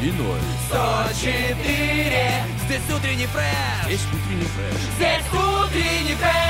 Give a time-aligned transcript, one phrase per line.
[0.00, 0.38] И ноль.
[0.68, 4.80] 104 Здесь утренний фреш Здесь утренний фреш.
[4.96, 6.47] Здесь утренний фреш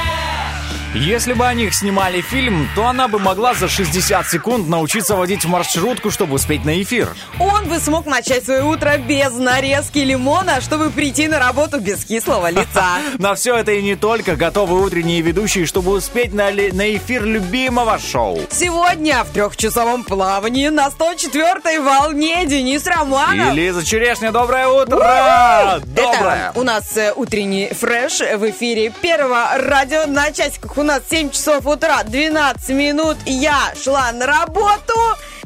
[0.94, 5.44] Если бы о них снимали фильм, то она бы могла за 60 секунд научиться водить
[5.44, 7.14] маршрутку, чтобы успеть на эфир.
[7.38, 12.48] Он бы смог начать свое утро без нарезки лимона, чтобы прийти на работу без кислого
[12.48, 12.98] лица.
[13.18, 17.98] На все это и не только готовы утренние ведущие, чтобы успеть на, на эфир любимого
[17.98, 18.40] шоу.
[18.50, 23.52] Сегодня в трехчасовом плавании на 104-й волне Денис Романов.
[23.52, 25.80] И Лиза Черешня, доброе утро!
[25.86, 26.50] Доброе!
[26.50, 30.77] Это у нас э, утренний фреш в эфире первого радио на часиках.
[30.78, 33.16] У нас 7 часов утра, 12 минут.
[33.26, 34.94] Я шла на работу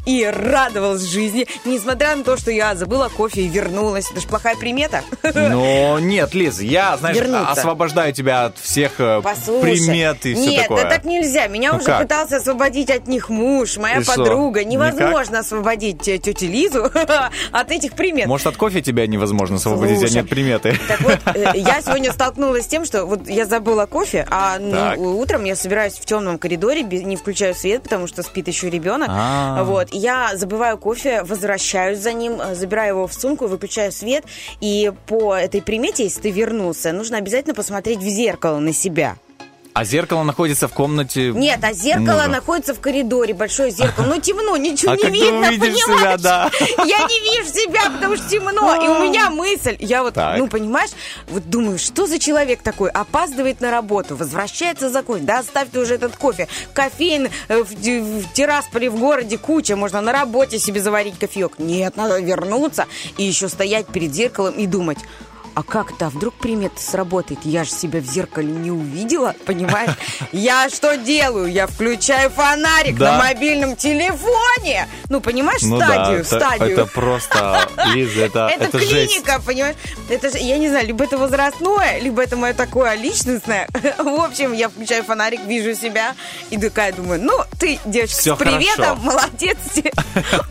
[0.06, 4.10] и радовалась жизни, несмотря на то, что я забыла кофе и вернулась.
[4.10, 5.02] Это же плохая примета.
[5.34, 7.52] Но нет, Лиз, я, знаешь, Вернуться.
[7.52, 9.62] освобождаю тебя от всех э, Послушай.
[9.62, 10.84] примет и все Нет, такое.
[10.84, 11.46] да так нельзя.
[11.46, 12.02] Меня Ну уже как?
[12.02, 14.64] пытался освободить от них муж, моя И что, подруга.
[14.64, 14.72] никак?
[14.94, 16.90] Невозможно освободить э, тетю Лизу
[17.52, 18.26] от этих примет.
[18.26, 20.14] Может, от кофе тебя невозможно освободить, а Слушай.
[20.14, 20.78] нет приметы.
[20.88, 25.18] Так вот, э, я сегодня столкнулась с тем, что вот я забыла кофе, а ну,
[25.18, 29.08] утром я собираюсь в темном коридоре, не включаю свет, потому что спит еще ребенок.
[29.10, 29.62] А.
[29.62, 34.24] Вот, и я забываю кофе, возвращаюсь за ним, э, забираю его в сумку, выключаю свет,
[34.60, 39.16] и по этой примете, если ты вернулся, нужно обязательно посмотреть в зеркало на себя.
[39.74, 41.30] А зеркало находится в комнате.
[41.30, 42.28] Нет, а зеркало мужа.
[42.28, 44.04] находится в коридоре, большое зеркало.
[44.04, 46.20] Ну, темно, ничего А не видно, увидишь себя, понимаешь?
[46.20, 46.50] да.
[46.84, 48.74] Я не вижу себя, потому что темно.
[48.84, 50.36] И у меня мысль, я вот, Так.
[50.38, 50.90] ну, понимаешь,
[51.28, 52.90] вот думаю, что за человек такой?
[52.90, 55.22] Опаздывает на работу, возвращается за кофе.
[55.22, 56.48] Да оставь ты уже этот кофе.
[56.74, 59.74] Кофеин э, в, в Тирасполе, в городе куча.
[59.74, 61.58] Можно на работе себе заварить кофеек.
[61.58, 62.86] Нет, надо вернуться
[63.16, 64.98] и еще стоять перед зеркалом и думать,
[65.54, 67.40] а как это, а вдруг примета сработает?
[67.44, 69.90] Я же себя в зеркале не увидела, понимаешь?
[70.32, 71.50] Я что делаю?
[71.50, 73.12] Я включаю фонарик Да.
[73.12, 74.88] на мобильном телефоне.
[75.08, 76.72] Ну, понимаешь, Ну стадию, да, это, стадию.
[76.72, 78.90] это просто, Лиза, это, Это, это жесть.
[79.12, 79.76] клиника, понимаешь?
[80.08, 83.68] Это же, я не знаю, либо это возрастное, либо это мое такое личностное.
[83.98, 86.14] В общем, я включаю фонарик, вижу себя
[86.50, 89.02] и такая думаю, ну, ты, девочка, Всё с приветом, хорошо.
[89.02, 89.56] молодец,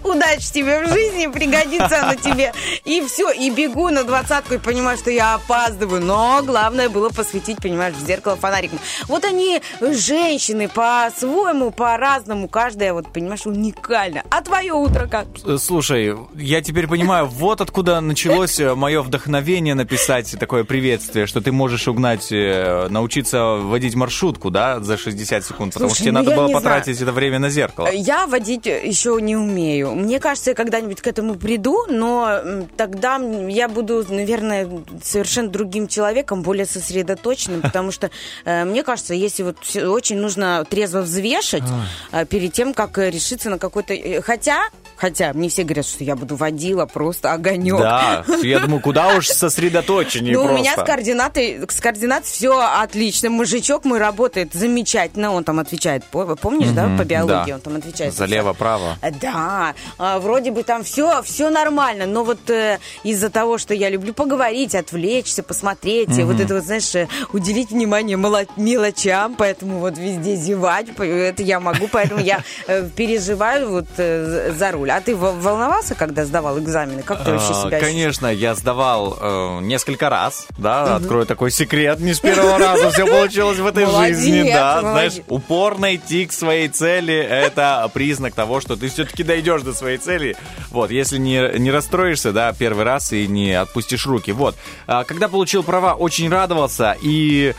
[0.03, 2.53] удачи тебе в жизни, пригодится она тебе.
[2.85, 6.01] И все, и бегу на двадцатку и понимаю, что я опаздываю.
[6.01, 8.79] Но главное было посветить, понимаешь, в зеркало фонариком.
[9.07, 14.23] Вот они, женщины, по-своему, по-разному, каждая, вот, понимаешь, уникальна.
[14.29, 15.27] А твое утро как?
[15.45, 21.51] Э, Слушай, я теперь понимаю, вот откуда началось мое вдохновение написать такое приветствие, что ты
[21.51, 26.23] можешь угнать, э, научиться водить маршрутку, да, за 60 секунд, потому Слушай, что тебе ну
[26.23, 27.89] надо было потратить это время на зеркало.
[27.91, 29.93] Я водить еще не умею.
[29.95, 32.41] Мне кажется, я когда-нибудь к этому приду, но
[32.77, 34.67] тогда я буду, наверное,
[35.03, 38.11] совершенно другим человеком, более сосредоточенным, потому что
[38.45, 41.63] э, мне кажется, если вот очень нужно трезво взвешать
[42.11, 44.21] э, перед тем, как э, решиться на какой-то...
[44.21, 44.61] Хотя,
[45.01, 47.79] хотя мне все говорят, что я буду водила просто огонек.
[47.79, 53.31] Да, я думаю, куда уж сосредоточеннее Ну, у меня с координатой, с координацией все отлично.
[53.31, 55.31] Мужичок мой работает замечательно.
[55.31, 58.13] Он там отвечает, по- помнишь, да, по биологии он там отвечает.
[58.13, 58.97] За лево-право.
[59.19, 63.89] Да, а, вроде бы там все, все нормально, но вот э, из-за того, что я
[63.89, 70.35] люблю поговорить, отвлечься, посмотреть, вот это вот, знаешь, э, уделить внимание мелочам, поэтому вот везде
[70.35, 74.90] зевать, это я могу, поэтому я э, переживаю вот за руль.
[74.91, 77.03] А ты волновался, когда сдавал экзамены?
[77.03, 81.99] Как ты вообще А, себя Конечно, я сдавал э, несколько раз, да, открою такой секрет,
[81.99, 86.67] не с первого раза все получилось в этой жизни, да, знаешь, упорно идти к своей
[86.67, 90.35] цели, это признак того, что ты все-таки дойдешь до своей цели,
[90.69, 94.55] вот, если не, не расстроишься, да, первый раз и не отпустишь руки, вот.
[94.87, 97.53] А, Когда получил права, очень радовался и...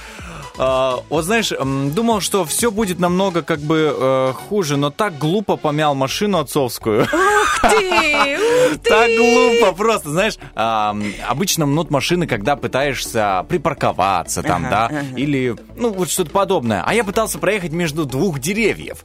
[0.59, 5.57] А, вот знаешь, думал, что все будет намного как бы э, хуже, но так глупо
[5.57, 7.07] помял машину отцовскую.
[7.07, 8.79] Ты, ух ты!
[8.83, 15.93] Так глупо просто, знаешь, ам, обычно мнут машины, когда пытаешься припарковаться там, да, или, ну,
[15.93, 16.83] вот что-то подобное.
[16.85, 19.05] А я пытался проехать между двух деревьев.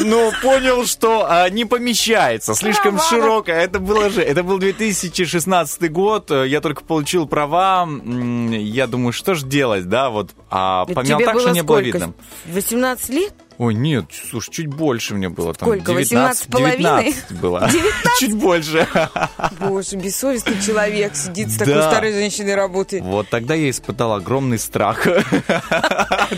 [0.00, 3.60] Но понял, что а, не помещается, слишком широкая.
[3.62, 9.42] Это было же, это был 2016 год, я только получил права, я думаю, что ж
[9.42, 11.98] делать, да, вот, а Тебе так, что было не было сколько?
[11.98, 12.14] видно.
[12.46, 13.34] 18 лет?
[13.58, 15.54] Ой, нет, слушай, чуть больше мне было.
[15.54, 16.76] Там Сколько, 19, 18,5?
[16.76, 17.60] 19 было.
[17.70, 17.92] 19?
[18.20, 18.88] Чуть больше.
[19.60, 21.90] Боже, бессовестный человек сидит с такой Да.
[21.90, 23.02] старой женщиной работает.
[23.04, 25.06] Вот тогда я испытал огромный страх.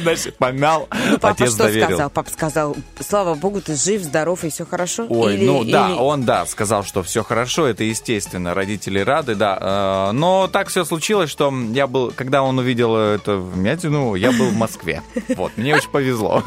[0.03, 1.87] Значит, помял, Ну, папа отец что доверил.
[1.87, 2.11] сказал?
[2.11, 5.07] Папа сказал, слава богу, ты жив, здоров и все хорошо?
[5.09, 10.09] Ой, Или- ну да, он да, сказал, что все хорошо, это естественно, родители рады, да.
[10.11, 14.33] Э, Но так все случилось, что я был, когда он увидел это в Мятину, я
[14.33, 15.03] был в Москве.
[15.37, 16.43] Вот, мне очень повезло.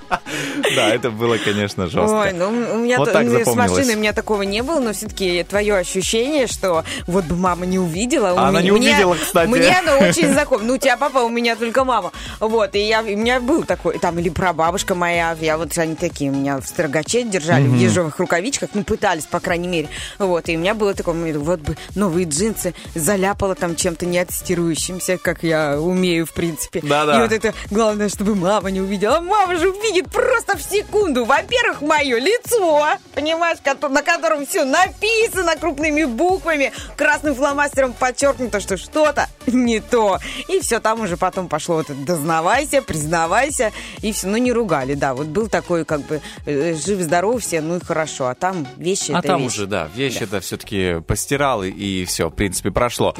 [0.76, 2.20] Да, это было, конечно, жестко.
[2.20, 5.44] Ой, ну у меня Вот так с машиной у меня такого не было, но все-таки
[5.44, 8.32] твое ощущение, что вот бы мама не увидела.
[8.32, 9.48] у Она меня- не мне- увидела, кстати.
[9.48, 10.62] Мне она очень знакома.
[10.64, 12.12] Ну, у тебя папа, у меня только мама.
[12.40, 16.30] Вот, и я, у меня был такой, там, или прабабушка моя, я вот, они такие,
[16.30, 19.88] меня в строгаче держали, в ежовых рукавичках, ну, пытались, по крайней мере.
[20.18, 25.42] Вот, и у меня было такое, вот бы новые джинсы заляпала там чем-то неотстирующимся, как
[25.42, 26.80] я умею, в принципе.
[26.82, 27.18] Да-да.
[27.18, 29.20] И вот это, главное, чтобы мама не увидела.
[29.20, 31.24] Мама же увидит просто в секунду.
[31.24, 39.28] Во-первых, мое лицо, понимаешь, на котором все написано крупными буквами, красным фломастером подчеркнуто, что что-то
[39.46, 40.18] не то.
[40.48, 44.26] И все, там уже потом пошло вот это дознавайся, признавайся, и все.
[44.28, 45.14] Ну, не ругали, да.
[45.14, 48.28] Вот был такой, как бы, э, жив-здоров все, ну и хорошо.
[48.28, 49.48] А там вещи А там вещи.
[49.54, 53.14] уже, да, вещь это все-таки постирал, и, все, в принципе, прошло.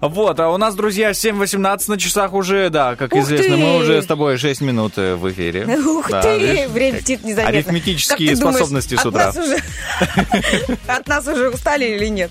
[0.00, 3.62] Вот, а у нас, друзья, 7.18 на часах уже, да, как Ух известно, ты!
[3.62, 5.66] мы уже с тобой 6 минут э, в эфире.
[5.78, 6.68] Ух Да, ты, видишь?
[6.68, 7.58] время летит незаметно.
[7.58, 9.26] Арифметические ты думаешь, способности с от утра.
[9.26, 9.56] Нас уже,
[10.86, 12.30] от нас уже устали или нет?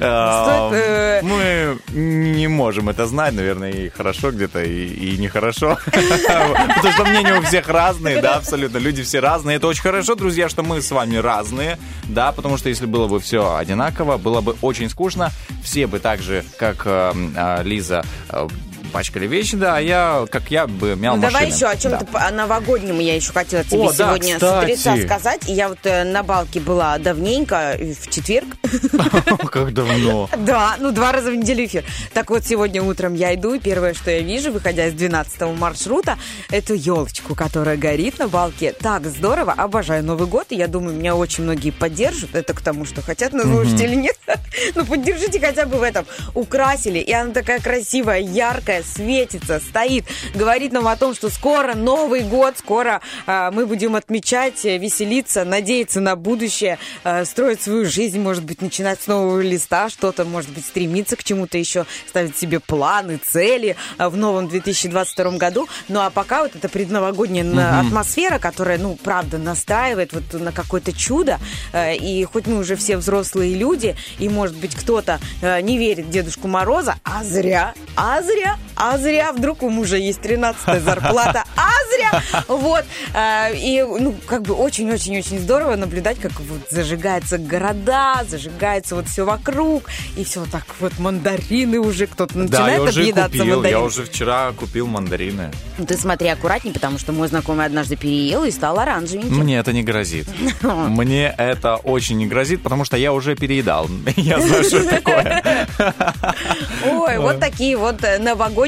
[0.00, 5.78] А, э, Мы не можем это знать, наверное, и хорошо где-то, и, нехорошо.
[5.84, 8.78] Потому что мнения у всех разные, да, абсолютно.
[8.78, 9.56] Люди все разные.
[9.56, 13.20] Это очень хорошо, друзья, что мы с вами разные, да, потому что если было бы
[13.20, 15.30] все одинаково, было бы очень скучно.
[15.62, 18.48] Все бы так же, как э, э, Лиза, э,
[18.90, 21.56] пачкали вещи, да, а я, как я бы мял Ну, давай машины.
[21.56, 22.30] еще о чем-то Да.
[22.30, 24.64] новогоднем я еще хотела тебе О, да, сегодня с кстати.
[24.72, 25.40] утреца сказать.
[25.46, 28.46] Я вот э, на балке была давненько, э, в четверг.
[29.50, 30.28] Как давно.
[30.38, 31.84] Да, ну два раза в неделю эфир.
[32.12, 36.18] Так вот, сегодня утром я иду, и первое, что я вижу, выходя из 12 маршрута,
[36.50, 38.72] эту елочку, которая горит на балке.
[38.72, 42.34] Так здорово, обожаю Новый год, и я думаю, меня очень многие поддержат.
[42.34, 44.16] Это к тому, что хотят слушать или нет.
[44.74, 46.04] Ну, поддержите хотя бы в этом.
[46.34, 50.04] Украсили, и она такая красивая, яркая, светится, стоит,
[50.34, 55.44] говорит нам о том, что скоро Новый год, скоро а, мы будем отмечать, э, веселиться,
[55.44, 60.50] надеяться на будущее, э, строить свою жизнь, может быть, начинать с нового листа, что-то, может
[60.50, 65.68] быть, стремиться к чему-то еще, ставить себе планы, цели э, в новом 2022 году.
[65.88, 70.92] Ну, а пока вот эта предновогодняя на- атмосфера, которая, ну, правда, настраивает вот на какое-то
[70.92, 71.38] чудо,
[71.72, 76.10] э, и хоть мы уже все взрослые люди, и, может быть, кто-то э, не верит
[76.10, 81.70] Дедушку Мороза, а зря, а зря, а зря, вдруг у мужа есть 13 зарплата, а
[81.92, 82.84] зря, вот,
[83.14, 89.24] Э, и, ну, как бы очень-очень-очень здорово наблюдать, как вот зажигаются города, зажигается вот все
[89.24, 89.84] вокруг,
[90.16, 94.04] и все так вот мандарины уже, кто-то Да, начинает я уже объедаться купил, я уже
[94.04, 95.50] вчера купил мандарины.
[95.78, 99.38] Ну, Ты смотри аккуратнее, потому что мой знакомый однажды переел и стал оранжевеньким.
[99.38, 100.28] Мне это не грозит.
[100.62, 103.88] Мне это очень не грозит, потому что я уже переедал.
[104.16, 105.66] Я знаю, что это такое.
[106.86, 108.18] Ой, вот такие вот э,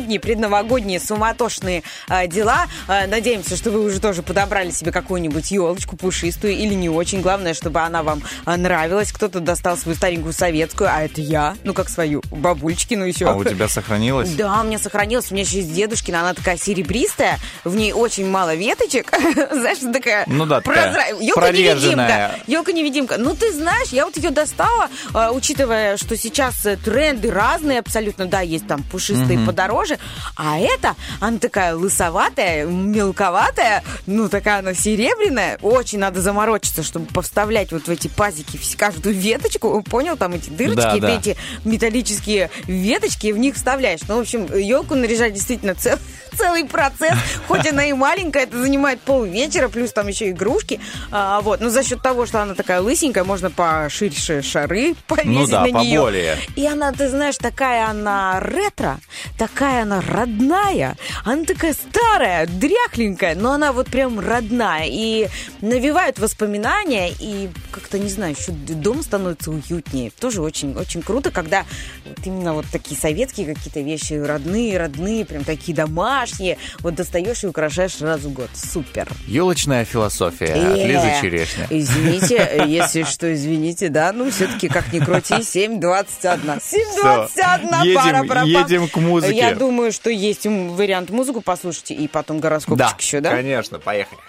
[0.02, 2.66] новогодние, предновогодние суматошные э, дела.
[2.88, 7.20] Э, надеемся, что вы уже тоже подобрали себе какую-нибудь елочку пушистую или не очень.
[7.20, 9.12] Главное, чтобы она вам э, нравилась.
[9.12, 11.56] Кто-то достал свою старенькую советскую, а это я.
[11.64, 13.26] Ну, как свою бабулечкину еще.
[13.26, 14.30] А у тебя сохранилось?
[14.34, 15.30] Да, у меня сохранилась.
[15.30, 16.20] У меня еще есть дедушкина.
[16.20, 17.38] Она такая серебристая.
[17.64, 19.10] В ней очень мало веточек.
[19.52, 20.24] Знаешь, такая...
[20.26, 22.40] Ну да, такая прореженная.
[22.40, 22.40] Елка-невидимка.
[22.46, 23.18] Елка-невидимка.
[23.18, 24.88] Ну, ты знаешь, я вот ее достала,
[25.32, 28.26] учитывая, что сейчас э, тренды разные абсолютно.
[28.26, 29.91] Да, есть там пушистые подороже.
[30.36, 33.82] А эта, она такая лысоватая, мелковатая.
[34.06, 35.58] Ну, такая она серебряная.
[35.62, 39.82] Очень надо заморочиться, чтобы повставлять вот в эти пазики каждую веточку.
[39.82, 40.16] Понял?
[40.16, 41.10] Там эти дырочки, Да, да.
[41.18, 44.00] эти металлические веточки, и в них вставляешь.
[44.08, 45.98] Ну, в общем, елку наряжать действительно цел-
[46.36, 47.16] целый процесс.
[47.48, 50.80] Хоть она и маленькая, это занимает полвечера, плюс там еще игрушки.
[51.10, 51.60] А, вот.
[51.60, 55.66] Но за счет того, что она такая лысенькая, можно поширше шары повесить Ну да, на
[55.82, 55.98] нее.
[55.98, 56.36] поболее.
[56.56, 58.98] И она, ты знаешь, такая она ретро,
[59.38, 64.86] такая она родная, она такая старая, дряхленькая, но она вот прям родная.
[64.86, 65.28] И
[65.60, 70.10] навевают воспоминания, и как-то, не знаю, еще дом становится уютнее.
[70.18, 71.64] Тоже очень, очень круто, когда
[72.04, 75.74] вот именно вот такие советские какие-то вещи, родные, родные, прям такие
[76.22, 78.48] домашние, вот достаешь и украшаешь раз в год.
[78.54, 79.08] Супер.
[79.26, 81.66] Елочная философия от Э, Лизы Черешня.
[81.70, 86.60] Извините, если что, извините, да, ну все-таки как ни крути, 7.21.
[86.60, 89.36] 7.21, едем- пара пара едем к музыке.
[89.36, 93.30] Я думаю, что есть вариант музыку послушать и потом гороскопчик Да, еще, да?
[93.30, 94.20] конечно, поехали.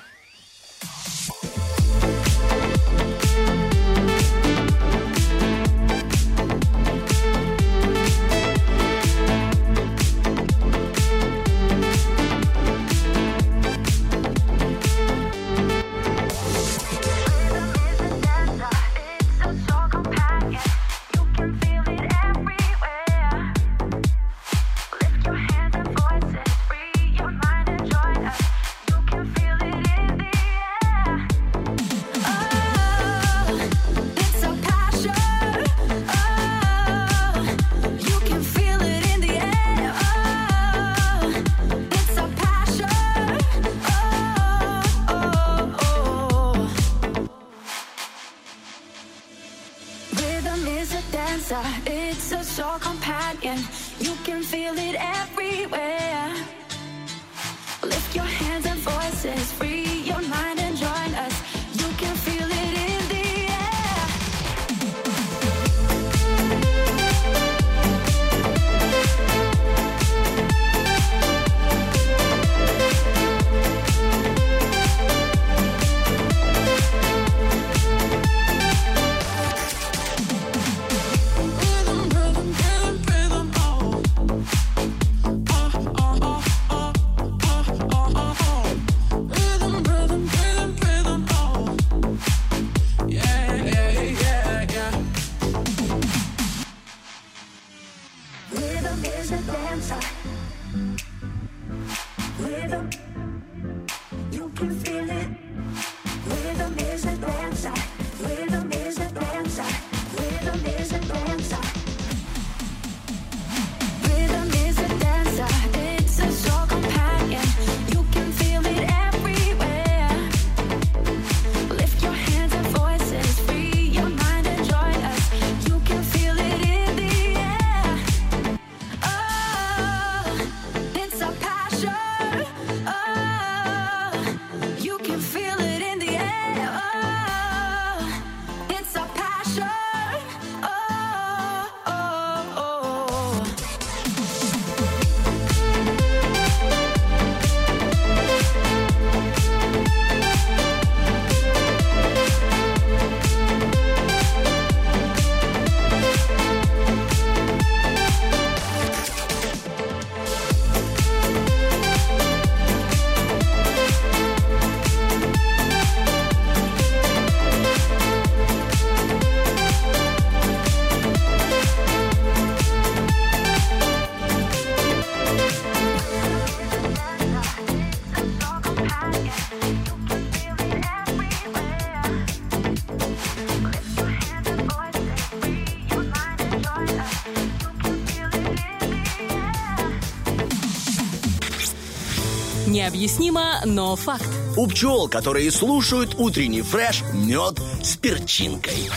[192.84, 194.28] Необъяснимо, но факт.
[194.58, 198.92] У пчел, которые слушают утренний фреш, мед с перчинкой.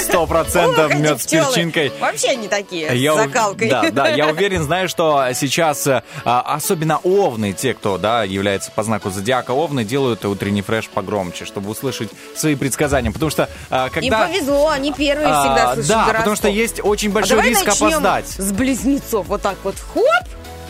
[0.00, 1.90] Сто процентов мед с перчинкой.
[1.98, 3.70] Вообще они такие, Я с закалкой.
[3.70, 8.84] Да, да, я уверен, знаю, что сейчас а, особенно овны, те, кто, да, является по
[8.84, 13.10] знаку зодиака овны, делают утренний фреш погромче, чтобы услышать свои предсказания.
[13.10, 14.28] Потому что Им когда...
[14.28, 16.16] повезло, они первые а, всегда слышат Да, гороскоп.
[16.18, 18.28] потому что есть очень А большой давай риск опоздать.
[18.28, 19.26] с близнецов.
[19.26, 20.04] Вот так вот, хоп,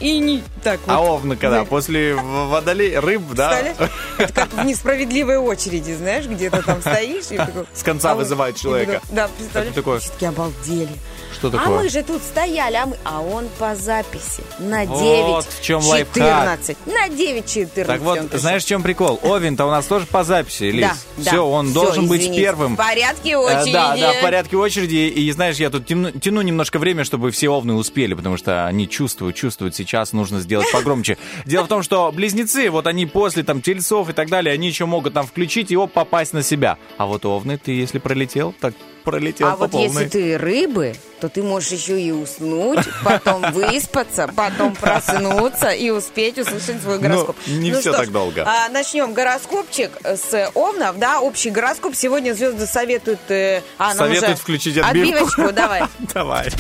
[0.00, 0.92] и не так вот.
[0.92, 1.64] А овны когда?
[1.64, 3.58] После водолей, рыб, да?
[3.58, 3.88] Это
[4.34, 7.40] как в несправедливой очереди, знаешь, где-то там стоишь и.
[7.72, 9.00] С конца а вы- вызывает человека.
[9.10, 9.74] Да, представляешь?
[9.74, 10.90] Такое- обалдели.
[11.32, 11.78] Что А такое?
[11.82, 12.96] мы же тут стояли, а, мы...
[13.04, 16.14] а он по записи на 9, Вот в чем лайфхак.
[16.14, 16.76] 14.
[16.86, 17.86] На 9, 14.
[17.86, 19.20] Так вот, знаешь, в чем прикол?
[19.22, 20.86] Овен-то у нас тоже по записи, Лиз.
[20.88, 21.30] Да, да.
[21.30, 22.42] Все, он Всё, должен быть извините.
[22.42, 22.74] первым.
[22.74, 23.72] В порядке Э, очереди.
[23.72, 24.96] Да, да, в порядке очереди.
[25.08, 28.88] И знаешь, я тут тяну, тяну немножко время, чтобы все овны успели, потому что они
[28.88, 31.18] чувствуют, чувствуют, сейчас нужно сделать погромче.
[31.44, 34.86] Дело в том, что близнецы, вот они после там тельцов и так далее, они еще
[34.86, 36.78] могут там включить его попасть на себя.
[36.96, 38.74] А вот овны, ты если пролетел, так
[39.10, 39.86] пролетел А по вот полной.
[39.88, 46.38] если ты рыбы, то ты можешь еще и уснуть, потом выспаться, потом проснуться и успеть
[46.38, 47.36] услышать свой гороскоп.
[47.46, 48.44] Ну, не всё что так ж, долго.
[48.46, 51.94] а, начнем гороскопчик с Овнов, да, общий гороскоп.
[51.94, 53.20] Сегодня звезды советуют...
[53.28, 55.10] э, а, Советуют уже включить отбивку.
[55.24, 55.82] Отбивочку, давай.
[56.14, 56.48] Давай.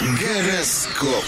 [0.00, 1.24] Гороскоп.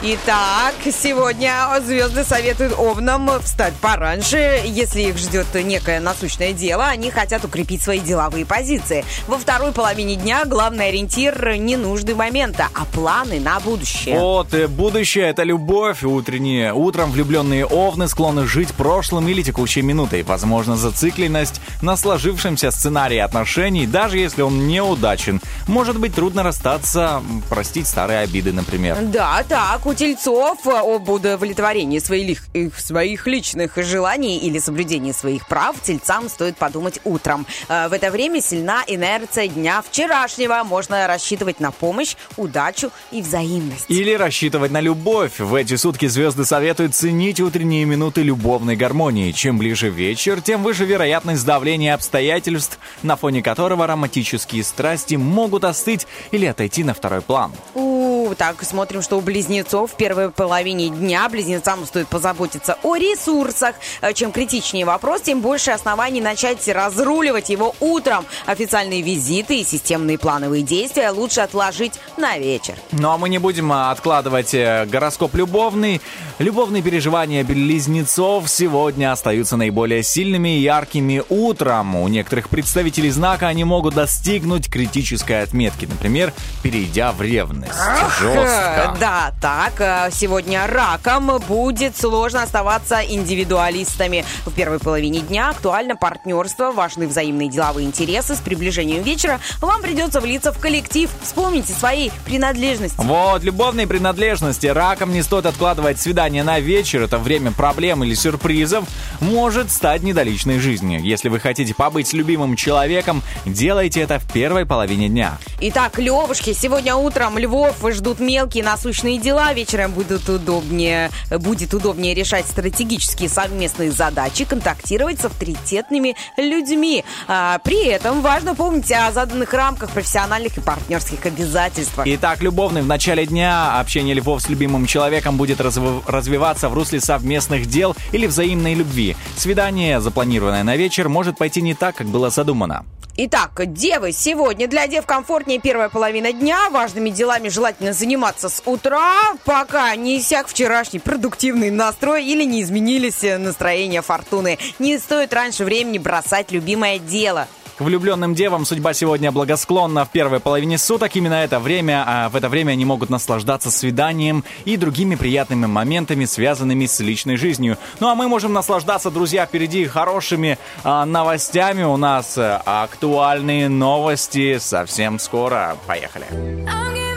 [0.00, 4.62] Итак, сегодня звезды советуют овнам встать пораньше.
[4.64, 9.04] Если их ждет некое насущное дело, они хотят укрепить свои деловые позиции.
[9.26, 14.16] Во второй половине дня главный ориентир не нужды момента, а планы на будущее.
[14.16, 16.72] Вот, э, будущее— это любовь утренняя.
[16.72, 20.22] Утром влюбленные овны склонны жить прошлым или текущей минутой.
[20.22, 25.40] Возможно, зацикленность на сложившемся сценарии отношений, даже если он неудачен.
[25.66, 28.96] Может быть, трудно расстаться, простить старые обиды, например.
[29.02, 35.80] Да, так, у тельцов об удовлетворении своих, их, своих личных желаний или соблюдении своих прав
[35.80, 37.46] тельцам стоит подумать утром.
[37.70, 40.62] Э, В это время сильна инерция дня вчерашнего.
[40.62, 43.86] Можно рассчитывать на помощь, удачу и взаимность.
[43.88, 45.38] Или рассчитывать на любовь.
[45.38, 49.32] В эти сутки звезды советуют ценить утренние минуты любовной гармонии.
[49.32, 56.06] Чем ближе вечер, тем выше вероятность давления обстоятельств, на фоне которого романтические страсти могут остыть
[56.30, 57.52] или отойти на второй план.
[57.74, 63.74] У, так, смотрим, что у близнецов в первой половине дня близнецам стоит позаботиться о ресурсах.
[64.00, 68.24] Э, Чем критичнее вопрос, тем больше оснований начать разруливать его утром.
[68.46, 72.74] Официальные визиты и системные плановые действия лучше отложить на вечер.
[72.92, 76.00] Ну а мы не будем а, откладывать э, гороскоп любовный.
[76.38, 81.96] Любовные переживания близнецов сегодня остаются наиболее сильными и яркими утром.
[81.96, 86.32] У некоторых представителей знака они могут достигнуть критической отметки, например,
[86.62, 87.72] перейдя в ревность.
[88.18, 88.94] Жестко.
[88.94, 94.24] Э, Да, так, э, сегодня раком будет сложно оставаться индивидуалистами.
[94.44, 98.34] В первой половине дня актуально партнерство, важны взаимные деловые интересы.
[98.34, 101.10] С приближением вечера вам придется влиться в коллектив.
[101.22, 102.96] Вспомните свои принадлежности.
[102.98, 104.66] Вот, любовные принадлежности.
[104.66, 107.02] Раком не стоит откладывать свидание на вечер.
[107.02, 108.84] Это время проблем или сюрпризов.
[109.20, 110.98] Может стать не до личной жизни.
[111.02, 115.38] Если вы хотите побыть с любимым человеком, делайте это в первой половине дня.
[115.60, 122.46] Итак, Левушки, сегодня утром львов ждут мелкие насущные дела, вечером будут удобнее, будет удобнее решать
[122.46, 127.04] стратегические совместные задачи, контактировать с авторитетными людьми.
[127.26, 132.06] А, при этом важно помнить о заданных рамках профессиональных и партнерских обязательствах.
[132.06, 137.00] Итак, любовный в начале дня общение львов с любимым человеком будет разв- развиваться в русле
[137.00, 139.16] совместных дел или взаимной любви.
[139.36, 142.84] Свидание, запланированное на вечер, может пойти не так, как было задумано.
[143.20, 146.70] Итак, девы, сегодня для дев комфортнее первая половина дня.
[146.70, 153.24] Важными делами желательно заниматься с утра, пока не иссяк вчерашний продуктивный настрой или не изменились
[153.24, 154.58] э, настроения фортуны.
[154.78, 157.48] Не стоит раньше времени бросать любимое дело.
[157.78, 161.14] К влюбленным девам судьба сегодня благосклонна в первой половине суток.
[161.14, 166.24] Именно это время, а в это время они могут наслаждаться свиданием и другими приятными моментами,
[166.24, 167.78] связанными с личной жизнью.
[168.00, 171.84] Ну а мы можем наслаждаться, друзья, впереди хорошими а, новостями.
[171.84, 175.76] У нас э, актуальные новости совсем скоро.
[175.86, 176.26] Поехали.
[176.66, 177.07] I'm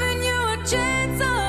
[0.71, 0.77] 节
[1.19, 1.40] 奏。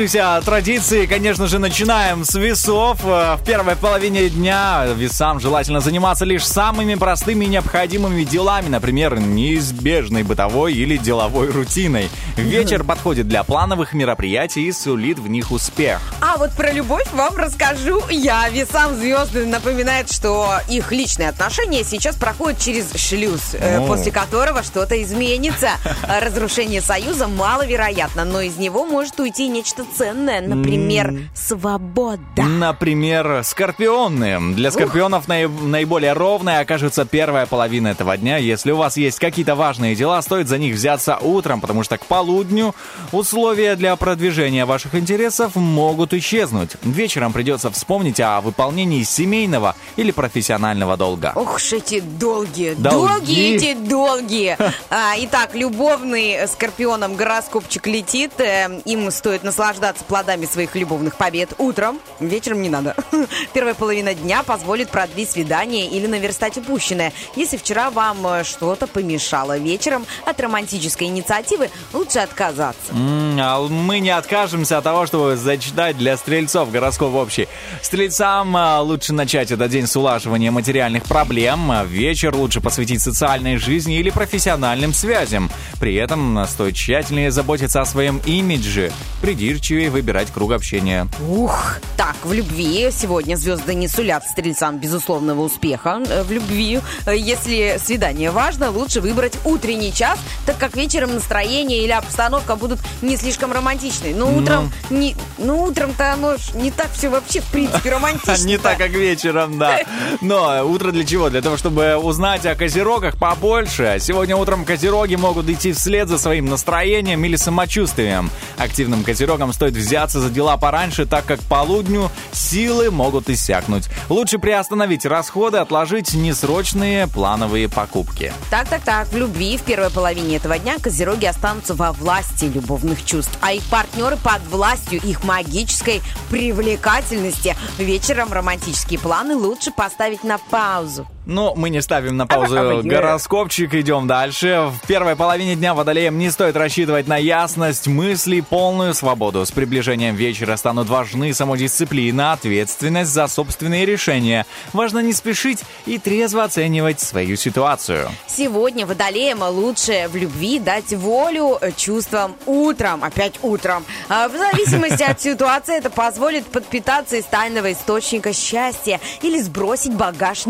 [0.00, 3.00] Сложившейся традиции, конечно же, начинаем с весов.
[3.04, 9.20] Э, В первой половине дня весам желательно заниматься лишь самыми простыми и необходимыми делами, например,
[9.20, 12.08] неизбежной бытовой или деловой рутиной.
[12.36, 16.00] Вечер подходит для плановых мероприятий и сулит в них успех.
[16.32, 18.48] А вот про любовь вам расскажу я.
[18.50, 25.02] Весам звезды напоминает, что их личные отношения сейчас проходят через шлюз, э, после которого что-то
[25.02, 25.70] изменится.
[26.20, 32.42] Разрушение союза маловероятно, но из него может уйти нечто ценное, например, свобода.
[32.42, 34.54] Например, скорпионы.
[34.54, 38.36] Для скорпионов наиб- наиболее ровной окажется первая половина этого дня.
[38.36, 42.06] Если у вас есть какие-то важные дела, стоит за них взяться утром, потому что к
[42.06, 42.72] полудню
[43.10, 46.70] условия для продвижения ваших интересов могут исчезнуть.
[46.82, 51.32] Вечером придется вспомнить о выполнении семейного или профессионального долга.
[51.34, 53.08] Ох уж эти долгие, Долги.
[53.08, 54.56] долгие эти долгие.
[54.90, 58.32] А, итак, любовный скорпионом гороскопчик летит.
[58.40, 62.94] Э, Им стоит наслаждаться плодами своих любовных побед утром, вечером не надо.
[63.52, 67.12] Первая половина дня позволит продлить свидание или наверстать упущенное.
[67.36, 72.92] Если вчера вам э, что-то помешало вечером, от романтической инициативы лучше отказаться.
[72.92, 77.48] М, а Мы не откажемся от того, чтобы зачитать для стрельцов гороскоп общий.
[77.82, 81.70] Стрельцам а, лучше начать этот день с улаживания материальных проблем.
[81.70, 85.50] а Вечер лучше посвятить социальной жизни или профессиональным связям.
[85.80, 91.08] При этом стоит тщательнее заботиться о своем имидже, придирчивее выбирать круг общения.
[91.28, 96.00] Ух, так, в любви сегодня звезды не сулят стрельцам безусловного успеха.
[96.08, 101.82] Э, В любви, э, если свидание важно, лучше выбрать утренний час, так как вечером настроение
[101.84, 104.14] или обстановка будут не слишком романтичны.
[104.14, 105.64] Но утром, не, ну
[106.00, 108.46] утром-то оно ж не так все вообще в принципе романтично.
[108.46, 109.80] Не так, как вечером, да.
[110.20, 111.30] Но утро для чего?
[111.30, 113.98] Для того, чтобы узнать о козерогах побольше.
[114.00, 118.30] Сегодня утром козероги могут идти вслед за своим настроением или самочувствием.
[118.56, 123.88] Активным козерогам стоит взяться за дела пораньше, так как полудню силы могут иссякнуть.
[124.08, 128.32] Лучше приостановить расходы, отложить несрочные плановые покупки.
[128.50, 129.08] Так, так, так.
[129.08, 133.62] В любви в первой половине этого дня козероги останутся во власти любовных чувств, а их
[133.64, 135.89] партнеры под властью их магической
[136.30, 137.56] привлекательности.
[137.78, 141.06] Вечером романтические планы лучше поставить на паузу.
[141.26, 144.70] Но мы не ставим на паузу Ага, гороскопчик, идем дальше.
[144.72, 149.44] В первой половине дня водолеям не стоит рассчитывать на ясность мыслей, полную свободу.
[149.44, 154.46] С приближением вечера станут важны самодисциплина, ответственность за собственные решения.
[154.72, 158.08] Важно не спешить и трезво оценивать свою ситуацию.
[158.26, 163.84] Сегодня водолеям лучше в любви дать волю чувствам утром, опять утром.
[164.08, 170.46] А В зависимости от ситуации это позволит подпитаться из тайного источника счастья или сбросить багаж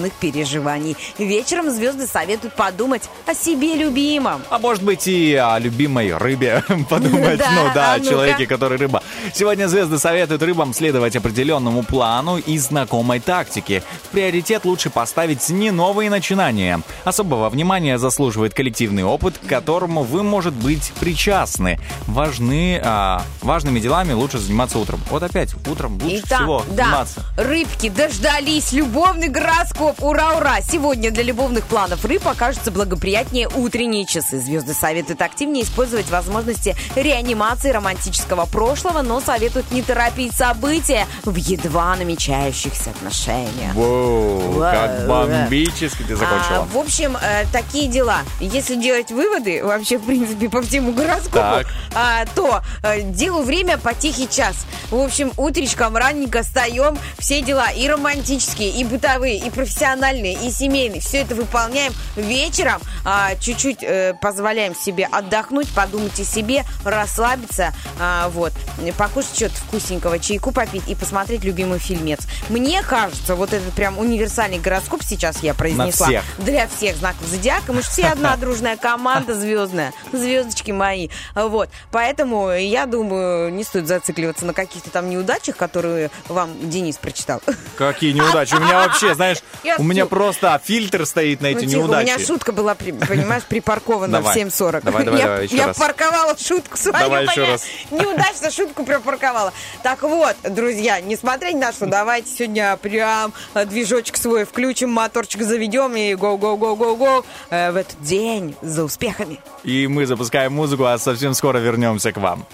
[0.00, 0.96] негативных переживаний.
[1.18, 4.42] Вечером звезды советуют подумать о себе любимом.
[4.50, 7.20] А может быть и о любимой рыбе подумать.
[7.40, 9.02] Да, ну да, а человеке, который рыба.
[9.32, 13.82] Сегодня звезды советуют рыбам следовать определенному плану и знакомой тактике.
[14.04, 16.80] В приоритет лучше поставить не новые начинания.
[17.04, 21.78] Особого внимания заслуживает коллективный опыт, к которому вы, может быть, причастны.
[22.06, 25.00] Важны, а, важными делами лучше заниматься утром.
[25.08, 27.24] Вот опять, утром лучше Итак, всего да, заниматься.
[27.36, 30.60] рыбки дождались, любовный гороскоп, ура, ура!
[30.62, 34.40] Сегодня для любовных планов рыб окажутся благоприятнее утренние часы.
[34.40, 41.96] Звезды советуют активнее использовать возможности реанимации романтического прошлого, но советуют не торопить события в едва
[41.96, 43.74] намечающихся отношениях.
[43.74, 46.68] Воу, Вау, как бомбически ты А, закончила.
[46.72, 48.18] в общем, э, такие дела.
[48.40, 53.94] Если делать выводы, вообще, в принципе, по всему гороскопу, а, то э, делу время по
[53.94, 54.54] тихий час.
[54.90, 61.00] В общем, утречком ранненько встаем, все дела и романтические, и бытовые, и профессиональные, и семейные.
[61.00, 62.80] Все это выполняем вечером.
[63.04, 68.52] а, чуть-чуть э, позволяем себе отдохнуть, подумать о себе, расслабиться, а, вот,
[68.96, 72.20] покушать что-то вкусненького, чайку попить и посмотреть любимый фильмец.
[72.48, 76.06] Мне кажется, вот этот прям универсальный гороскоп сейчас я произнесла.
[76.06, 76.24] всех.
[76.38, 77.72] Для всех знаков зодиака.
[77.72, 79.92] Мы же все одна дружная команда звездная.
[80.12, 81.08] Звездочки мои.
[81.34, 81.70] Вот.
[81.90, 87.40] Поэтому я думаю, не стоит зацикливаться на каких-то там неудачах, которые вам Денис прочитал.
[87.76, 88.54] Какие неудачи.
[88.54, 89.38] У меня вообще, знаешь,
[89.70, 92.06] Я у меня просто фильтр стоит на эти Ну, тихо, у неудачи.
[92.06, 94.80] меня шутка была, понимаешь, припаркована в 7.40.
[94.82, 95.76] Давай, давай, я, давай, еще я раз.
[95.78, 97.64] парковала шутку свою, Давай еще раз.
[97.90, 99.52] Неудачно шутку припарковала.
[99.82, 105.42] Так вот, друзья, несмотря ни на что, давайте сегодня прям э, движочек свой включим, моторчик
[105.42, 109.38] заведем и go-go-go-go-go э, в этот день за успехами.
[109.62, 112.44] И мы запускаем музыку, а совсем скоро вернемся к вам.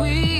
[0.00, 0.35] we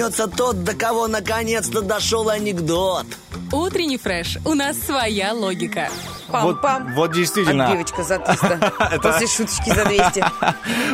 [0.00, 3.04] смеется тот, до кого наконец-то дошел анекдот.
[3.52, 4.38] Утренний фреш.
[4.46, 5.90] У нас своя логика.
[6.30, 6.94] Вот, Пам-пам.
[6.94, 7.66] вот действительно.
[7.66, 8.72] Отбивочка за 300.
[9.02, 10.24] После шуточки за 200.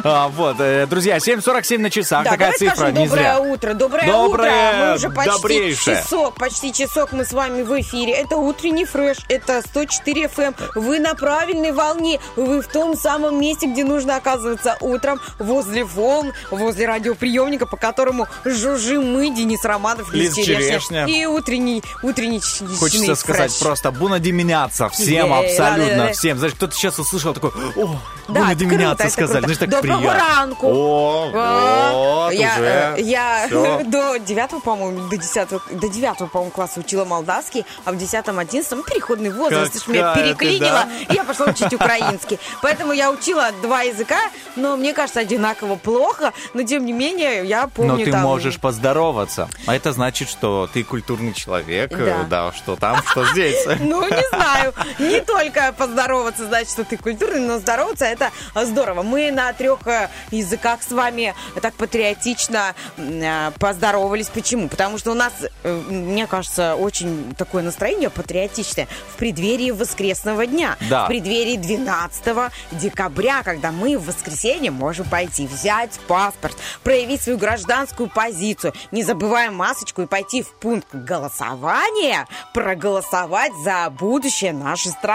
[0.05, 2.25] А, вот, э, друзья, 7.47 на часах.
[2.25, 3.41] Такая цифра, не доброе зря.
[3.41, 3.75] утро.
[3.75, 4.87] Доброе, Доброе, утро.
[4.87, 8.13] Мы уже почти часок, почти часок мы с вами в эфире.
[8.13, 10.55] Это утренний фреш, это 104 FM.
[10.77, 12.21] Вы на правильной волне.
[12.37, 18.29] Вы в том самом месте, где нужно оказываться утром, возле волн, возле радиоприемника, по которому
[18.45, 21.07] жужжим мы, Денис Романов, Лиз Черешня.
[21.07, 22.41] И утренний, утренний
[22.79, 26.13] Хочется сказать просто буна деменяться всем, Е, абсолютно да-да-да.
[26.13, 26.39] всем.
[26.39, 27.97] Знаешь, кто-то сейчас услышал такой, о,
[28.29, 29.41] Да, круто, это сказали.
[29.43, 30.21] Знаешь, так Доброго приятно.
[30.37, 30.67] ранку.
[30.69, 32.95] О, вот я, уже.
[32.97, 33.49] э, я
[33.85, 38.83] до девятого, по-моему, до десятого, до девятого, по-моему, класса учила молдавский, а в десятом, одиннадцатом
[38.83, 41.13] переходный возраст, меня Какая ты, переклинило, да?
[41.13, 42.39] и я пошла учить украинский.
[42.63, 44.19] Поэтому я учила два языка,
[44.57, 48.23] но мне кажется, одинаково плохо, но тем не менее, я помню Но ты там...
[48.23, 49.49] можешь поздороваться.
[49.67, 51.97] А это значит, что ты культурный человек, Да.
[51.97, 53.65] э, да, что там, что здесь.
[53.79, 54.75] Ну, не знаю.
[54.99, 59.03] Не только поздороваться, значит, что ты культурный, но здороваться это здорово.
[59.03, 64.29] Мы на трех э, языках с вами так патриотично э, поздоровались.
[64.29, 64.69] Почему?
[64.69, 70.77] Потому что у нас, э, мне кажется, очень такое настроение патриотичное в преддверии воскресного дня.
[70.89, 71.05] Да.
[71.05, 78.09] В преддверии 12 декабря, когда мы в воскресенье можем пойти взять паспорт, проявить свою гражданскую
[78.09, 85.06] позицию, не забывая масочку и пойти в пункт голосования, проголосовать за будущее нашей страны.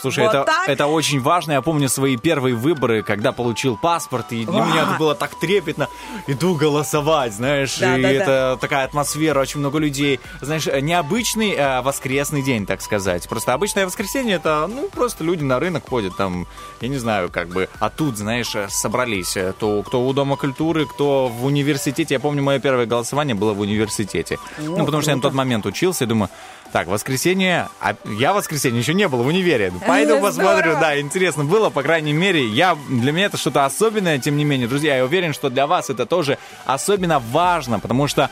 [0.00, 0.68] Слушай, Вот это, так.
[0.68, 1.52] это очень важно.
[1.52, 5.88] Я помню свои первые выборы, когда получил паспорт, и для меня это было так трепетно.
[6.26, 8.14] Иду голосовать, знаешь, Да, и да, да.
[8.14, 10.20] это такая атмосфера, очень много людей.
[10.40, 13.28] Знаешь, необычный э, воскресный день, так сказать.
[13.28, 16.46] Просто обычное воскресенье это, ну, просто люди на рынок ходят, там,
[16.80, 19.36] я не знаю, как бы, а тут, знаешь, собрались.
[19.36, 22.14] э, То, кто у Дома культуры, кто в университете.
[22.14, 24.38] Я помню, мое первое голосование было в университете.
[24.58, 26.28] ну, потому что я на тот момент учился, и думаю,
[26.72, 29.72] так, воскресенье, а я в воскресенье еще не был в универе.
[29.86, 34.36] Пойду посмотрю, да, интересно было, по крайней мере, я, для меня это что-то особенное, тем
[34.36, 38.30] не менее, друзья, я уверен, что для вас это тоже особенно важно, потому что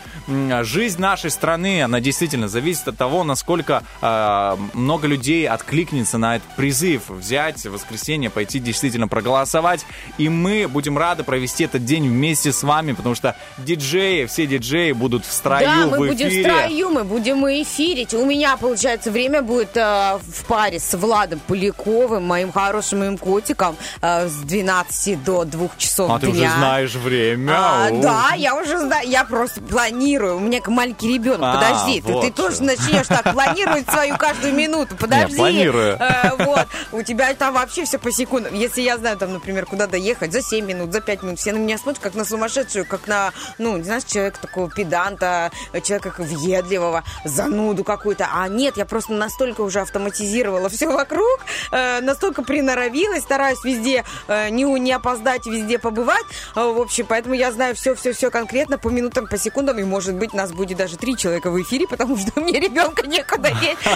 [0.62, 6.48] жизнь нашей страны, она действительно зависит от того, насколько э, много людей откликнется на этот
[6.56, 9.84] призыв, взять в воскресенье, пойти действительно проголосовать,
[10.18, 14.92] и мы будем рады провести этот день вместе с вами, потому что диджеи, все диджеи
[14.92, 16.50] будут в строю, Да, мы в будем в эфире.
[16.50, 18.14] строю, мы будем эфирить.
[18.26, 23.76] У меня, получается, время будет э, в паре с Владом Поляковым, моим хорошим моим котиком,
[24.02, 26.48] э, с 12 до 2 часов А ты дня.
[26.48, 27.52] уже знаешь время.
[27.56, 30.38] А, да, я уже знаю, я просто планирую.
[30.38, 31.40] У меня как маленький ребенок.
[31.44, 34.96] А, Подожди, ты, вот ты тоже начнешь так планировать свою каждую минуту.
[34.96, 35.36] Подожди.
[35.36, 35.96] планирую.
[35.96, 38.54] Э, вот, у тебя там вообще все по секундам.
[38.54, 41.58] Если я знаю, там, например, куда доехать за 7 минут, за 5 минут, все на
[41.58, 45.52] меня смотрят как на сумасшедшую, как на, ну, не знаешь, человека такого педанта,
[45.84, 47.84] человека как въедливого, зануду
[48.16, 48.28] какую-то.
[48.32, 54.48] А нет, я просто настолько уже автоматизировала все вокруг, э, настолько приноровилась, стараюсь везде э,
[54.50, 56.24] не, не опоздать, везде побывать.
[56.54, 60.32] Э, в общем, поэтому я знаю все-все-все конкретно по минутам, по секундам, и, может быть,
[60.34, 63.78] нас будет даже три человека в эфире, потому что мне ребенка некуда деть.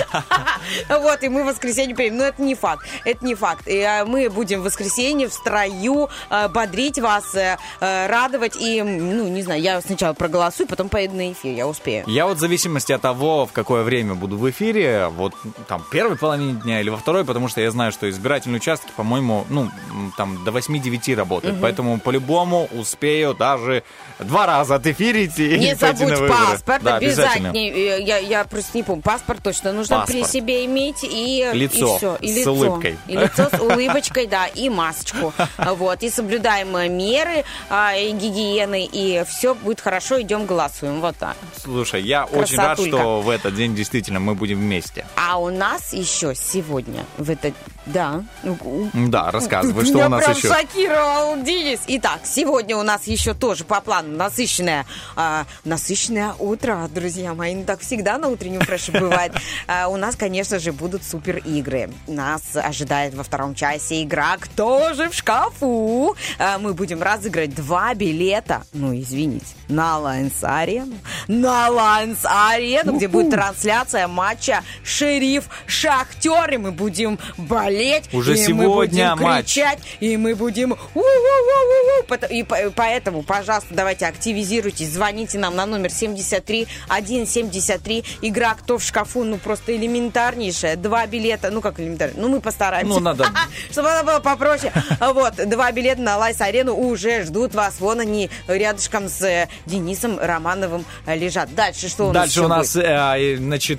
[0.88, 2.18] Вот, и мы в воскресенье приедем.
[2.18, 3.66] Но это не факт, это не факт.
[3.66, 8.56] И э, мы будем в воскресенье в строю э, бодрить вас, э, радовать.
[8.56, 12.04] И, ну, не знаю, я сначала проголосую, потом поеду на эфир, я успею.
[12.06, 15.35] Я вот в зависимости от того, в какое время буду в эфире, вот
[15.68, 19.46] там первой половине дня или во второй, потому что я знаю, что избирательные участки, по-моему,
[19.51, 19.70] ну,
[20.16, 23.83] там до 8-9 работают, поэтому по-любому успею даже
[24.18, 27.53] два раза отэфирить и Не забудь паспорт, Да, обязательно.
[27.55, 29.03] Э, Я, я просто не помню.
[29.03, 30.33] Паспорт точно нужно при Паспорт.
[30.33, 30.99] себе иметь.
[31.03, 32.53] И, Лицо и всё, и с лицо.
[32.53, 32.96] улыбкой.
[33.07, 35.33] И лицо с улыбочкой, да, и масочку.
[35.81, 41.01] Вот, и соблюдаем э, меры а, и гигиены, и все будет хорошо, идем голосуем.
[41.01, 41.37] Вот так.
[41.62, 45.04] Слушай, я очень рад, что в этот день действительно мы будем вместе.
[45.16, 47.54] А у нас еще сегодня в этот...
[47.86, 48.22] Да.
[48.44, 50.48] у- Да, рассказывай, что у нас прям еще.
[50.48, 51.80] шокировал Денис.
[51.86, 54.86] Итак, сегодня у нас еще тоже по плану насыщенное,
[55.16, 57.54] а, насыщенное утро, друзья мои.
[57.54, 59.32] Ну, так всегда на утреннем фреше бывает.
[59.66, 61.90] А, у нас, конечно же, будут супер игры.
[62.06, 66.14] Нас ожидает во втором часе игра «Кто же в шкафу?».
[66.38, 70.96] А, мы будем разыграть два билета, ну, извините, на Лайнс Арену.
[71.28, 76.55] На Лайнс Арену, где будет трансляция матча «Шериф Шахтер».
[76.55, 78.12] И мы будем болеть.
[78.12, 79.55] Уже и сегодня мы будем матч.
[79.55, 80.76] кричать, и мы будем
[82.31, 88.05] И по- поэтому, пожалуйста, давайте активизируйтесь, звоните нам на номер 73 173.
[88.22, 90.76] Игра «Кто в шкафу?» Ну, просто элементарнейшая.
[90.76, 91.50] Два билета.
[91.50, 92.14] Ну, как элементарно?
[92.16, 92.94] Ну, мы постараемся.
[92.94, 93.26] Ну, надо
[93.70, 94.72] чтобы она была попроще.
[94.98, 97.81] А Вот, два билета на Лайс-арену уже ждут вас.
[97.81, 101.55] Вон они рядышком с э, Денисом Романовым э, лежат.
[101.55, 102.85] Дальше что у нас Дальше у нас, будет?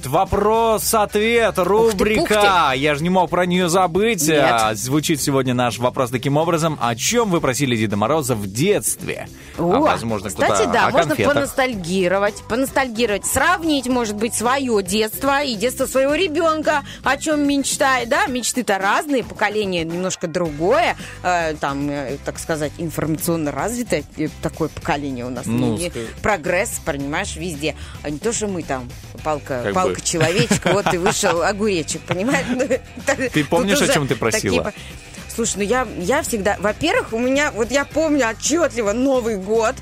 [0.01, 2.73] Значит, вопрос-ответ, рубрика.
[2.75, 4.27] Я же не мог про нее забыть.
[4.27, 4.43] Нет.
[4.51, 6.77] А, Звучит сегодня наш вопрос таким образом.
[6.81, 9.27] О чем вы просили Деда Мороза в детстве?
[9.57, 11.33] А, О, возможно, кстати, да, о можно конфетах.
[11.33, 18.27] поностальгировать, поностальгировать, сравнить, может быть, свое детство и детство своего ребенка, о чем мечтает, да,
[18.27, 25.25] мечты-то разные, поколение немножко другое, э, там, э, так сказать, информационно развитое э, такое поколение
[25.25, 28.87] у нас, Ну, Не- прогресс, понимаешь, везде, а не то, что мы там
[29.23, 30.01] палка, Как палка бы.
[30.01, 32.45] человечка, вот и вышел огуречек, понимаешь?
[33.33, 34.73] Ты помнишь, о чем ты просила?
[35.33, 36.57] Слушай, ну я, я всегда...
[36.59, 37.51] Во-первых, у меня...
[37.51, 39.75] Вот я помню отчетливо Новый год,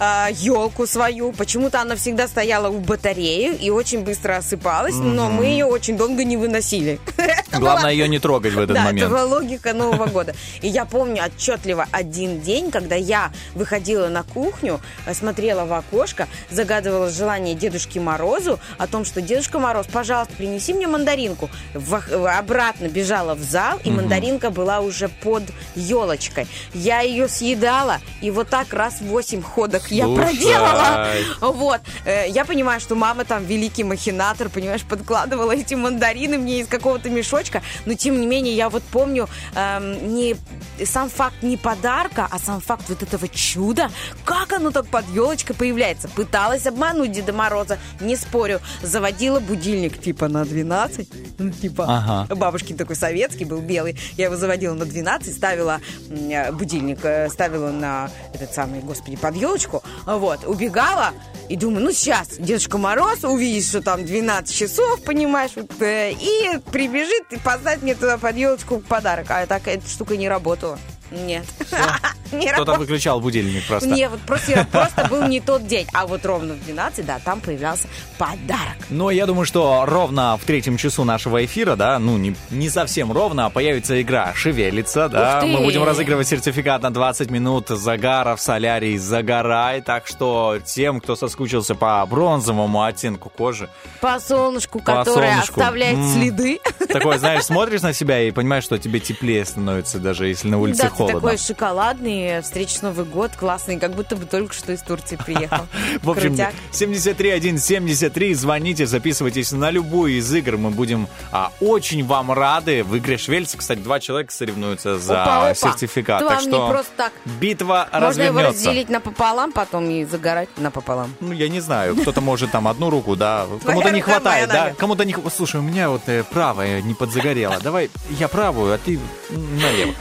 [0.00, 1.32] елку свою.
[1.32, 6.24] Почему-то она всегда стояла у батареи и очень быстро осыпалась, но мы ее очень долго
[6.24, 6.98] не выносили.
[7.52, 9.02] Главное ее не трогать в этот да, момент.
[9.02, 10.34] это была логика Нового года.
[10.60, 16.28] И я помню отчетливо один день, когда я выходила на кухню, э, смотрела в окошко,
[16.50, 21.50] загадывала желание Дедушке Морозу о том, что Дедушка Мороз, пожалуйста, принеси мне мандаринку.
[21.74, 25.42] В- обратно бежала в зал, и мандаринка была уже под
[25.74, 26.46] елочкой.
[26.74, 30.24] Я ее съедала, и вот так раз в восемь ходок я Слушай.
[30.24, 31.06] проделала.
[31.40, 31.80] Вот.
[32.04, 37.08] Э, Я понимаю, что мама там великий махинатор, понимаешь, подкладывала эти мандарины мне из какого-то
[37.10, 37.62] мешочка.
[37.86, 40.36] Но, тем не менее, я вот помню эм, не
[40.84, 43.90] сам факт не подарка, а сам факт вот этого чуда.
[44.24, 46.08] Как оно так под елочкой появляется?
[46.08, 48.60] Пыталась обмануть Деда Мороза, не спорю.
[48.82, 51.08] Заводила будильник типа на 12.
[51.38, 52.34] Ну, типа, Ага.
[52.34, 53.96] бабушкин такой советский был белый.
[54.16, 55.80] Я его заводила на 12, ставила
[56.10, 59.71] э, будильник, э, ставила на этот самый, господи, под елочку.
[60.06, 61.12] Вот, убегала
[61.48, 66.58] и думаю, ну сейчас Дедушка Мороз увидит, что там 12 часов, понимаешь, вот, э, и
[66.70, 69.26] прибежит и поставит мне туда под елочку подарок.
[69.30, 70.78] А так эта штука не работала.
[71.12, 71.44] Нет.
[72.32, 73.88] Не Кто-то выключал будильник просто.
[73.88, 75.86] Не, вот просто, просто был не тот день.
[75.92, 77.86] А вот ровно в 12, да, там появлялся
[78.16, 78.76] подарок.
[78.88, 83.12] Но я думаю, что ровно в третьем часу нашего эфира, да, ну не, не совсем
[83.12, 85.42] ровно, а появится игра «Шевелится», да.
[85.44, 89.82] Мы будем разыгрывать сертификат на 20 минут загара в солярии «Загорай».
[89.82, 93.68] Так что тем, кто соскучился по бронзовому оттенку кожи,
[94.00, 95.60] По солнышку, По которое солнышку.
[95.60, 96.60] оставляет следы.
[96.88, 100.84] такой, знаешь, смотришь на себя и понимаешь, что тебе теплее становится, даже если на улице
[100.84, 101.20] да, ты холодно.
[101.20, 105.66] такой шоколадный, встречный Новый год, классный, как будто бы только что из Турции приехал.
[106.02, 106.54] В общем, Крутяк.
[106.72, 110.56] 73173, звоните, записывайтесь на любую из игр.
[110.56, 112.82] Мы будем а, очень вам рады.
[112.84, 115.54] В игре Швельц, кстати, два человека соревнуются за Опа, опа.
[115.54, 116.22] сертификат.
[116.22, 117.12] Это так что просто так.
[117.40, 118.48] битва Можно его развернется.
[118.48, 121.14] разделить напополам, потом и загорать напополам.
[121.20, 123.46] Ну, я не знаю, кто-то может там одну руку, да.
[123.64, 124.74] Кому-то не хватает, да.
[124.76, 125.34] Кому-то не хватает.
[125.36, 127.58] Слушай, у меня вот э, правая не подзагорела.
[127.62, 128.98] Давай я правую, а ты
[129.30, 129.94] налево.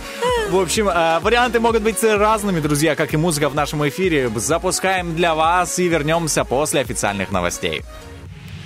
[0.51, 4.29] В общем, э, варианты могут быть разными, друзья, как и музыка в нашем эфире.
[4.35, 7.83] Запускаем для вас и вернемся после официальных новостей.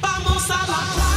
[0.01, 1.14] Vamos a la playa,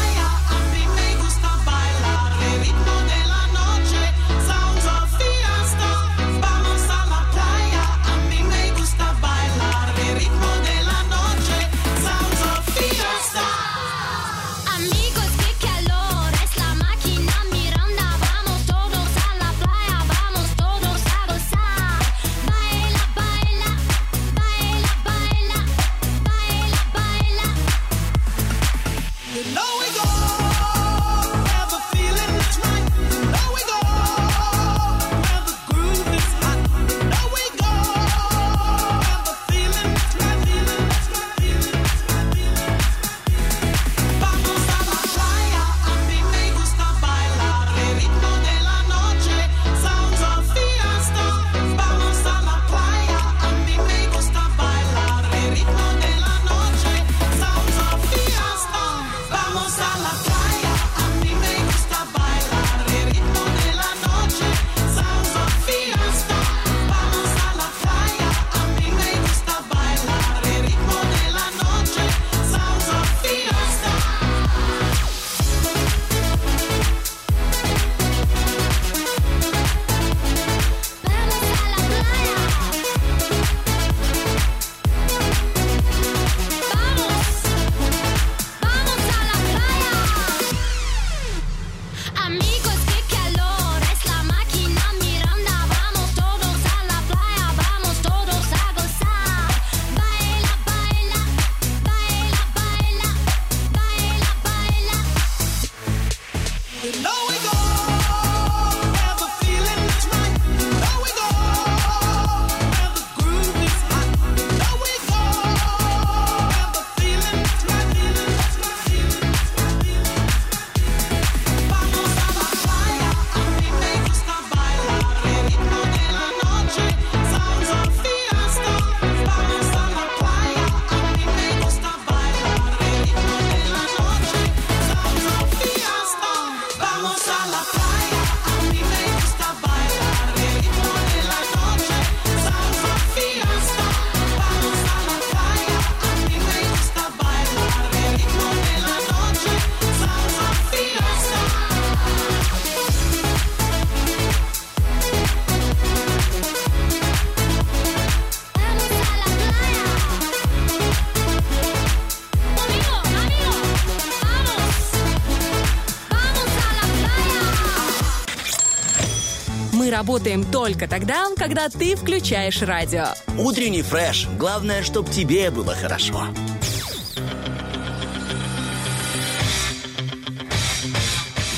[170.08, 173.08] работаем только тогда, когда ты включаешь радио.
[173.36, 174.26] Утренний фреш.
[174.38, 176.28] Главное, чтобы тебе было хорошо.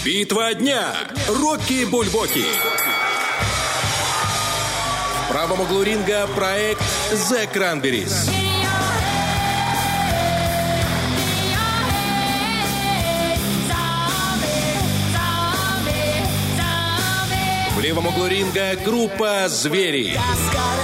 [0.05, 0.93] Битва дня.
[1.29, 2.45] Рокки Бульбоки.
[5.27, 6.83] В правом углу ринга проект
[7.13, 8.40] The Cranberries.
[17.91, 20.17] Левом углу ринга группа «Звери».
[20.49, 20.80] скорой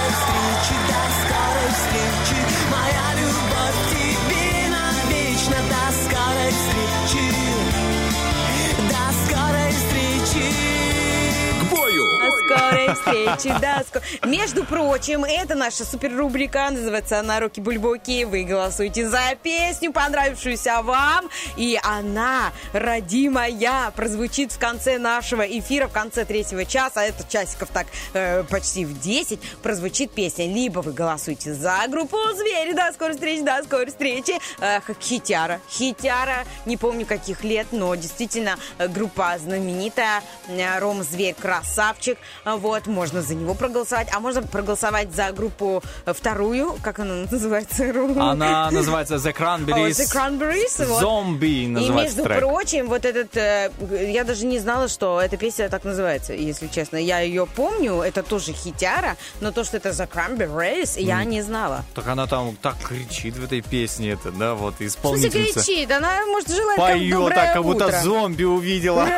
[13.11, 13.83] да.
[13.91, 18.23] ско- Между прочим, это наша супер рубрика, называется она «Руки Бульбоки».
[18.25, 25.91] Вы голосуете за песню, понравившуюся вам, и она, родимая, прозвучит в конце нашего эфира, в
[25.91, 30.45] конце третьего часа, это часиков так э, почти в 10, прозвучит песня.
[30.47, 35.59] Либо вы голосуете за группу «Звери», до скорой встречи, до скорой встречи, э, Хитяра.
[35.69, 42.87] Хитяра, не помню каких лет, но действительно э, группа знаменитая, э, Ром Зверь красавчик, вот,
[42.97, 47.83] можно за него проголосовать, а можно проголосовать за группу э, вторую, как она называется?
[48.19, 49.89] Она называется The Cranberries.
[49.91, 50.99] The Cranberries, вот.
[50.99, 52.39] Зомби И называется между трек.
[52.39, 53.71] прочим, вот этот, э,
[54.11, 56.97] я даже не знала, что эта песня так называется, если честно.
[56.97, 61.85] Я ее помню, это тоже хитяра, но то, что это The Cranberries, я не знала.
[61.93, 65.63] Так она там так кричит в этой песне, это, да, вот В исполнительница.
[65.63, 65.91] кричит?
[65.91, 68.01] Она, может, желает Поет так, как будто утро.
[68.01, 69.07] зомби увидела.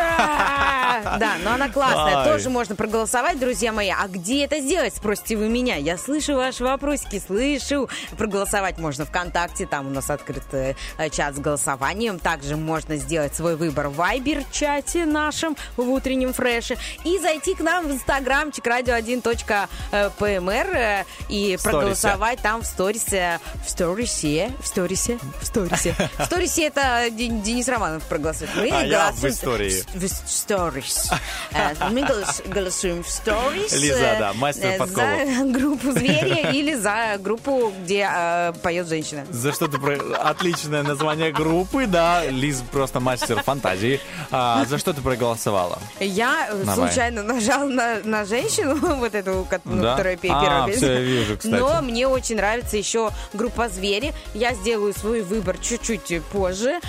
[1.17, 2.25] Да, но она классная.
[2.25, 3.89] Тоже можно проголосовать, друзья мои.
[3.89, 5.75] А где это сделать, спросите вы меня?
[5.75, 7.89] Я слышу ваши вопросики, слышу.
[8.17, 10.73] Проголосовать можно ВКонтакте, там у нас открыт э,
[11.11, 12.19] чат с голосованием.
[12.19, 16.77] Также можно сделать свой выбор в Вайбер-чате нашем в утреннем фреше.
[17.03, 21.63] И зайти к нам в инстаграмчик radio1.pmr э, и сторисе.
[21.63, 23.39] проголосовать там в сторисе.
[23.65, 24.51] В сторисе?
[24.61, 25.19] В сторисе?
[25.41, 25.95] В сторисе.
[26.17, 28.49] В сторисе это Ден- Денис Романов проголосует.
[28.55, 29.83] Мы А я в голосуем истории.
[29.95, 31.09] в сторис.
[31.51, 33.58] Э, Мы голос- голосуем в сторис.
[33.71, 35.09] Лиза, э, да, мастер э, подколов.
[35.37, 39.25] За группу «Звери» или за группу, где э, поет женщина.
[39.29, 39.97] За что ты про...
[40.19, 42.25] Отличное название группы, да.
[42.25, 43.99] Лиз просто мастер фантазии.
[44.31, 45.79] А, за что ты проголосовала?
[45.99, 46.75] Я э, Давай.
[46.75, 49.91] случайно нажал на, на женщину, вот эту, ну, Да?
[49.91, 50.87] которая пе- А, первая песня.
[50.93, 51.53] я вижу, кстати.
[51.53, 54.13] Но мне очень нравится еще группа «Звери».
[54.33, 56.79] Я сделаю свой выбор чуть-чуть позже.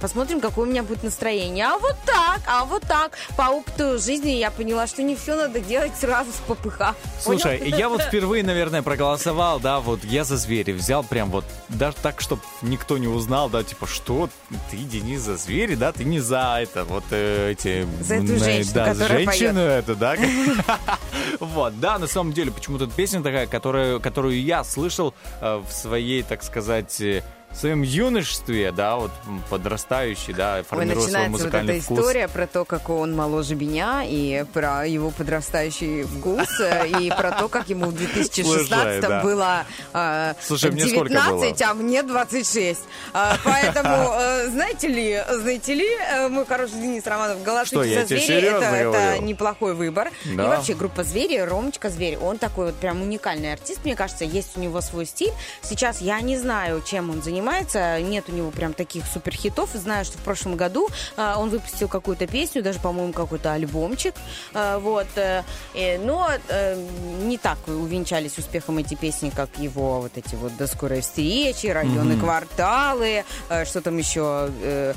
[0.00, 1.66] Посмотрим, какое у меня будет настроение.
[1.66, 3.12] А вот так, а вот так.
[3.36, 6.94] По опыту жизни я поняла, что не все надо делать сразу с попыха.
[7.20, 7.76] Слушай, Понял?
[7.76, 12.20] я вот впервые, наверное, проголосовал, да, вот я за звери взял прям вот, даже так,
[12.20, 14.28] чтобы никто не узнал, да, типа, что
[14.70, 17.86] ты, Денис, за звери, да, ты не за это, вот э, эти...
[18.02, 20.16] За эту м, женщину, да, за женщину это, да.
[21.40, 26.42] Вот, да, на самом деле, почему-то песня такая, которую, я слышал э, в своей, так
[26.42, 29.10] сказать, э, в своем юношестве, да, вот
[29.48, 31.98] подрастающий, да, Ой, формируя свой начинается вот музыкальный эта вкус.
[31.98, 37.32] история про то, как он моложе меня, и про его подрастающий вкус, э, и про
[37.32, 39.22] то, как ему в 2016 Слушай, да.
[39.22, 42.80] было э, Слушай, мне сколько 19, а мне 26.
[43.12, 48.46] А, Поэтому, э, знаете ли, знаете ли, э, мой хороший Денис Романов, голосуйте за звери,
[48.46, 50.10] это, неплохой выбор.
[50.24, 54.56] И вообще группа Звери, Ромочка Зверь, он такой вот прям уникальный артист, мне кажется, есть
[54.56, 55.32] у него свой стиль.
[55.62, 57.39] Сейчас я не знаю, чем он занимается,
[58.00, 59.70] нет у него прям таких суперхитов.
[59.74, 64.14] Знаю, что в прошлом году э, он выпустил какую-то песню, даже, по-моему, какой-то альбомчик.
[64.54, 65.42] Э, вот, э,
[65.98, 66.86] но э,
[67.22, 72.18] не так увенчались успехом эти песни, как его вот эти вот «До скорой встречи», «Районы,
[72.18, 74.94] кварталы», э, что там еще, э,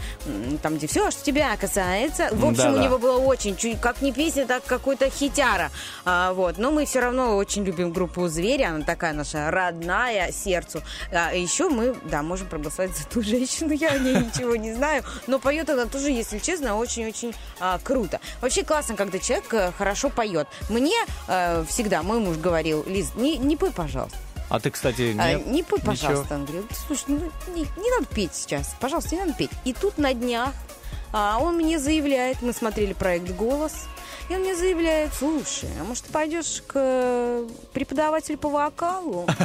[0.61, 2.29] там, где все, что тебя касается.
[2.31, 2.83] В общем, у Да-да.
[2.83, 5.71] него было очень, чуть- как не песня, так какой-то хитяра.
[6.05, 6.57] А, вот.
[6.57, 10.81] Но мы все равно очень любим группу «Звери», она такая наша родная сердцу.
[11.11, 15.03] А, еще мы, да, можем проголосовать за ту женщину, я о ней ничего не знаю,
[15.27, 18.19] но поет она тоже, если честно, очень-очень а, круто.
[18.41, 20.47] Вообще классно, когда человек э, хорошо поет.
[20.67, 20.95] Мне
[21.27, 24.17] э, всегда мой муж говорил, Лиз, не, не пой, пожалуйста.
[24.49, 25.45] А ты, кстати, А, нет?
[25.45, 25.91] не пой, Ничего?
[25.91, 29.51] пожалуйста, он говорит, слушай, ну, не, не надо петь сейчас, пожалуйста, не надо петь.
[29.63, 30.53] И тут на днях
[31.11, 33.85] а, он мне заявляет, мы смотрели проект «Голос»,
[34.29, 39.27] и он мне заявляет, слушай, а может, ты пойдешь к э, преподавателю по вокалу?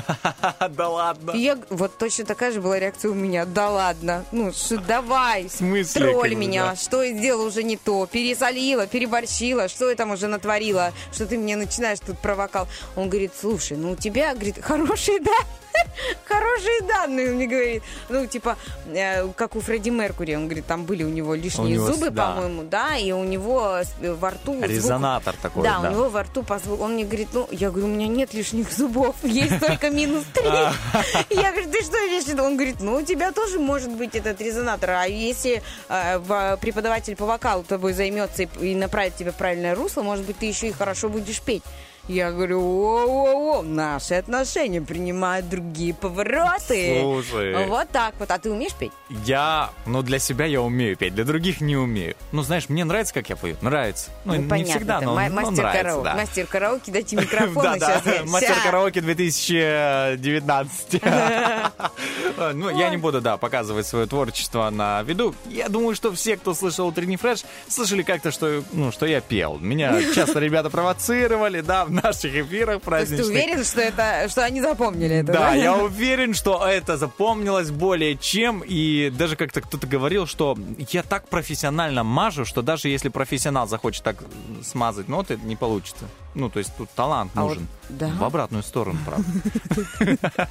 [0.71, 1.33] Да ладно.
[1.33, 3.45] Я, вот точно такая же была реакция у меня.
[3.45, 4.53] Да ладно, ну
[4.87, 5.49] давай,
[5.95, 6.77] тролль меня.
[6.77, 8.07] Что я сделала уже не то?
[8.07, 10.93] Пересолила, переборщила, что я там уже натворила?
[11.13, 12.69] Что ты мне начинаешь тут про вокал?
[12.97, 15.37] Он говорит, слушай, ну у тебя, говорит, хороший, да?
[16.25, 17.83] Хорошие данные, он мне говорит.
[18.09, 18.57] Ну, типа,
[18.87, 22.11] э, как у Фредди Меркури, он говорит, там были у него лишние него с- зубы,
[22.11, 22.33] да.
[22.33, 24.55] по-моему, да, и у него э, во рту...
[24.55, 25.89] звук- Резонатор такой, Да, да.
[25.89, 26.85] у него во рту по звуку.
[26.85, 30.45] Он мне говорит, ну, я говорю, у меня нет лишних зубов, есть только минус три.
[31.31, 32.43] Я говорю, ты что имеешь в виду?
[32.45, 34.91] Он говорит, ну, у тебя тоже может быть этот резонатор.
[34.91, 40.03] А если э, преподаватель по вокалу тобой займется и, и направит тебя в правильное русло,
[40.03, 41.63] может быть, ты еще и хорошо будешь петь.
[42.09, 47.01] Я говорю, о-о-о, наши отношения принимают другие повороты.
[47.03, 47.67] Слушай.
[47.67, 48.31] Вот так вот.
[48.31, 48.93] А ты умеешь петь?
[49.25, 52.15] Я, ну, для себя я умею петь, для других не умею.
[52.33, 53.57] Ну, знаешь, мне нравится, как я пою.
[53.61, 54.11] Нравится.
[54.25, 56.05] Ну, не понятно, всегда, но, ма- но мастер нравится, караоке.
[56.05, 56.15] да.
[56.15, 58.27] Мастер караоке, дайте микрофон Да, и да, сейчас.
[58.27, 61.03] мастер караоке 2019.
[62.55, 65.35] Ну, я не буду, да, показывать свое творчество на виду.
[65.47, 69.59] Я думаю, что все, кто слышал утренний фреш, слышали как-то, что, ну, что я пел.
[69.59, 73.27] Меня часто ребята провоцировали, да, наших эфирах есть ты праздничных.
[73.29, 75.33] уверен, что это, что они запомнили это?
[75.33, 78.63] Да, я уверен, что это запомнилось более чем.
[78.67, 80.57] И даже как-то кто-то говорил, что
[80.91, 84.17] я так профессионально мажу, что даже если профессионал захочет так
[84.63, 86.07] смазать ноты, не получится.
[86.35, 87.67] Ну, то есть тут талант А вот- нужен.
[87.89, 88.09] да?
[88.19, 89.27] В обратную сторону, правда.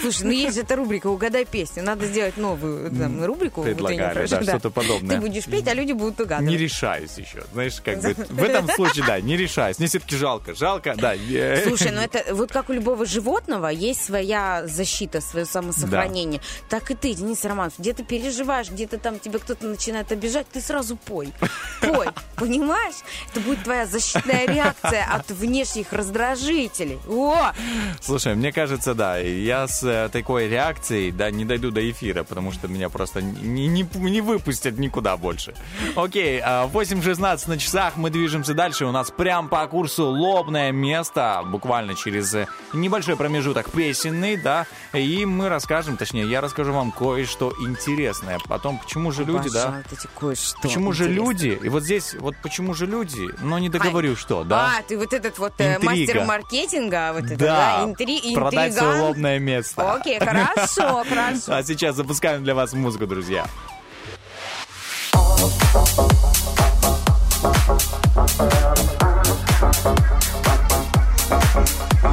[0.00, 1.82] Слушай, ну есть же эта рубрика «Угадай песню».
[1.82, 3.62] Надо сделать новую там, рубрику.
[3.62, 5.16] Предлагали, да, что-то подобное.
[5.16, 6.50] Ты будешь петь, а люди будут угадывать.
[6.50, 7.42] Не решаюсь еще.
[7.52, 9.78] Знаешь, как бы в этом случае, да, не решаюсь.
[9.78, 10.54] Мне все-таки жалко.
[10.54, 11.14] Жалко, да.
[11.14, 16.40] э, Слушай, ну это вот как у любого животного есть своя защита, свое самосохранение.
[16.68, 20.60] Так и ты, Денис Романов, где ты переживаешь, где-то там тебе кто-то начинает обижать, ты
[20.60, 21.32] сразу пой.
[21.80, 22.96] Пой, понимаешь?
[23.30, 26.98] Это будет твоя защитная реакция от внешних раздражителей.
[27.08, 27.52] О!
[28.00, 32.52] Слушай, мне кажется, да, я с э, такой реакцией, да, не дойду до эфира, потому
[32.52, 35.54] что меня просто не, не, не выпустят никуда больше.
[35.96, 40.10] Окей, а, 8.16 на часах, мы движемся дальше, у нас прям по курсу
[40.48, 46.72] лобное место, буквально через э, небольшой промежуток песенный, да, и мы расскажем, точнее, я расскажу
[46.72, 51.58] вам кое-что интересное, потом, почему же люди, да, Обожаю вот эти кое-что почему же люди,
[51.62, 54.78] и вот здесь, вот почему же люди, но не договорю, что, да.
[54.78, 55.84] А, ты вот этот вот э, Интрига.
[55.90, 59.92] мастер маркетинга, вот это, Да, да, интри- продать свое лобное место.
[59.92, 61.56] Окей, хорошо, хорошо.
[61.56, 63.46] А сейчас запускаем для вас музыку, друзья.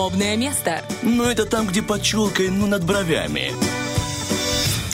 [0.00, 0.82] Лобное место.
[1.02, 3.52] Ну, это там, где под челкой, ну, над бровями.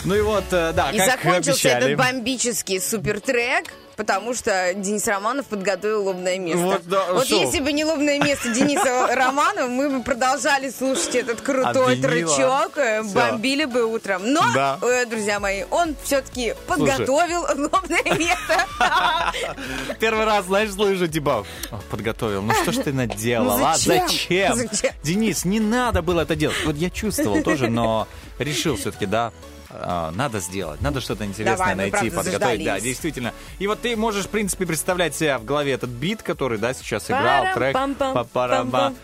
[0.07, 1.93] Ну и вот, э, да, И как закончился обещали.
[1.93, 3.65] этот бомбический супертрек,
[3.97, 6.61] потому что Денис Романов подготовил лобное место.
[6.61, 7.35] Вот, да, Вот шо?
[7.41, 12.09] если бы не лобное место Дениса Романова, мы бы продолжали слушать этот крутой Обвинила.
[12.69, 14.21] тречок, э, бомбили бы утром.
[14.31, 14.79] Но, Да.
[14.81, 17.41] э, друзья мои, он все-таки подготовил
[17.71, 18.65] лобное место.
[19.99, 22.41] Первый раз, знаешь, слышу, типа, «О, подготовил.
[22.43, 23.75] Ну что ж ты наделал, Ну а?
[23.77, 24.07] зачем?
[24.07, 24.55] Зачем?
[24.55, 24.91] Зачем?
[25.03, 26.55] Денис, не надо было это делать.
[26.65, 28.07] Вот я чувствовал тоже, но
[28.39, 29.33] решил все-таки, да,
[29.69, 32.65] надо сделать, надо что-то интересное Давай, найти, правда, подготовить.
[32.65, 33.33] Да, действительно.
[33.59, 37.09] И вот ты можешь, в принципе, представлять себя в голове этот бит, который, да, сейчас
[37.09, 37.75] играл, трек.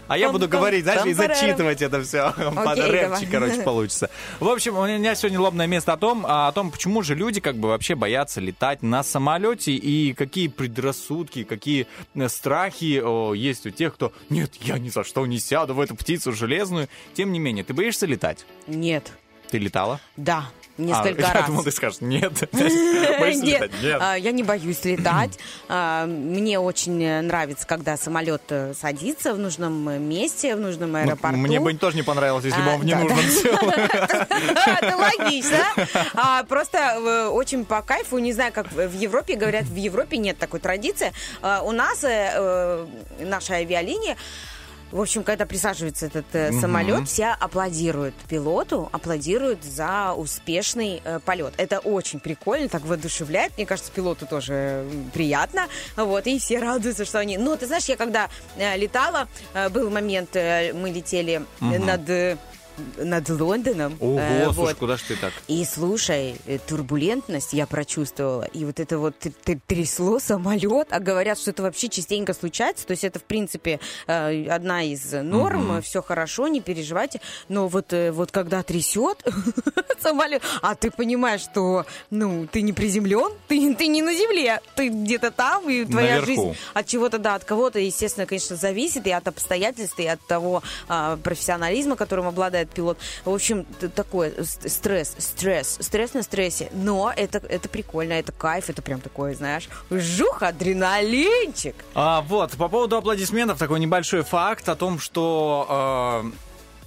[0.08, 2.34] А я буду говорить, знаешь, и зачитывать это все.
[2.56, 4.10] Под рэпчик, короче, получится.
[4.40, 7.40] В общем, у меня сегодня лобное место о том, а, о том, почему же люди
[7.40, 13.66] как бы вообще боятся летать на самолете и какие предрассудки, какие э, страхи о, есть
[13.66, 16.88] у тех, кто «Нет, я ни за что не сяду в эту птицу железную».
[17.14, 18.46] Тем не менее, ты боишься летать?
[18.68, 19.12] Нет.
[19.54, 20.00] Ты летала?
[20.18, 20.46] Да,
[20.80, 21.46] несколько а, Я раз.
[21.46, 22.52] думал, ты скажешь «Нет».
[22.54, 23.70] Нет,
[24.02, 25.38] а, я не боюсь летать.
[25.70, 30.98] А, Мне очень нравится, когда самолет э, садится в нужном э, месте, в нужном Ну,
[30.98, 31.38] аэропорту.
[31.38, 33.54] Мне бы тоже не понравилось, если бы А, он в ненужном сел.
[33.70, 36.46] Это логично.
[36.50, 38.18] Просто э, очень по кайфу.
[38.18, 39.36] Не знаю, как в Европе.
[39.36, 41.14] Говорят, в Европе нет такой традиции.
[41.64, 42.04] У нас
[43.20, 44.18] наша авиалиния
[44.94, 46.62] в общем, когда присаживается этот э, Мгм.
[46.62, 51.54] самолет, все аплодируют пилоту, аплодируют за успешный э, полет.
[51.58, 53.54] Это очень прикольно, так воодушевляет.
[53.58, 55.68] Мне кажется, пилоту тоже приятно.
[55.96, 57.38] Вот, и все радуются, что они...
[57.38, 61.86] Ну, ты знаешь, я когда э, летала, э, был момент, э, мы летели Мгм.
[61.86, 62.38] над...
[62.98, 63.98] над Лондоном.
[64.00, 65.34] Ого, Э, слушай, куда ж ты так?
[65.48, 69.16] И слушай, э, турбулентность я прочувствовала, и вот это вот
[69.68, 74.48] трясло самолет, а говорят, что это вообще частенько случается, то есть это, в принципе, э,
[74.50, 79.24] одна из норм, все хорошо, не переживайте, но вот, э, вот когда трясет
[80.02, 84.90] самолет, а ты понимаешь, что, ну, ты не приземлен, ты, ты не на земле, ты
[84.90, 86.28] где-то там, и твоя Наверху.
[86.28, 90.64] жизнь от чего-то, да, от кого-то, естественно, конечно, зависит, и от обстоятельств, и от того
[90.88, 92.98] а, профессионализма, которым обладает пилот.
[93.26, 96.70] В общем, такой стресс, стресс, стресс на стрессе.
[96.74, 101.76] Но это, это прикольно, это кайф, это прям такое, знаешь, жух, адреналинчик.
[101.96, 106.32] А, вот, по поводу аплодисментов, такой небольшой факт о том, что э,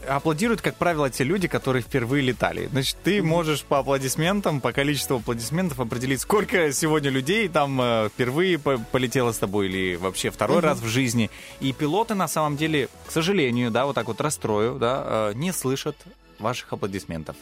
[0.09, 2.69] аплодируют, как правило, те люди, которые впервые летали.
[2.73, 8.59] Значит, ты можешь по аплодисментам, по количеству аплодисментов определить, сколько сегодня людей там э, впервые
[8.59, 11.31] по- полетело с тобой или вообще второй раз в жизни.
[11.61, 15.53] И пилоты, на самом деле, к сожалению, да, вот так вот расстрою, да, э, не
[15.53, 15.97] слышат
[16.39, 17.37] ваших аплодисментов.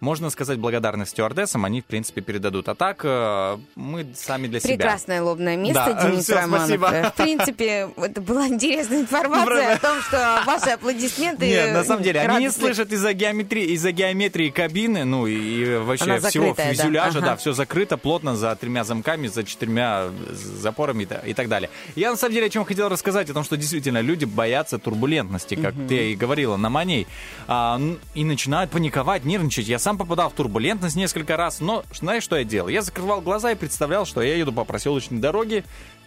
[0.00, 2.68] Можно сказать благодарность стюардессам, они, в принципе, передадут.
[2.68, 4.76] А так, э, мы сами для себя.
[4.76, 6.66] Прекрасное лобное место, Да, Денис всё, Романов.
[6.66, 6.88] спасибо.
[6.92, 11.46] Э, В принципе, это была интересная информация о том, что ваши аплодисменты...
[11.46, 16.18] Нет, на самом деле, они не слышат из-за геометрии, из-за геометрии кабины, ну и, вообще
[16.20, 16.64] всего да.
[16.64, 21.48] фюзеляжа, да, все закрыто плотно за тремя замками, за четырьмя запорами и та- и так
[21.48, 21.70] далее.
[21.96, 25.54] Я на самом деле о чем хотел рассказать, о том, что действительно люди боятся турбулентности,
[25.54, 27.06] как ты и говорила, на маней,
[27.46, 27.80] А,
[28.14, 29.68] и начинают паниковать, нервничать.
[29.68, 32.68] Я сам попадал в турбулентность несколько раз, но знаешь, что я делал?
[32.68, 35.62] Я закрывал глаза и представлял, что я еду по проселочной дороге,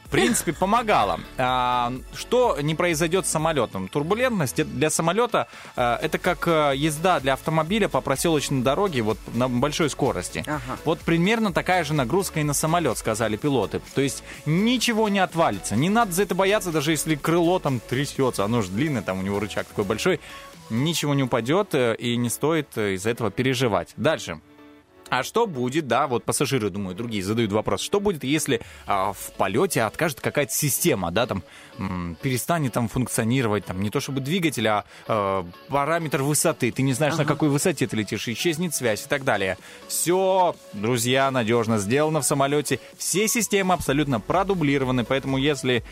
[0.05, 1.19] в принципе, помогало.
[1.37, 3.87] А, что не произойдет с самолетом?
[3.87, 9.47] Турбулентность для самолета а, это как а, езда для автомобиля по проселочной дороге вот на
[9.47, 10.43] большой скорости.
[10.47, 10.79] Ага.
[10.83, 13.79] Вот примерно такая же нагрузка и на самолет, сказали пилоты.
[13.93, 15.75] То есть ничего не отвалится.
[15.75, 18.43] Не надо за это бояться, даже если крыло там трясется.
[18.43, 20.19] Оно же длинное, там у него рычаг такой большой.
[20.69, 23.93] Ничего не упадет э, и не стоит э, из-за этого переживать.
[23.97, 24.41] Дальше.
[25.09, 29.31] А что будет, да, вот пассажиры, думаю, другие задают вопрос, что будет, если а, в
[29.37, 31.43] полете откажет какая-то система, да, там,
[31.77, 36.91] м, перестанет там функционировать, там, не то чтобы двигатель, а э, параметр высоты, ты не
[36.91, 37.33] знаешь, на Ага.
[37.35, 39.57] какой высоте ты летишь, исчезнет связь и так далее.
[39.87, 45.85] Все, друзья, надежно сделано в самолете, все системы абсолютно продублированы, поэтому если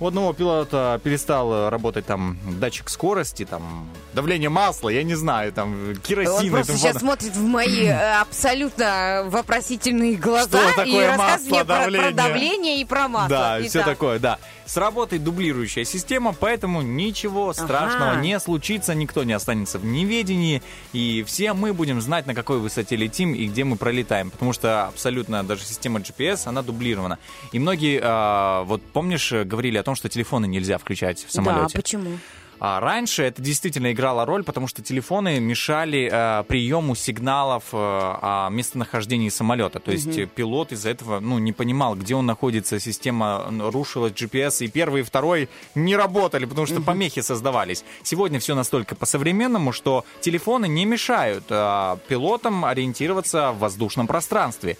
[0.00, 5.96] у одного пилота перестал работать там датчик скорости, там давление масла, я не знаю, там
[5.96, 12.10] керосин Он просто сейчас смотрит в мои э, абсолютно вопросительные глаза и рассказывает мне про,
[12.12, 12.80] давление?
[12.80, 13.28] и про масло.
[13.28, 13.88] Да, И все так.
[13.88, 14.38] такое, да.
[14.66, 18.20] Сработает дублирующая система, поэтому ничего страшного Ага.
[18.20, 22.96] не случится, никто не останется в неведении, и все мы будем знать, на какой высоте
[22.96, 27.18] летим и где мы пролетаем, потому что абсолютно даже система GPS, она дублирована.
[27.52, 31.74] И многие, а, вот помнишь, э, говорили о том, что телефоны нельзя включать в самолете?
[31.74, 32.18] Да, почему?
[32.64, 38.50] А раньше это действительно играло роль, потому что телефоны мешали э, приему сигналов э, о
[38.52, 39.80] местонахождении самолета.
[39.80, 44.64] То есть э, пилот из-за этого ну, не понимал, где он находится, система рушилась, GPS,
[44.64, 47.84] и первый и второй не работали, потому что помехи создавались.
[48.04, 54.76] Сегодня все настолько по-современному, что телефоны не мешают э, пилотам ориентироваться в воздушном пространстве.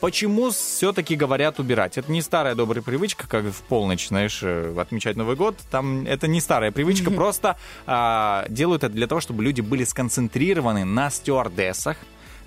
[0.00, 1.96] Почему все-таки говорят убирать?
[1.96, 5.56] Это не старая добрая привычка, как в полночь, знаешь, э, отмечать Новый год.
[5.70, 10.84] Там это не старая привычка, просто а, делают это для того, чтобы люди были сконцентрированы
[10.84, 11.96] на стюардессах.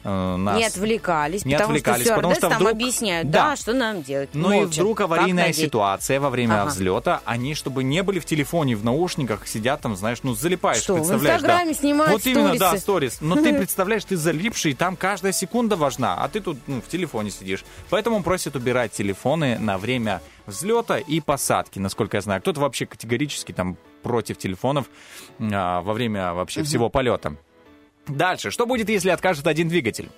[0.03, 3.49] Э, на Не отвлекались, Не потому отвлекались, что потому что там вдруг- объясняют, Да.
[3.49, 4.29] да, что нам делать.
[4.33, 6.69] Ну и вдруг аварийная ситуация во время Ага.
[6.69, 10.93] взлета, они, чтобы не были в телефоне, в наушниках, сидят там, знаешь, ну залипаешь, Что,
[10.93, 11.47] в представляешь, да.
[11.47, 12.81] Инстаграме снимают Вот именно, да, сторисы.
[12.81, 13.17] сторис.
[13.21, 17.31] Но ты представляешь, ты залипший, там каждая секунда важна, а ты тут ну, в телефоне
[17.31, 17.63] сидишь.
[17.89, 22.41] Поэтому просят убирать телефоны на время взлета и посадки, насколько я знаю.
[22.41, 24.85] Кто-то вообще категорически там против телефонов
[25.39, 27.35] а, во время вообще всего полета.
[28.09, 28.51] Дальше.
[28.51, 30.09] Что будет, если откажет один двигатель?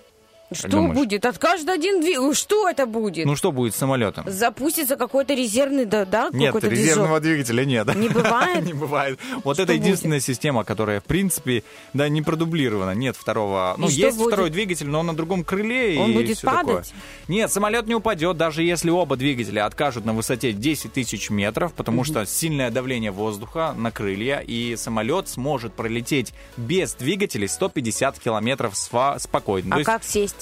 [0.51, 0.95] Что думаешь?
[0.95, 1.25] будет?
[1.25, 2.35] Откажет один двиг.
[2.35, 3.25] Что это будет?
[3.25, 4.25] Ну что будет с самолетом?
[4.29, 7.21] Запустится какой-то резервный, да, да Нет, резервного движок?
[7.21, 7.95] двигателя нет.
[7.95, 8.65] Не бывает?
[8.65, 9.19] Не бывает.
[9.43, 12.91] Вот Что это единственная система, которая, в принципе, да, не продублирована.
[12.91, 13.75] Нет второго.
[13.77, 14.33] Ну, есть будет?
[14.33, 15.99] второй двигатель, но он на другом крыле.
[15.99, 16.75] Он и будет всё такое.
[16.75, 16.93] падать?
[17.27, 22.03] Нет, самолет не упадет, даже если оба двигателя откажут на высоте 10 тысяч метров, потому
[22.03, 29.75] что сильное давление воздуха на крылья, и самолет сможет пролететь без двигателей 150 километров спокойно.
[29.75, 30.40] А есть как сесть?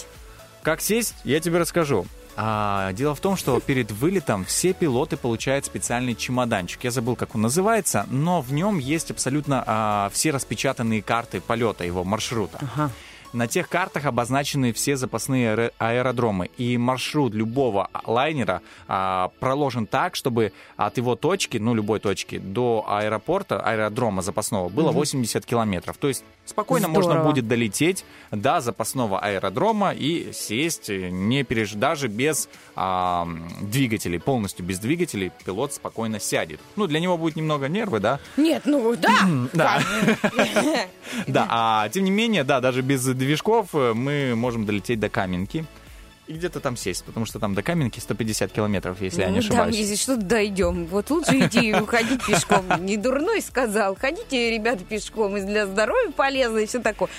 [0.64, 2.05] Как сесть, я тебе расскажу.
[2.41, 6.84] А, дело в том, что перед вылетом все пилоты получают специальный чемоданчик.
[6.86, 11.84] Я забыл, как он называется, но в нем есть абсолютно а, все распечатанные карты полета,
[11.84, 12.60] его маршрута.
[13.32, 20.16] На тех картах обозначены все запасные аэро- аэродромы, и маршрут любого лайнера а, проложен так,
[20.16, 25.98] чтобы от его точки, ну любой точки, до аэропорта, аэродрома запасного было 80 километров.
[25.98, 27.30] То есть спокойно можно Здорово.
[27.30, 31.74] будет долететь до запасного аэродрома и сесть, э, не переж...
[31.74, 33.28] даже без а,
[33.62, 36.60] двигателей, полностью без двигателей, пилот спокойно сядет.
[36.76, 38.20] Ну, для него будет немного нервы, да?
[38.38, 39.20] Нет, ну да.
[39.54, 39.80] Да.
[41.28, 45.65] Да, а тем не менее, да, даже без движков э, мы можем долететь до Каменки
[46.28, 49.41] и где-то там сесть, потому что там до Каменки 150 километров, если я не Ну,
[49.41, 49.76] Там, ошибаюсь.
[49.76, 50.86] если что, дойдем.
[50.86, 52.65] Вот лучше идти ходить пешком.
[52.86, 53.95] Не дурной сказал.
[53.95, 55.38] Ходите, ребята, пешком.
[55.38, 57.09] И для здоровья полезно, и все такое.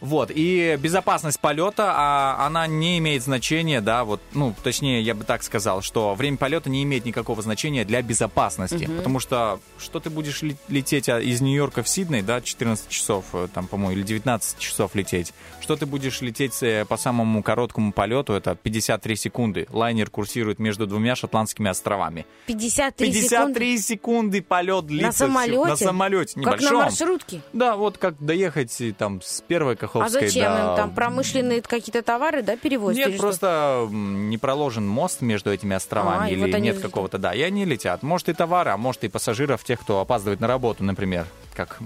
[0.00, 5.24] Вот, и безопасность полета, а, она не имеет значения, да, вот, ну, точнее, я бы
[5.24, 10.10] так сказал, что время полета не имеет никакого значения для безопасности, потому что что ты
[10.10, 14.02] будешь ле- лететь а, из Нью-Йорка в Сидней, да, 14 часов, э, там, по-моему, или
[14.02, 19.66] 19 часов лететь, что ты будешь лететь э, по самому короткому полету, это 53 секунды,
[19.70, 22.26] лайнер курсирует между двумя шотландскими островами.
[22.46, 25.06] 53, секунды 53 секунды полет длится.
[25.06, 25.68] на самолете?
[25.70, 26.78] На самолете Как на небольшом.
[26.82, 27.40] маршрутке?
[27.52, 30.58] Да, вот как доехать там с первой А Каховской зачем до...
[30.70, 32.98] им там промышленные какие-то товары, да, перевозят?
[32.98, 33.20] Нет, что?
[33.22, 37.34] просто м, не проложен мост между этими островами А, и или вот нет какого-то, да,
[37.34, 38.02] и они летят.
[38.02, 41.78] Может и товары, а может и пассажиров, тех, кто опаздывает на работу, например, как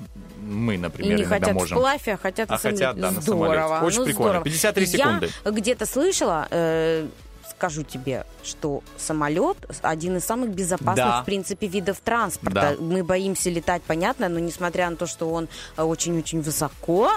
[0.42, 1.78] мы, И например, не иногда хотят можем.
[1.78, 2.84] вплавь, а хотят на А самолете.
[2.86, 3.54] хотят, да, на Здорово.
[3.54, 3.86] самолете.
[3.86, 4.30] Очень ну, прикольно.
[4.30, 4.44] здорово.
[4.44, 5.30] 53 Я секунды.
[5.44, 7.06] где-то слышала, э,
[7.50, 11.22] скажу тебе, что самолет один из самых безопасных, Да.
[11.22, 12.76] в принципе, видов транспорта.
[12.78, 12.82] Да.
[12.82, 15.46] Мы боимся летать, понятно, но несмотря на то, что он
[15.76, 17.10] э, очень-очень высоко,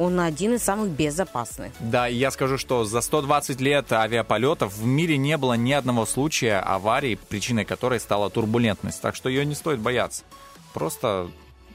[0.00, 1.72] он один из самых безопасных.
[1.78, 6.58] Да, я скажу, что за 120 лет авиаполетов в мире не было ни одного случая
[6.60, 9.02] аварии, причиной которой стала турбулентность.
[9.02, 10.24] Так что ее не стоит бояться.
[10.72, 11.28] Просто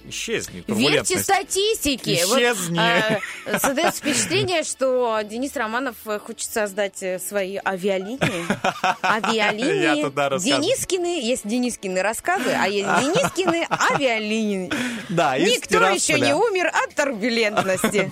[0.10, 2.26] исчезни Верьте статистике.
[2.26, 2.80] Вот, Исчезни.
[2.80, 8.20] э, создается впечатление, что Денис Романов э, хочет создать э, свои авиалинии.
[9.02, 9.98] Авиалинии.
[9.98, 10.30] Я туда.
[10.38, 14.72] Денискины, есть Денискины рассказы, а есть Денискины авиалинии.
[15.10, 18.10] Да, Никто еще не умер от турбулентности.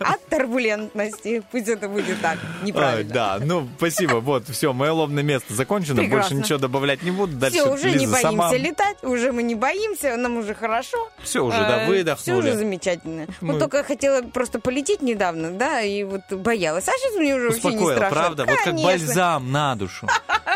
[0.00, 1.42] От турбулентности.
[1.50, 3.12] Пусть это будет так, неправильно.
[3.12, 4.16] да, ну спасибо.
[4.16, 6.02] Вот, все, мое лобное место закончено.
[6.04, 7.36] Больше ничего добавлять не буду.
[7.36, 11.10] Дальше Все, уже не боимся летать, уже мы не боимся, нам уже хорошо.
[11.24, 12.38] Всё, уже, да, Все выдохнули.
[12.38, 13.26] уже замечательно.
[13.40, 16.88] Мы- Вот только хотела просто полететь недавно, да, и вот боялась.
[16.88, 18.16] А сейчас мне уже вообще не Успокоил, страшно.
[18.20, 18.44] правда?
[18.44, 18.88] Вот как Конечно.
[18.88, 20.06] бальзам на душу.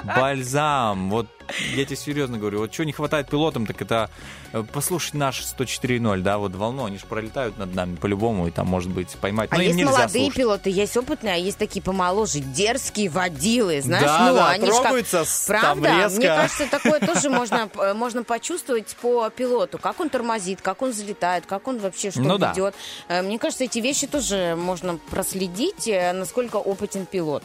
[0.05, 1.11] Бальзам.
[1.11, 1.27] Вот
[1.75, 4.11] я тебе серьезно говорю, вот чего не хватает пилотам, так это
[4.53, 8.67] э, послушать наш 104.0, да, вот волну, они же пролетают над нами по-любому, и там,
[8.67, 9.49] может быть, поймать.
[9.53, 10.35] А Но есть молодые слушать.
[10.37, 14.81] пилоты, есть опытные, а есть такие помоложе, дерзкие водилы, знаешь, Да, ну, да, они как-
[14.83, 15.89] трогаются там Правда?
[16.03, 16.19] резко.
[16.19, 20.91] Мне кажется, такое тоже можно, э, можно почувствовать по пилоту, как он тормозит, как он
[20.91, 22.51] взлетает, как он вообще что Ну да.
[22.53, 22.75] ведет.
[23.09, 27.43] Э, Мне кажется, эти вещи тоже можно проследить, насколько опытен пилот.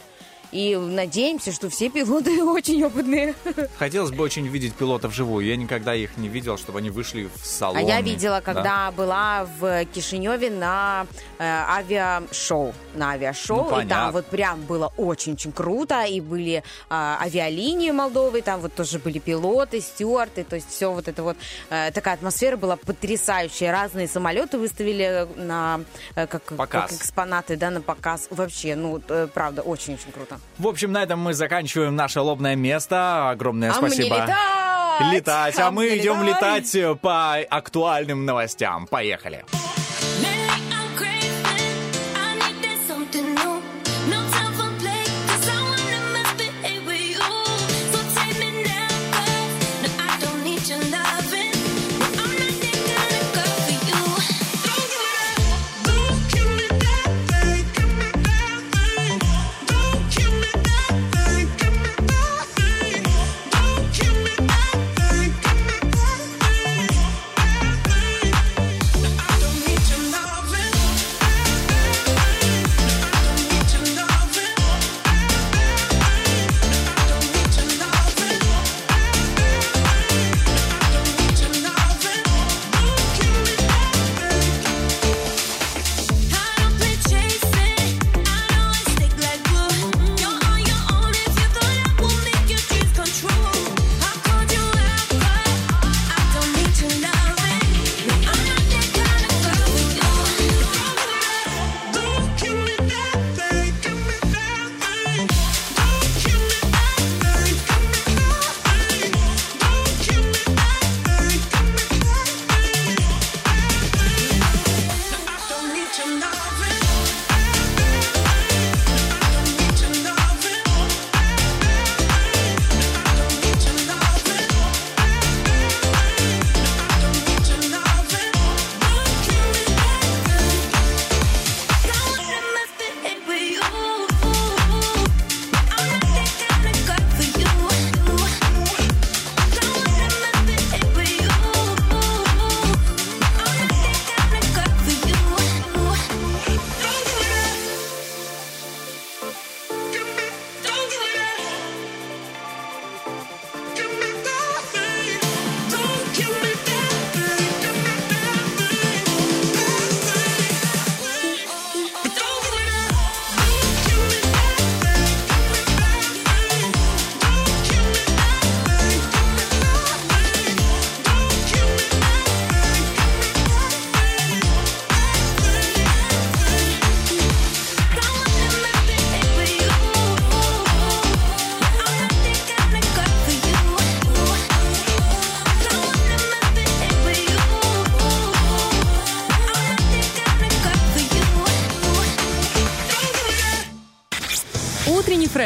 [0.53, 3.33] И надеемся, что все пилоты очень опытные.
[3.79, 5.45] Хотелось бы очень видеть пилотов вживую.
[5.45, 7.77] Я никогда их не видел, чтобы они вышли в салон.
[7.77, 8.41] А я видела, Да.
[8.41, 11.07] когда была в Кишиневе на
[11.39, 12.73] э, авиашоу.
[12.93, 13.69] На авиашоу.
[13.71, 16.03] Ну, и там вот прям было очень-очень круто.
[16.03, 20.43] И были а, авиалинии Молдовы, там вот тоже были пилоты, стюарты.
[20.43, 21.37] То есть все вот это вот
[21.71, 23.71] э, такая атмосфера была потрясающая.
[23.71, 25.81] Разные самолеты выставили на
[26.15, 26.91] э, как, Показ.
[26.91, 28.27] как экспонаты, да, на показ.
[28.29, 30.39] Вообще, ну, э, правда, очень-очень круто.
[30.57, 33.29] В общем, на этом мы заканчиваем наше лобное место.
[33.31, 34.15] Огромное А мне спасибо.
[34.17, 35.13] летать!
[35.13, 35.59] Летать.
[35.59, 36.73] А А мы мне идем летать!
[36.73, 38.85] летать по актуальным новостям.
[38.87, 39.43] Поехали.
[39.49, 39.92] Lately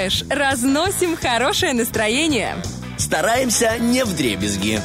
[0.07, 0.23] Фреш.
[0.29, 2.55] Разносим хорошее настроение.
[2.97, 4.81] Стараемся не в дребезги.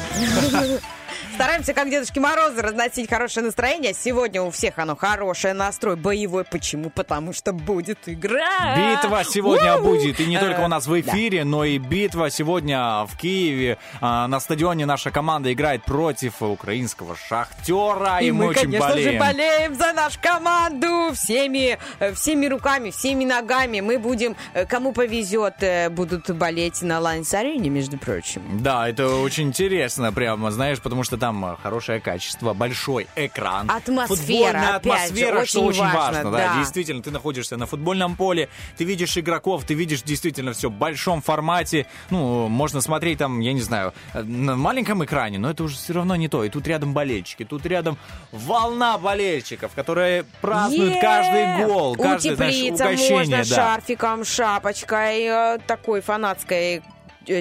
[1.63, 3.93] Стараемся, как Дедушки Морозы, разносить хорошее настроение.
[3.93, 6.43] Сегодня у всех оно хорошее, настрой боевой.
[6.43, 6.89] Почему?
[6.89, 8.75] Потому что будет игра.
[8.75, 9.95] Битва сегодня У-у-у.
[9.95, 10.19] будет.
[10.19, 13.77] И не только у нас в Э, эфире, но и битва сегодня в Киеве.
[14.01, 18.19] А, На стадионе наша команда играет против украинского шахтера.
[18.19, 19.11] И, И мы, очень конечно болеем.
[19.13, 23.79] же, болеем за нашу команду всеми, э, всеми руками, всеми ногами.
[23.79, 28.41] Мы будем, э, кому повезет, э, будут болеть на Лайнс-арене, между прочим.
[28.61, 33.69] Да, это очень интересно, прямо, знаешь, потому что там э, хорошее качество, большой экран.
[33.69, 36.31] Атмосфера, Футбольная опять атмосфера, что очень важно, важно.
[36.31, 36.37] да.
[36.37, 36.59] да.
[36.59, 41.21] Действительно, ты находишься на футбольном поле, ты видишь игроков, ты видишь действительно все в большом
[41.21, 41.87] формате.
[42.09, 46.15] Ну, можно смотреть там, я не знаю, на маленьком экране, но это уже все равно
[46.15, 46.43] не то.
[46.43, 47.97] И тут рядом болельщики, тут рядом
[48.31, 51.01] волна болельщиков, которые празднуют Е!
[51.01, 53.17] каждый гол, каждый, знаешь, угощение.
[53.17, 53.43] можно да.
[53.43, 56.81] шарфиком, шапочкой, э, такой фанатской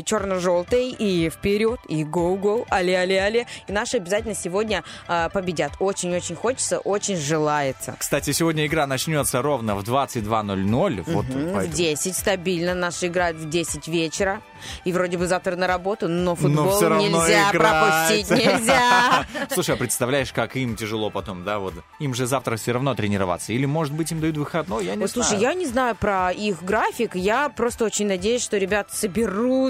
[0.05, 3.47] черно-желтой и вперед, и гоу-гоу, але-але-але.
[3.67, 5.73] И наши обязательно сегодня э, победят.
[5.79, 7.95] Очень-очень хочется, очень желается.
[7.99, 11.03] Кстати, сегодня игра начнется ровно в 22.00.
[11.07, 12.75] Вот В поэтому- 10 стабильно.
[12.75, 14.41] Наши играют в 10 вечера.
[14.85, 17.53] И вроде бы завтра на работу, но футбол Но нельзя играть.
[17.53, 18.31] пропустить.
[18.47, 19.27] Нельзя.
[19.53, 21.75] Слушай, а представляешь, как им тяжело потом, да, вот.
[21.99, 23.53] Им же завтра все равно тренироваться.
[23.53, 25.27] Или, может быть, им дают выходной, я не Ой, знаю.
[25.29, 27.17] слушай, я не знаю про их график.
[27.17, 28.95] Я просто очень надеюсь, что ребята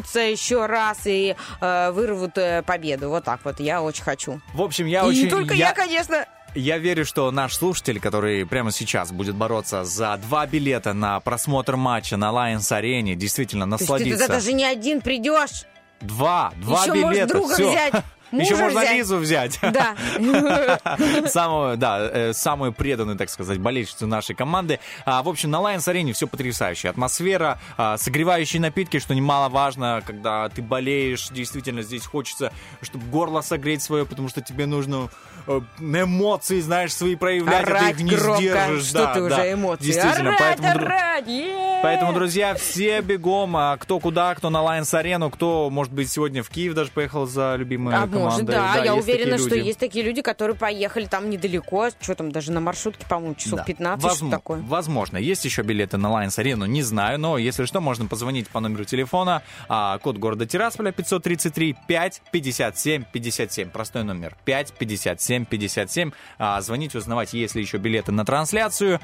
[0.03, 3.09] соберутся еще раз и э, вырвут э, победу.
[3.09, 3.61] Вот так вот.
[3.61, 4.41] Я очень хочу.
[4.55, 5.25] В общем, я и очень...
[5.25, 6.27] не только я, конечно.
[6.55, 11.77] Я верю, что наш слушатель, который прямо сейчас будет бороться за два билета на просмотр
[11.77, 14.25] матча на Lions Арене, действительно То есть ты насладится.
[14.25, 15.65] туда даже не один придешь.
[16.03, 17.71] Два, два Еще можешь билета, друга всё.
[17.71, 17.95] взять,
[18.33, 18.97] Еще можно взять.
[18.97, 19.59] Лизу взять.
[19.63, 19.95] Да.
[21.27, 24.81] Самую, да, э, самую преданную, так сказать, болельщицу нашей команды.
[25.05, 26.89] А, в общем, на Lions арене все потрясающе.
[26.89, 31.29] Атмосфера, а, согревающие напитки, что немаловажно, когда ты болеешь.
[31.31, 35.09] Действительно, здесь хочется, чтобы горло согреть свое, потому что тебе нужно
[35.47, 38.41] э, эмоции, знаешь, свои проявлять, а ты Орать их не громко.
[38.41, 38.85] сдержишь.
[38.87, 39.27] Что Да, ты да.
[39.27, 39.85] уже эмоции?
[39.85, 40.85] Действительно, орать, поэтому...
[40.87, 41.72] орать, е!
[41.83, 46.43] Поэтому, друзья, все бегом, а, кто куда, кто на Lions арену, кто, может быть, сегодня
[46.43, 48.23] в Киев даже поехал за любимой А командой.
[48.23, 52.31] может, да, я есть уверена, что есть такие люди, которые поехали там недалеко, что там,
[52.31, 53.65] даже на маршрутке, по-моему, часов Да.
[53.65, 54.61] 15, Возм- что такое.
[54.61, 55.17] Возможно.
[55.17, 58.85] Есть еще билеты на Lions Арену, не знаю, но если что, можно позвонить по номеру
[58.85, 63.71] телефона, а, код города Тирасполя 533 5 57 57.
[63.71, 66.13] Простой номер 5 57 57.
[66.39, 69.01] А, звоните, узнавать, есть ли еще билеты на трансляцию.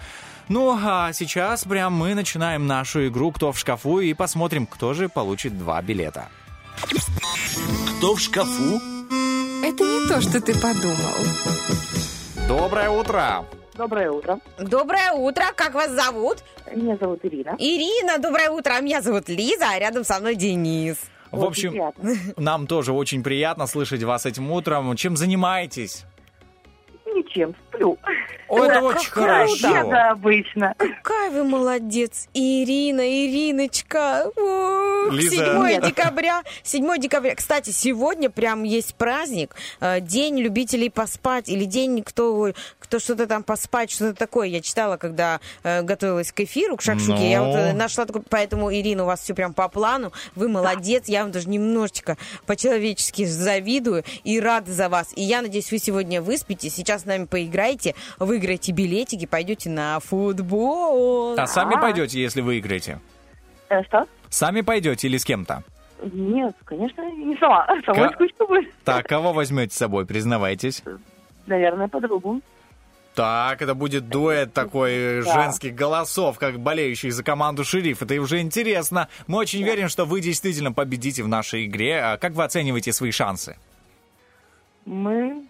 [0.48, 5.08] Ну, а сейчас прям мы начинаем нашу игру «Кто в шкафу» и посмотрим, кто же
[5.08, 6.28] получит два билета.
[7.98, 8.76] Кто в шкафу?
[9.64, 11.16] Это не то, что ты подумал.
[12.46, 13.44] Доброе утро!
[13.74, 14.38] Доброе утро.
[14.58, 16.38] Доброе утро, как вас зовут?
[16.74, 17.54] Меня зовут Ирина.
[17.58, 20.96] Ирина, доброе утро, а меня зовут Лиза, а рядом со мной Денис.
[21.30, 21.92] В общем,
[22.36, 24.96] нам тоже очень приятно слышать вас этим утром.
[24.96, 26.04] Чем занимаетесь?
[27.38, 27.98] Ничем, сплю.
[28.48, 29.68] О, это Да, очень хорошо.
[29.68, 30.74] еда обычно.
[30.78, 34.30] Какая вы молодец, Ирина, Ириночка.
[35.10, 35.36] Лиза.
[35.36, 35.84] 7 Нет.
[35.84, 36.42] декабря.
[36.62, 37.34] 7 декабря.
[37.34, 39.54] Кстати, сегодня прям есть праздник.
[39.80, 41.48] э, День любителей поспать.
[41.48, 42.52] Или день, кто,
[42.88, 44.46] кто что-то там поспать, что-то такое.
[44.48, 47.30] Я читала, когда э, готовилась к эфиру, к шакшуке.
[47.30, 48.22] Я вот э, нашла такой...
[48.30, 50.10] Поэтому, Ирина, у вас все прям по плану.
[50.34, 51.06] Вы молодец.
[51.06, 52.16] Я вам даже немножечко
[52.46, 55.12] по-человечески завидую и рада за вас.
[55.14, 56.74] И я надеюсь, вы сегодня выспитесь.
[56.74, 61.38] Сейчас с нами поиграете, выиграете билетики, пойдете на футбол.
[61.38, 63.00] А сами пойдете, если выиграете?
[63.68, 64.06] Э, Что?
[64.30, 65.62] Сами пойдете или с кем-то?
[66.02, 67.66] Нет, конечно, не сама.
[67.84, 68.74] Самой Ка- скучно будет.
[68.84, 70.82] Так, кого возьмете с собой, признавайтесь?
[71.46, 72.40] Наверное, подругу.
[73.18, 75.32] Так, это будет дуэт такой э, Да.
[75.34, 78.00] женских голосов, как болеющих за команду «Шериф».
[78.00, 79.08] Это уже интересно.
[79.26, 82.00] Мы очень верим, что вы действительно победите в нашей игре.
[82.00, 83.56] А Как вы оцениваете свои шансы?
[84.84, 85.46] Мы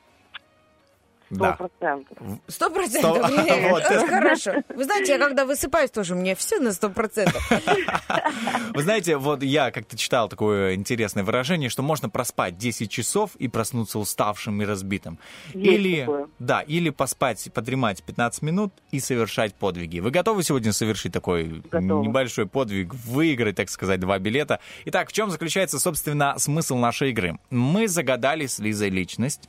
[1.33, 2.18] сто процентов.
[2.49, 3.31] Сто процентов.
[3.68, 3.83] Вот.
[3.83, 4.53] Хорошо.
[4.74, 7.43] Вы знаете, я когда высыпаюсь тоже, меня все на сто процентов.
[8.74, 13.49] Вы знаете, вот я как-то читал такое интересное выражение, что можно проспать 10 часов и
[13.49, 15.18] проснуться уставшим и разбитым.
[15.55, 16.26] Есть или, такое.
[16.39, 20.01] да, или поспать, подремать 15 минут и совершать подвиги.
[20.01, 22.03] Вы готовы сегодня совершить такой Готова.
[22.03, 24.61] небольшой подвиг, выиграть, так сказать, два билета?
[24.87, 27.39] Итак, в чем заключается, собственно, смысл нашей игры?
[27.51, 29.49] Мы загадали с Лизой личность,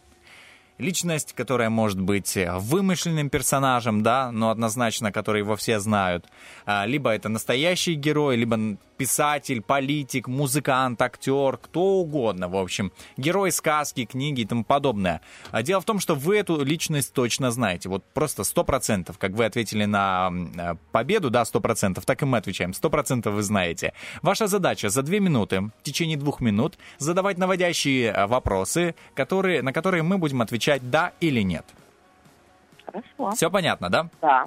[0.79, 6.25] Личность, которая может быть э, вымышленным персонажем, да, но однозначно, который его все знают.
[6.65, 12.91] А, Либо это настоящий герой, либо писатель, политик, музыкант, актер, кто угодно, в общем.
[13.15, 15.21] Герой сказки, книги и тому подобное.
[15.51, 17.87] А Дело в том, что вы эту личность точно знаете.
[17.87, 22.71] Вот просто 100%, как вы ответили на э, победу, да, 100%, так и мы отвечаем.
[22.71, 23.93] 100% вы знаете.
[24.21, 29.71] Ваша задача за две минуты, в течение двух минут, задавать наводящие э, вопросы, которые, на
[29.71, 31.65] которые мы будем отвечать да или нет.
[32.85, 33.31] Хорошо.
[33.35, 34.09] Все понятно, да?
[34.21, 34.45] Да.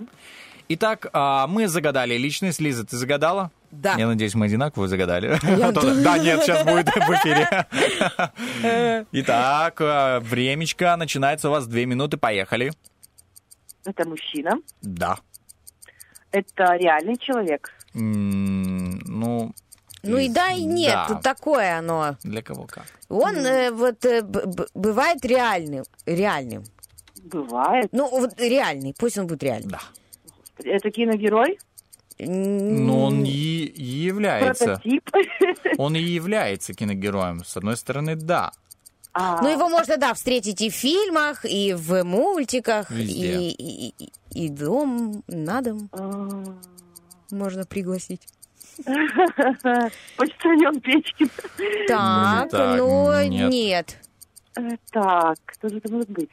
[0.69, 2.61] Итак, а, мы загадали личность.
[2.61, 3.51] Лиза, ты загадала?
[3.73, 3.95] Да.
[3.97, 5.39] Я надеюсь, мы одинаково загадали.
[5.43, 7.67] А то- Да, нет, сейчас будет в эфире.
[9.13, 12.19] Итак, а, времечко начинается у вас две минуты.
[12.19, 12.73] Поехали.
[13.85, 14.53] Это мужчина.
[14.83, 15.17] Да.
[16.31, 17.71] Это реальный человек.
[17.95, 19.53] Ну,
[20.03, 21.07] Ну и да, и нет, Да.
[21.09, 22.17] тут такое оно.
[22.23, 22.85] для кого как?
[23.09, 24.23] Он э, вот э,
[24.75, 25.85] бывает реальным.
[26.07, 26.65] Реальным.
[27.25, 27.89] Бывает.
[27.93, 29.71] Ну, вот реальный, пусть он будет реальный.
[29.71, 29.81] Да.
[30.65, 31.59] Это киногерой.
[32.27, 34.65] Ну, он и и является.
[34.83, 35.11] Прототип.
[35.79, 37.45] Он и является киногероем.
[37.45, 38.53] С одной стороны, да.
[39.15, 43.39] А, Ну, его можно, да, встретить и в фильмах, и в мультиках, Везде.
[43.41, 44.13] и, и, и-
[44.47, 46.45] и дом, на дом а,
[47.31, 48.23] можно пригласить.
[50.17, 51.31] Почтальон Печкин.
[51.89, 53.51] Так, так, ну, нет.
[53.51, 53.99] нет.
[54.57, 56.31] Э, Так, кто же это может быть?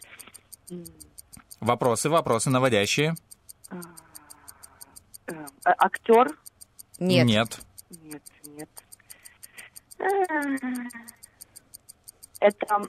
[1.60, 3.16] Вопросы, вопросы наводящие?
[3.70, 3.82] А-
[5.64, 6.28] Актер?
[7.00, 7.28] Нет.
[7.28, 7.60] Нет.
[8.04, 8.70] Нет, нет.
[10.00, 10.58] Э,
[12.40, 12.82] Это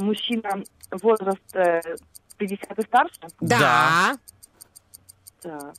[0.00, 1.80] мужчина возраст э,
[2.38, 3.20] 50 и старше?
[3.40, 3.58] Да.
[3.58, 4.18] Да.
[5.42, 5.74] Так.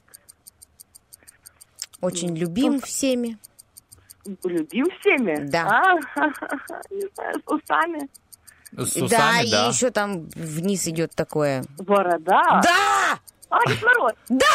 [2.02, 3.38] Очень любим всеми.
[4.44, 5.48] Любим всеми?
[5.48, 5.68] Да.
[5.68, 5.96] А,
[6.92, 8.10] не знаю, с усами.
[8.72, 9.66] С да, усами, да.
[9.66, 11.64] и еще там вниз идет такое.
[11.78, 12.62] Борода.
[12.64, 13.20] Да!
[13.50, 14.12] А, Дед Мороз.
[14.30, 14.46] Да!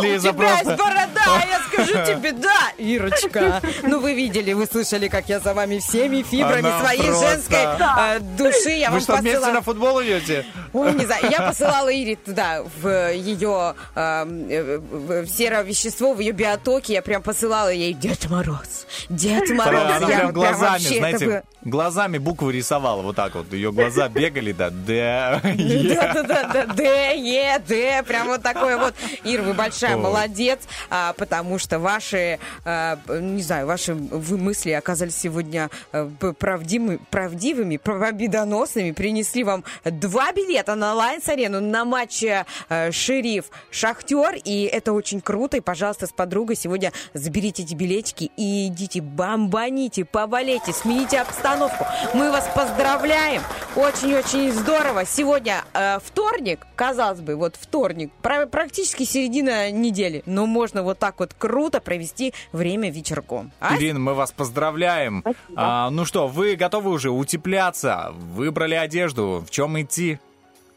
[0.00, 0.82] Лиза У тебя есть просто...
[0.82, 3.60] борода, я скажу тебе, да, Ирочка.
[3.82, 7.58] Ну, вы видели, вы слышали, как я за вами всеми фибрами Она своей просто- женской
[7.58, 9.54] э, души я Вы вам что, вместе посылала.
[9.54, 10.46] на футбол идете?
[10.72, 16.32] Ой, не знаю, я посылала Ире туда, в ее э, э, в серовещество, в ее
[16.32, 19.82] биотоке, я прям посылала ей Дед Мороз, Дед Мороз.
[19.96, 23.52] Она Я прям глазами, знаете, глазами буквы рисовала вот так вот.
[23.52, 25.94] Ее глаза бегали, да, да, е.
[25.94, 28.94] Да-да-да, Д, Е, Д, прям вот такое вот.
[29.24, 30.60] Ир, вы большая молодец,
[30.90, 37.76] а, потому что ваши, а, не знаю, ваши вы мысли оказались сегодня п- правдивыми, правдивыми,
[37.76, 45.20] победоносными, принесли вам два билета на Лайнс-арену на матч а, Шериф Шахтер, и это очень
[45.20, 51.86] круто, и, пожалуйста, с подругой сегодня заберите эти билетики и идите, бомбаните, поболейте, смените обстановку.
[52.14, 53.42] Мы вас поздравляем,
[53.76, 55.04] очень-очень здорово.
[55.04, 61.20] Сегодня э, вторник, казалось бы, вот вторник, пра- практически середина недели, но можно вот так
[61.20, 63.52] вот круто провести время вечерком.
[63.60, 63.76] А?
[63.76, 65.24] Ирина, мы вас поздравляем.
[65.56, 68.12] А, ну что, вы готовы уже утепляться?
[68.14, 69.44] Выбрали одежду?
[69.46, 70.18] В чем идти?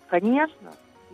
[0.09, 0.71] Конечно.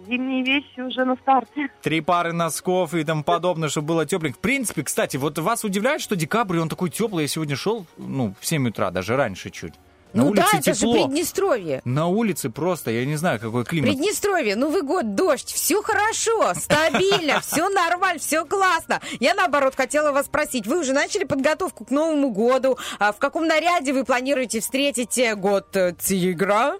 [0.07, 1.69] Зимние вещи уже на старте.
[1.81, 4.37] Три пары носков и тому подобное, чтобы было тепленько.
[4.37, 7.23] В принципе, кстати, вот вас удивляет, что декабрь, он такой теплый.
[7.23, 9.73] Я сегодня шел, ну, в 7 утра, даже раньше чуть.
[10.13, 10.93] На ну да, улице это же тепло.
[10.93, 11.81] Приднестровье.
[11.85, 13.91] На улице просто, я не знаю, какой климат.
[13.91, 18.99] Приднестровье, Новый год, дождь, все хорошо, стабильно, все нормально, все классно.
[19.19, 22.77] Я, наоборот, хотела вас спросить, вы уже начали подготовку к Новому году?
[22.99, 26.79] А в каком наряде вы планируете встретить э, год э, тигра?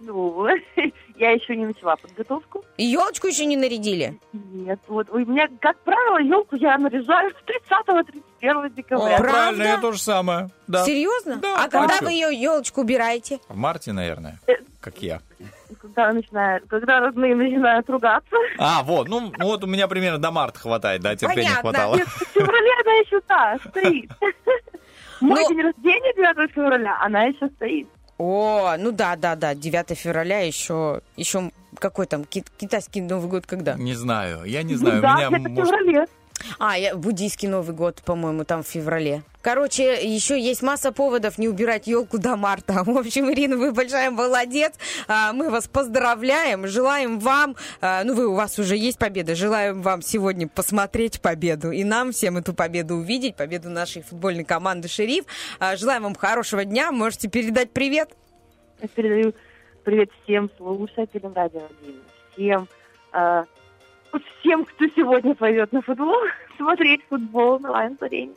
[0.00, 0.46] Ну,
[1.16, 2.64] я еще не начала подготовку.
[2.76, 4.18] И елочку еще не нарядили?
[4.32, 7.34] Нет, вот у меня, как правило, елку я наряжаю с
[8.42, 9.16] 30-31 декабря.
[9.16, 10.48] О, правильно, я тоже самое.
[10.66, 10.84] Да.
[10.84, 11.36] Серьезно?
[11.36, 13.38] Да, а когда вы ее елочку убираете?
[13.48, 14.52] В марте, наверное, Э.
[14.80, 15.20] как я.
[15.80, 18.36] Когда, начинают, когда родные начинают ругаться.
[18.58, 21.60] А, вот, ну, ну вот у меня примерно до марта хватает, да, терпения Понятно.
[21.60, 21.96] хватало.
[21.96, 24.10] Нет, в феврале она еще, да, стоит.
[25.20, 27.88] Мой Ну- день рождения 9 февраля, она еще стоит.
[28.24, 33.46] О, ну да, да, да, 9 февраля еще, еще какой там ки- китайский Новый год
[33.46, 33.74] когда?
[33.74, 35.74] Не знаю, я не знаю, да, меня где-то в может...
[35.74, 36.06] феврале.
[36.58, 39.22] А, я, буддийский Новый год, по-моему, там в феврале.
[39.42, 42.84] Короче, еще есть масса поводов не убирать елку до марта.
[42.86, 44.74] В общем, Ирина, вы большая молодец.
[45.08, 49.82] А, Мы вас поздравляем, желаем вам, а, ну вы у вас уже есть победа, желаем
[49.82, 55.24] вам сегодня посмотреть победу и нам всем эту победу увидеть, победу нашей футбольной команды «Шериф».
[55.58, 58.10] А, Желаем вам хорошего дня, можете передать привет.
[58.80, 59.34] Я передаю
[59.84, 62.00] привет всем слушателям радио 1,
[62.32, 62.68] всем,
[64.18, 66.20] всем, кто сегодня пойдет на футбол,
[66.56, 68.34] смотреть футбол на Лайнс-арене.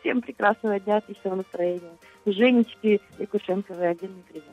[0.00, 1.96] Всем прекрасного дня, отличного настроения.
[2.26, 4.44] Женечке Якушенковой отдельный привет.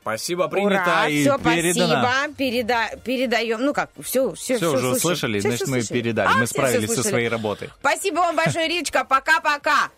[0.00, 2.00] Спасибо, принято Ура, и все, передано.
[2.00, 2.90] спасибо, переда...
[3.04, 3.64] передаем.
[3.64, 7.70] Ну как, все, все, Все, уже услышали, значит, мы передали, мы справились со своей работой.
[7.80, 9.90] Спасибо вам большое, Ричка, пока-пока.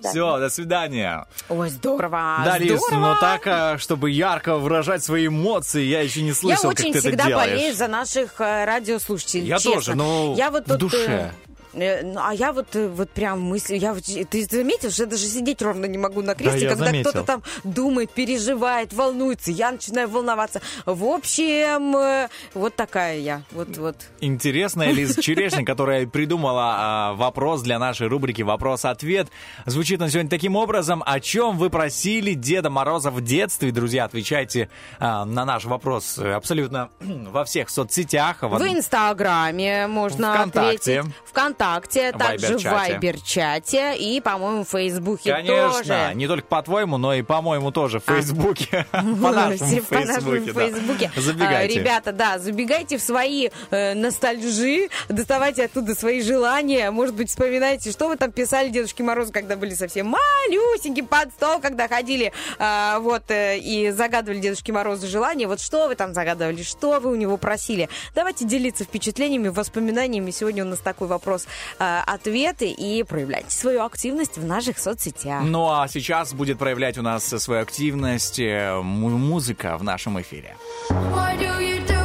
[0.00, 1.26] Все, до свидания.
[1.48, 3.00] Ой, здорово, да, Лиз, здорово.
[3.14, 6.92] но так, а, чтобы ярко выражать свои эмоции, я еще не Я слышал, как очень
[6.92, 7.50] ты это всегда делаешь.
[7.50, 9.46] болею за наших э, радиослушателей.
[9.46, 9.72] Я честно.
[9.72, 11.06] тоже, но я вот в тут, душе.
[11.06, 15.08] э, э, ну, а я вот, э, вот прям мыслю, я ты заметил, что я
[15.08, 19.72] даже сидеть ровно не могу на кресле, я когда кто-то там думает, переживает, волнуется, я
[19.72, 20.60] начинаю волноваться.
[20.86, 23.96] В общем, э, вот такая я, вот, вот.
[24.20, 29.28] Интересная Лиза Черешня, которая придумала а, вопрос для нашей рубрики «Вопрос-ответ».
[29.66, 31.02] Звучит он сегодня таким образом.
[31.06, 33.70] О чем вы просили Деда Мороза в детстве?
[33.70, 38.38] Друзья, отвечайте а, на наш вопрос э, абсолютно во всех соцсетях.
[38.42, 41.00] В Инстаграме можно ВКонтакте.
[41.00, 41.14] ответить.
[41.26, 43.96] ВКонтакте, также в Вайбер-чате.
[43.96, 46.12] И, по-моему, в Фейсбуке Конечно, тоже.
[46.14, 48.86] не только по-твоему, но и, по-моему, тоже в Фейсбуке.
[48.92, 49.68] По нашему.
[49.68, 51.10] Фейсбуке.
[51.14, 51.78] А, Забегайте.
[51.78, 56.90] Ребята, да, забегайте в свои э, ностальжи, доставайте оттуда свои желания.
[56.90, 61.60] Может быть, вспоминайте, что вы там писали Дедушке Морозу, когда были совсем малюсеньким под стол,
[61.60, 65.46] когда ходили а, вот э, и загадывали Дедушке Морозу желания.
[65.46, 67.88] Вот что вы там загадывали, что вы у него просили.
[68.14, 70.30] Давайте делиться впечатлениями, воспоминаниями.
[70.30, 71.46] Сегодня у нас такой вопрос
[71.78, 75.42] а, ответы и проявляйте свою активность в наших соцсетях.
[75.44, 80.56] Ну а сейчас будет проявлять у нас свою активность э, му- музыка в нашем эфире.
[80.90, 81.99] Why do you do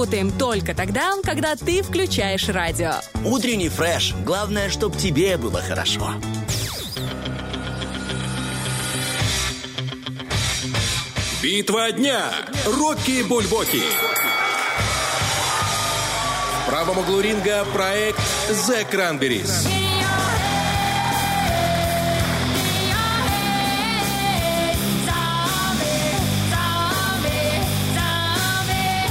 [0.00, 2.92] работаем только тогда, когда ты включаешь радио.
[3.22, 4.14] Утренний фреш.
[4.24, 6.14] Главное, чтобы тебе было хорошо.
[11.42, 12.32] Битва дня.
[12.64, 13.82] Рокки Бульбоки.
[16.62, 19.79] В правом углу ринга проект The Cranberries.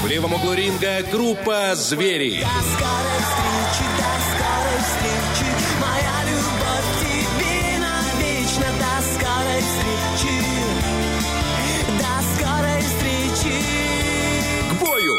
[0.09, 2.39] В левом углу ринга группа «Звери».
[2.39, 10.35] скорой встречи, до скорой встречи Моя любовь к тебе навечно До скорой встречи
[11.99, 13.55] До скорой встречи
[14.71, 15.13] К бою!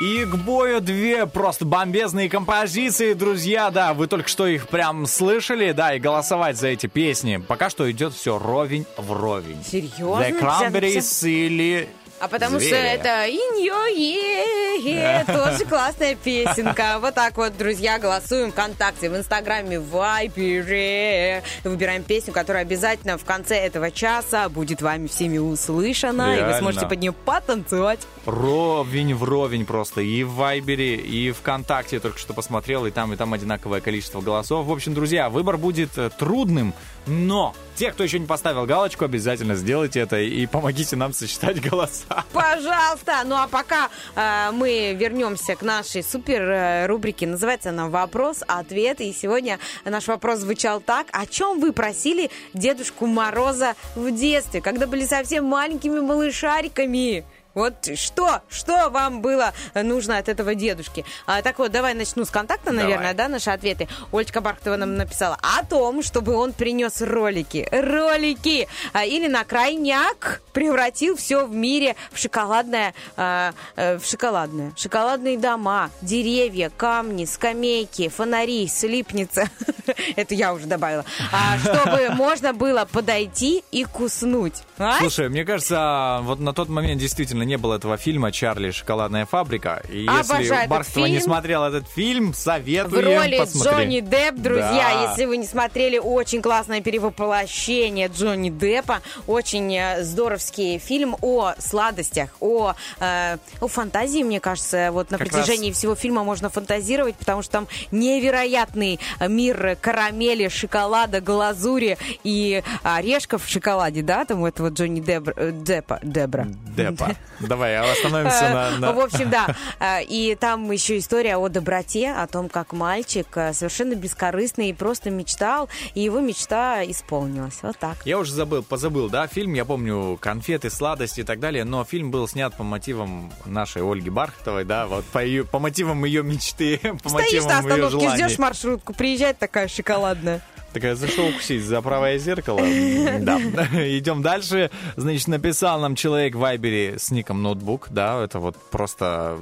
[0.00, 5.70] И к бою две просто бомбезные композиции, друзья, да, вы только что их прям слышали,
[5.70, 7.36] да, и голосовать за эти песни.
[7.36, 9.62] Пока что идет все ровень в ровень.
[9.64, 10.22] Серьезно?
[10.22, 11.88] The Cranberries или
[12.20, 12.88] А потому что Звери.
[12.88, 16.98] это «Иньо-е-е», тоже классная песенка.
[17.00, 21.44] Вот так вот, друзья, голосуем ВКонтакте, в Инстаграме, в Вайбере.
[21.62, 26.58] Выбираем песню, которая обязательно в конце этого часа будет вами всеми услышана, и вы Реально.
[26.58, 28.00] сможете под нее потанцевать.
[28.26, 30.00] Ровень в ровень просто.
[30.00, 34.20] И в Вайбере, и ВКонтакте я только что посмотрел, и там, и там одинаковое количество
[34.20, 34.66] голосов.
[34.66, 36.74] В общем, друзья, выбор будет э, трудным,
[37.06, 42.24] но те, кто еще не поставил галочку, обязательно сделайте это и помогите нам сосчитать голоса.
[42.32, 43.22] Пожалуйста.
[43.24, 49.00] Ну а пока э, мы вернемся к нашей супер э, рубрике, называется она «Вопрос-ответ».
[49.00, 51.06] И сегодня наш вопрос звучал так.
[51.12, 57.24] О чем вы просили Дедушку Мороза в детстве, когда были совсем маленькими малышариками?
[57.58, 61.04] Вот что, что вам было нужно от этого дедушки?
[61.26, 63.14] А, так вот, давай начну с контакта, наверное, Давай.
[63.14, 63.88] да, наши ответы.
[64.12, 67.68] Олечка Бархтова нам написала о том, чтобы он принес ролики.
[67.72, 68.68] Ролики!
[68.92, 74.72] А, или на крайняк превратил все в мире в шоколадное, а, э, в шоколадное.
[74.76, 79.50] Шоколадные дома, деревья, камни, скамейки, фонари, слипница.
[80.16, 81.04] Это я уже добавила.
[81.32, 84.62] А, чтобы можно было подойти и куснуть.
[84.78, 84.98] А?
[84.98, 88.70] Слушай, мне кажется, вот на тот момент действительно не было этого фильма «Чарли.
[88.70, 89.82] Шоколадная фабрика».
[89.90, 93.78] И если Обожаю этот Бархтова не смотрел этот фильм, В советую роли посмотреть.
[93.78, 95.10] Джонни Депп, друзья, Да.
[95.10, 102.30] если вы не смотрели, очень классное перевоплощение Джонни Деппа, очень э, здоровский фильм о сладостях,
[102.40, 107.42] о, э, о фантазии, мне кажется, вот на Как протяжении всего фильма можно фантазировать, потому
[107.42, 114.74] что там невероятный мир карамели, шоколада, глазури и орешков в шоколаде, да, там у этого
[114.86, 116.46] Джонни Дебр- э, Деппа, Дебра.
[116.76, 117.16] Деппа.
[117.40, 118.70] Давай, остановимся на...
[118.78, 119.54] на- В общем, да.
[119.80, 124.72] Э, И там еще история о доброте, о том, как мальчик э, совершенно бескорыстный и
[124.72, 127.58] просто мечтал, и его мечта исполнилась.
[127.62, 127.96] Вот так.
[128.04, 132.10] Я уже забыл, позабыл, да, фильм, я помню, конфеты, сладости и так далее, но фильм
[132.10, 136.78] был снят по мотивам нашей Ольги Бархтовой, да, вот по, ее, по мотивам ее мечты,
[137.02, 140.40] по Стоишь мотивам на остановке, ждешь маршрутку, приезжает такая шоколадная.
[140.72, 142.58] Такая, зашел укусить за правое зеркало.
[142.60, 143.38] Да.
[143.98, 144.70] Идем дальше.
[144.96, 149.38] Значит, написал нам человек в Вайбере с ником ноутбук, да, это вот просто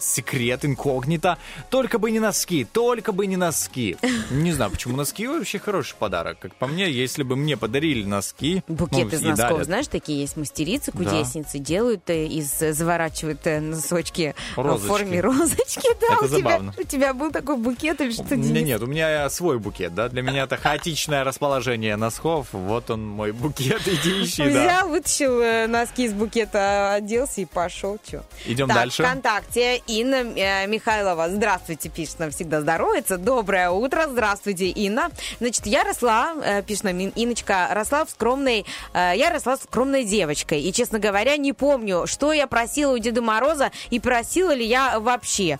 [0.00, 1.38] секрет, инкогнито.
[1.70, 3.96] Только бы не носки, только бы не носки.
[4.30, 6.38] Не знаю, почему носки вообще хороший подарок.
[6.38, 8.62] Как по мне, если бы мне подарили носки...
[8.68, 9.64] Букет ну, из носков, дарят.
[9.66, 10.98] знаешь, такие есть мастерицы, Да.
[10.98, 14.88] кудесницы, делают э, из, заворачивают э, носочки э, в Розочки.
[14.88, 15.88] форме розочки.
[16.00, 16.74] Да, Это у тебя, забавно.
[16.78, 18.66] у тебя был такой букет или что, меня Денис?
[18.66, 20.08] нет, у меня свой букет, да.
[20.08, 22.48] Для меня это хаотичное расположение носков.
[22.52, 24.48] Вот он мой букет, иди ищи, да.
[24.48, 27.98] Взял, вытащил э, носки из букета, оделся и пошел.
[28.08, 28.22] Чё?
[28.46, 29.02] Идем так, дальше.
[29.02, 31.28] ВКонтакте Инна э, Михайлова.
[31.28, 33.18] Здравствуйте, пишет нам всегда здоровается.
[33.18, 35.10] Доброе утро, здравствуйте, Инна.
[35.40, 38.64] Значит, я росла, э, пишет нам Ин- Инночка, росла в скромной,
[38.94, 40.60] я росла скромной девочкой.
[40.62, 44.98] И, честно говоря, не помню, что я просила у Деда Мороза и просила ли я
[45.00, 45.58] вообще.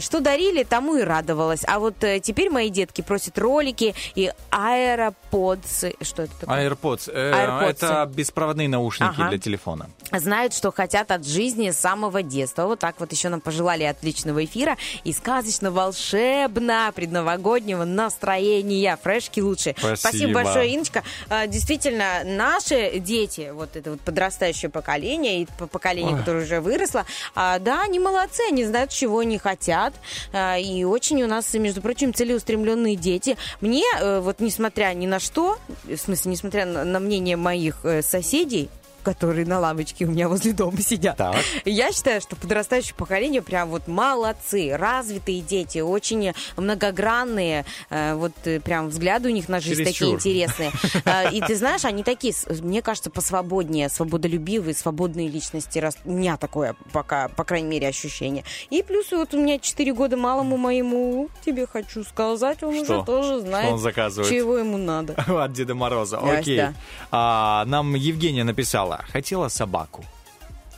[0.00, 1.62] Что дарили, тому и радовалась.
[1.66, 5.94] А вот теперь мои детки просят ролики и аэроподсы.
[6.00, 6.68] Что это такое?
[6.68, 7.10] AirPods.
[7.12, 7.68] э, AirPods.
[7.70, 9.28] Это беспроводные наушники Ага.
[9.30, 9.90] для телефона.
[10.12, 12.66] знают, что хотят от жизни с самого детства.
[12.66, 18.96] Вот так вот еще нам пожелали отличного эфира и сказочно-волшебно предновогоднего настроения.
[19.02, 19.74] Фрешки лучше.
[19.96, 20.32] Спасибо.
[20.32, 21.02] большое, Иночка.
[21.28, 26.18] А, Действительно, наши дети, вот это вот подрастающее поколение и поколение, Ой.
[26.20, 27.04] которое уже выросло,
[27.34, 29.94] а, да, они молодцы, они знают, чего они хотят.
[30.32, 33.36] А, И очень у нас, между прочим, целеустремленные дети.
[33.60, 38.68] Мне, э, вот несмотря ни на что, в смысле, несмотря на мнение моих э, соседей,
[39.06, 41.16] которые на лавочке у меня возле дома сидят.
[41.16, 41.36] Так.
[41.64, 48.58] Я считаю, что подрастающее поколение прям вот молодцы, развитые дети, очень многогранные, э, вот э,
[48.58, 50.16] прям взгляды у них на жизнь такие Чересчур.
[50.16, 50.72] интересные.
[51.04, 55.80] Э, И ты знаешь, они такие, мне кажется, посвободнее, свободолюбивые, свободные личности.
[56.04, 58.42] У меня такое пока, по крайней мере, ощущение.
[58.70, 62.96] И плюс вот у меня 4 года малому моему, тебе хочу сказать, он Что?
[62.96, 64.30] уже тоже знает, Что он заказывает?
[64.32, 65.12] чего ему надо.
[65.44, 66.18] От Деда Мороза.
[66.18, 66.56] Окей.
[66.56, 66.74] да.
[67.12, 70.04] А, нам Евгения написала, хотела собаку.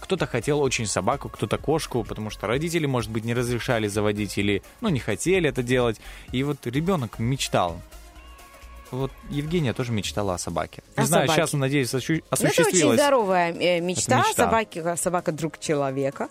[0.00, 4.62] Кто-то хотел очень собаку, кто-то кошку, потому что родители, может быть, не разрешали заводить или,
[4.80, 6.00] ну, не хотели это делать.
[6.32, 7.80] И вот ребенок мечтал.
[8.90, 10.82] Вот Евгения тоже мечтала о собаке.
[10.96, 11.42] Не О знаю, собаке.
[11.42, 14.20] сейчас, надеюсь, осу- Ну, это очень здоровая э, мечта.
[14.20, 14.44] Это мечта.
[14.44, 16.28] Собаки, собака друг человека.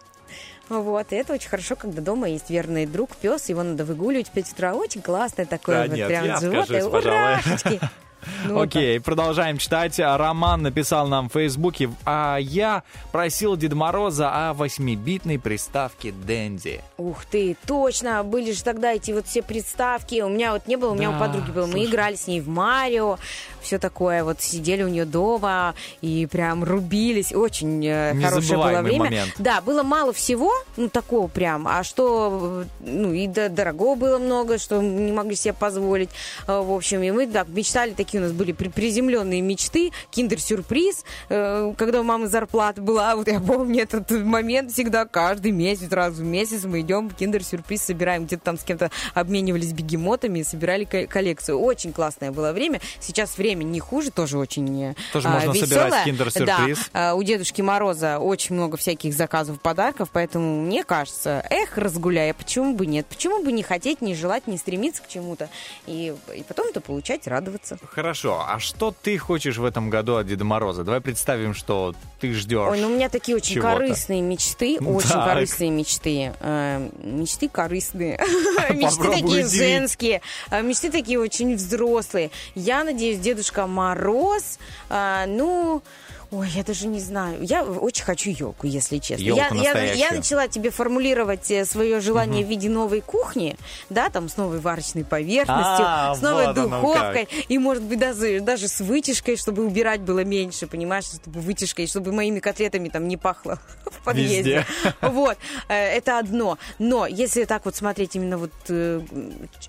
[0.69, 4.31] Вот, и это очень хорошо, когда дома есть верный друг, пес, его надо выгуливать в
[4.31, 4.73] 5 утра.
[4.73, 6.85] Очень классное такое Да вот нет, прям животное.
[6.85, 7.79] Урашечки.
[8.45, 9.99] Ну, Окей, продолжаем читать.
[9.99, 16.81] Роман написал нам в Фейсбуке, а я просил Деда Мороза о 8-битной приставке Дэнди.
[16.97, 20.21] Ух ты, точно, были же тогда эти вот все приставки.
[20.21, 21.65] У меня вот не было, у меня Да, у подруги было.
[21.67, 21.85] Мы слушай.
[21.89, 23.17] играли с ней в Марио,
[23.61, 24.23] все такое.
[24.23, 27.33] Вот сидели у нее дома и прям рубились.
[27.33, 29.03] Очень э, хорошее было время.
[29.05, 29.33] момент.
[29.37, 31.67] Да, было мало всего, ну такого прям.
[31.67, 36.09] А что, ну и до- дорого было много, что не могли себе позволить.
[36.47, 41.03] Э, В общем, и мы так мечтали, такие у нас были при- приземленные мечты, киндер-сюрприз,
[41.29, 43.15] э, когда у мамы зарплата была.
[43.17, 48.25] Вот я помню этот момент всегда, каждый месяц, раз в месяц мы идем киндер-сюрприз собираем.
[48.25, 51.59] Где-то там с кем-то обменивались бегемотами и собирали ко- коллекцию.
[51.59, 52.79] Очень классное было время.
[52.99, 55.67] Сейчас время не хуже, тоже очень э, Тоже а, можно веселое.
[55.67, 56.77] собирать киндер-сюрприз.
[56.93, 62.31] Да, а, у Дедушки Мороза очень много всяких заказов, подарков, поэтому мне кажется, эх, разгуляй,
[62.31, 63.05] а почему бы нет?
[63.07, 65.49] Почему бы не хотеть, не желать, не стремиться к чему-то
[65.87, 67.77] и, и потом это получать, радоваться.
[67.97, 70.83] Хорошо, а что ты хочешь в этом году от Деда Мороза?
[70.83, 72.69] Давай представим, что ты ждешь.
[72.69, 73.73] Ой, ну у меня такие очень чего-то.
[73.73, 75.25] корыстные мечты, очень Так.
[75.25, 76.31] корыстные мечты.
[76.39, 78.19] Э, мечты корыстные.
[78.69, 80.21] Мечты такие женские,
[80.51, 82.29] э, мечты такие очень взрослые.
[82.53, 84.59] Я надеюсь, Дедушка Мороз,
[84.91, 85.81] э, ну...
[86.29, 87.41] Ой, я даже не знаю.
[87.41, 89.23] Я очень хочу елку, если честно.
[89.23, 93.55] Я, я, я начала тебе формулировать э, свое желание в виде новой кухни,
[93.89, 98.41] да, там с новой варочной поверхностью, А, с новой вот духовкой, и, может быть, даже,
[98.41, 103.15] даже с вытяжкой, чтобы убирать было меньше, понимаешь, чтобы вытяжкой, чтобы моими котлетами там не
[103.15, 104.37] пахло в подъезде.
[104.37, 104.65] Везде.
[105.01, 105.37] Вот,
[105.69, 106.57] э, это одно.
[106.77, 109.01] Но если так вот смотреть именно вот, э,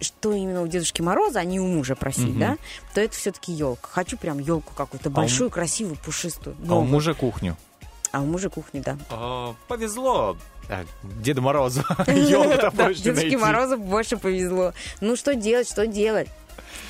[0.00, 2.56] что именно у Дедушки Мороза, а не у мужа просить, да,
[2.94, 3.88] то это все-таки елка.
[3.92, 6.47] Хочу прям елку какую-то большую, красивую, пушистую.
[6.58, 6.84] А у новую.
[6.90, 7.56] мужа кухню.
[8.12, 8.96] А у мужа кухни, да.
[9.10, 10.36] А, повезло
[10.70, 10.84] а,
[11.22, 11.82] Деду Морозу.
[12.06, 13.36] Дедушке.
[13.38, 14.72] Морозу больше повезло.
[15.00, 16.28] Ну, что делать, что делать?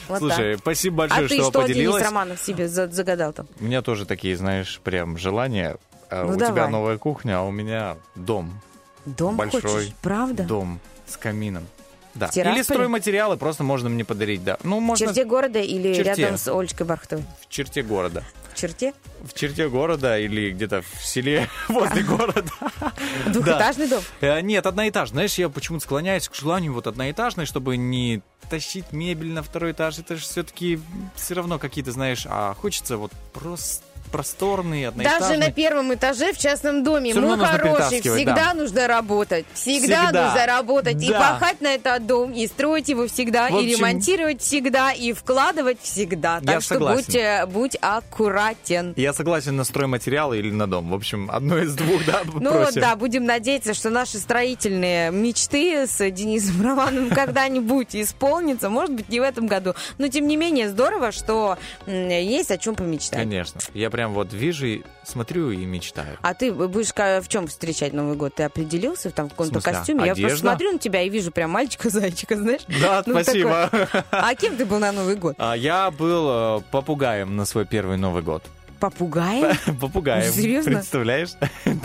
[0.09, 0.60] Вот Слушай, так.
[0.60, 2.05] спасибо большое, а ты что что, Денис поделилась.
[2.05, 3.47] Романов, себе за- загадал там?
[3.60, 5.76] У меня тоже такие, знаешь, прям желания.
[6.10, 6.70] А Ну, у тебя давай.
[6.70, 8.60] новая кухня, а у меня дом.
[9.05, 9.93] Дом Большой хочешь?
[10.02, 10.43] Правда?
[10.44, 11.66] Дом с камином.
[12.14, 12.28] Да.
[12.28, 12.36] В?
[12.36, 14.59] Или стройматериалы просто можно мне подарить, да.
[14.62, 16.22] Ну, В можно черте города или В черте.
[16.22, 17.24] рядом с Олечкой Бархтовой?
[17.40, 18.24] в черте города.
[18.55, 18.93] В черте?
[19.22, 22.43] В черте города или где-то в селе возле города.
[23.26, 24.02] Двухэтажный дом?
[24.20, 25.14] Э, Нет, одноэтажный.
[25.14, 28.20] Знаешь, я почему-то склоняюсь к желанию вот одноэтажный, чтобы не
[28.51, 29.98] тащить мебель на второй этаж.
[29.98, 30.80] Это же все-таки
[31.14, 35.28] все равно какие-то, знаешь, а хочется вот просто просторный, одноэтажный.
[35.28, 37.14] Даже на первом этаже в частном доме.
[37.14, 38.55] Нужно хороший, притаскивать, всегда да.
[38.55, 39.47] нужно работать.
[39.55, 40.24] Всегда, Всегда.
[40.26, 41.02] нужно работать.
[41.02, 41.18] И Да.
[41.18, 45.78] пахать на этот дом, и строить его всегда, В общем- и ремонтировать всегда, и вкладывать
[45.82, 46.40] всегда.
[46.40, 47.47] Так Я что согласен.
[47.47, 48.94] будь, будь аккуратен.
[48.97, 50.90] Я согласен на стройматериалы или на дом.
[50.90, 52.80] В общем, одно из двух, да, Ну просим.
[52.80, 58.70] да, будем надеяться, что наши строительные мечты с Денисом Романовым когда-нибудь исполнятся.
[58.70, 59.74] Может быть, не в этом году.
[59.98, 63.18] Но тем не менее, здорово, что есть о чем помечтать.
[63.20, 63.60] Конечно.
[63.74, 66.19] Я прям вот вижу, и смотрю и мечтаю.
[66.23, 68.33] А ты будешь в чем встречать Новый год?
[68.33, 70.03] Ты определился там в каком-то костюме?
[70.07, 70.49] Я просто одежда?
[70.51, 72.61] смотрю на тебя и вижу прям мальчика-зайчика, знаешь?
[72.81, 73.69] Да, Ну, спасибо.
[73.73, 74.03] такой.
[74.12, 75.35] А кем ты был на Новый год?
[75.39, 78.45] А, Я был э, попугаем на свой первый Новый год.
[78.81, 79.57] Попугаем?
[79.81, 80.33] Попугаем.
[80.33, 80.73] Серьезно?
[80.73, 81.31] Представляешь?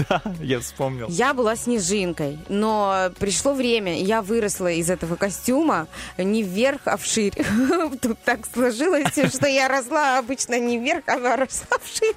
[0.10, 1.08] Да, я вспомнил.
[1.10, 5.88] Я была снежинкой, но пришло время, я выросла из этого костюма
[6.18, 7.34] не вверх, а вширь.
[8.02, 12.16] Тут так сложилось, что я росла обычно не вверх, а росла вширь.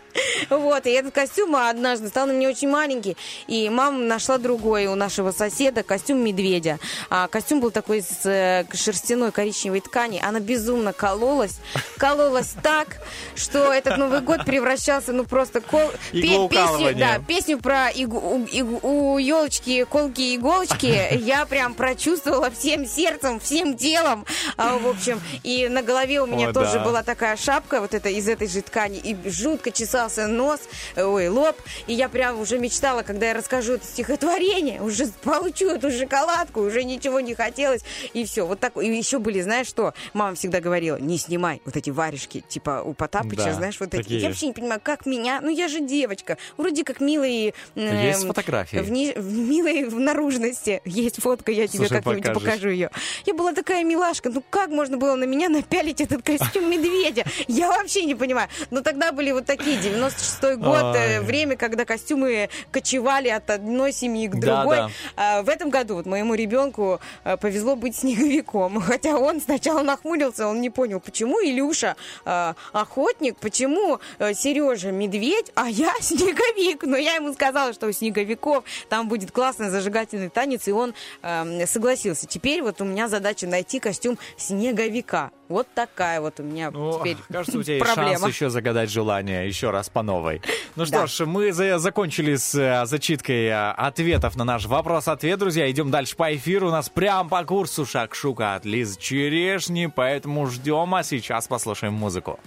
[0.49, 3.17] Вот, и этот костюм однажды стал на мне очень маленький,
[3.47, 6.79] и мама нашла другой у нашего соседа, костюм медведя.
[7.11, 11.59] А костюм был такой из э, шерстяной коричневой ткани, она безумно кололась,
[11.99, 13.03] кололась так,
[13.35, 15.91] что этот Новый год превратился превращался, ну просто кол...
[16.11, 22.51] пе- песню, да, песню про игу- игу- у елочки колки и иголочки я прям прочувствовала
[22.51, 24.25] всем сердцем, всем телом,
[24.57, 26.85] А, в общем, и на голове у меня О, тоже да.
[26.85, 30.61] была такая шапка вот эта из этой же ткани, и жутко чесался нос,
[30.97, 31.57] ой, лоб,
[31.87, 36.83] и я прям уже мечтала, когда я расскажу это стихотворение, уже получу эту шоколадку, уже
[36.83, 37.83] ничего не хотелось,
[38.15, 41.77] и все, вот так, и еще были, знаешь что, мама всегда говорила, не снимай вот
[41.77, 44.21] эти варежки, типа у Потапыча, Да, знаешь, вот эти, такие.
[44.21, 47.55] я вообще понимаю, как меня, ну я же девочка, вроде как милые...
[47.75, 48.79] э, Есть фотографии.
[48.79, 50.81] В, ни- в милой в наружности.
[50.85, 52.43] Есть фотка, я тебе Слушай, как-нибудь покажешь.
[52.45, 52.91] покажу ее.
[53.25, 54.31] Я была такая милашка.
[54.31, 57.25] Ну как можно было на меня напялить этот костюм медведя?
[57.49, 58.49] Я вообще не понимаю.
[58.71, 61.25] Но тогда были вот такие, 96-й год, э, Ой.
[61.25, 64.77] время, когда костюмы кочевали от одной семьи к Да, другой.
[64.77, 64.91] да.
[65.17, 68.81] А в этом году вот моему ребенку э, повезло быть снеговиком.
[68.81, 74.01] Хотя он сначала нахмурился, он не понял, почему Илюша э, охотник, почему
[74.47, 76.85] Сережа медведь, а я снеговик.
[76.85, 81.67] Но я ему сказала, что у снеговиков там будет классный зажигательный танец, и он эм,
[81.67, 82.29] согласился.
[82.29, 85.33] Теперь вот у меня задача найти костюм снеговика.
[85.49, 88.19] Вот такая вот у меня Ну, теперь кажется, у тебя есть проблема.
[88.19, 90.43] шанс еще загадать желание еще раз по новой.
[90.75, 91.07] Ну что Да.
[91.07, 95.71] ж, мы за- закончили с э, зачиткой э, ответов на наш вопрос-ответ, друзья.
[95.71, 96.69] Идем дальше по эфиру.
[96.69, 102.39] У нас прям по курсу шакшука от Лизы Черешни, поэтому ждем, а сейчас послушаем музыку.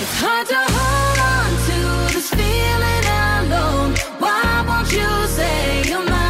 [0.00, 3.04] It's hard to hold on to this feeling
[3.50, 3.94] alone.
[4.18, 6.27] Why won't you say you're mine?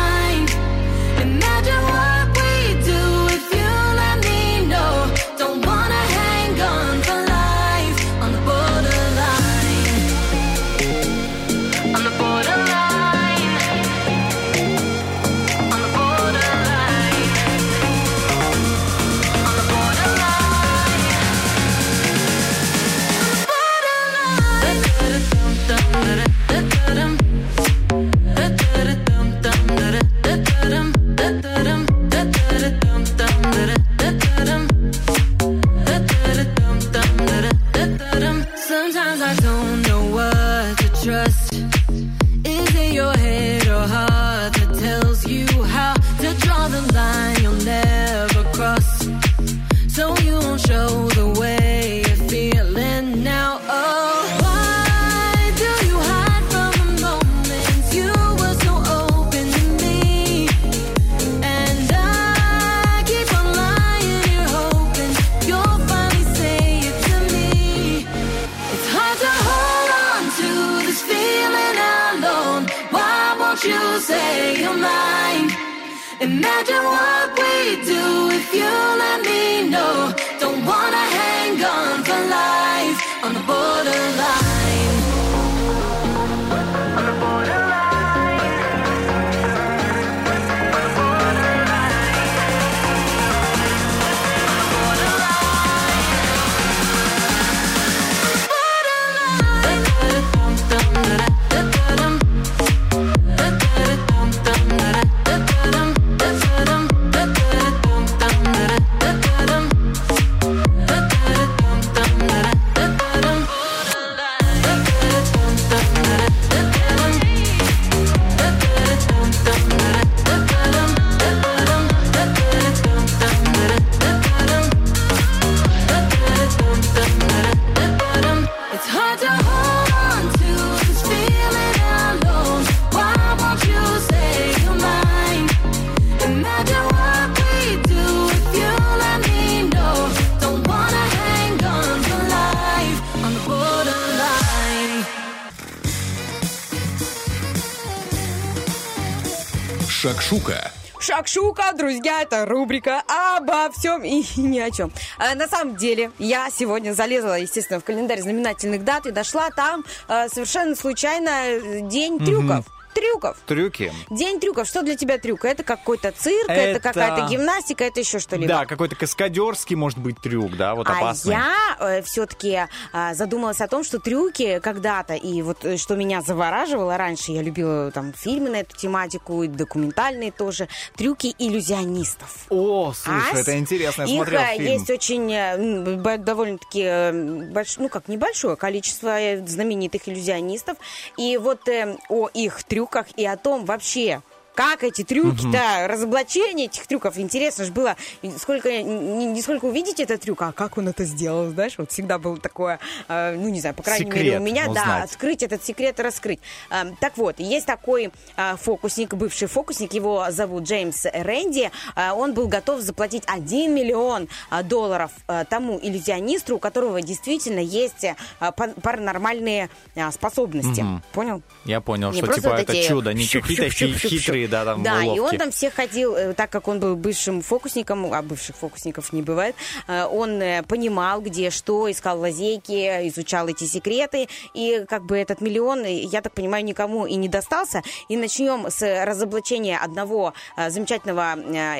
[152.28, 154.92] Это рубрика обо всем и ни о чем.
[155.18, 159.84] А, на самом деле, я сегодня залезла, естественно, в календарь знаменательных дат и дошла там
[160.08, 162.66] а, совершенно случайно э, день трюков.
[162.94, 163.36] Трюков.
[163.46, 163.92] Трюки.
[164.10, 164.66] День трюков.
[164.66, 165.44] Что для тебя трюк?
[165.44, 168.48] Это какой-то цирк, это, Это- какая-то гимнастика, это еще что-либо?
[168.48, 171.36] Да, какой-то каскадерский, может быть, трюк, да, вот опасный.
[171.36, 171.67] А я
[172.04, 172.66] все-таки
[173.12, 177.90] задумалась о том, что трюки когда-то, и вот э, что меня завораживало раньше, я любила
[177.90, 182.46] там фильмы на эту тематику, и документальные тоже, трюки иллюзионистов.
[182.50, 183.40] О, слушай, Ас.
[183.40, 184.66] это интересно, я смотрел э, фильм.
[184.66, 187.12] есть очень э, довольно-таки э,
[187.52, 190.76] больш- ну как небольшое количество э, знаменитых иллюзионистов,
[191.16, 194.22] и вот э, о их трюках и о том вообще
[194.58, 197.16] как эти трюки-то, разоблачение этих трюков.
[197.16, 197.94] Интересно же было,
[198.38, 202.18] сколько, не, не сколько увидеть этот трюк, а как он это сделал, знаешь, вот всегда
[202.18, 205.04] было такое, э, ну, не знаю, по крайней мере, Секрет у меня, да, узнать.
[205.12, 206.40] открыть этот секрет и раскрыть.
[206.70, 211.70] Эм, Так вот, есть такой э, фокусник, бывший фокусник, его зовут Джеймс Рэнди.
[211.94, 217.60] Э, Он был готов заплатить 1 миллион э, долларов э, тому иллюзионисту, у которого действительно
[217.60, 220.80] есть э, пар- паранормальные э, способности.
[220.80, 221.02] Мгм.
[221.12, 221.42] Понял?
[221.64, 225.08] Я понял, Не что типа вот это чудо, не какие-то хитрые, да, там Да, и
[225.08, 225.36] он уловки.
[225.36, 229.54] там всех ходил, э, так как он был бывшим фокусником, а бывших фокусников не бывает,
[229.86, 235.40] э, он э, понимал, где что, искал лазейки, изучал эти секреты, и как бы этот
[235.40, 237.82] миллион, я так понимаю, никому и не достался.
[238.08, 241.34] И начнем с разоблачения одного замечательного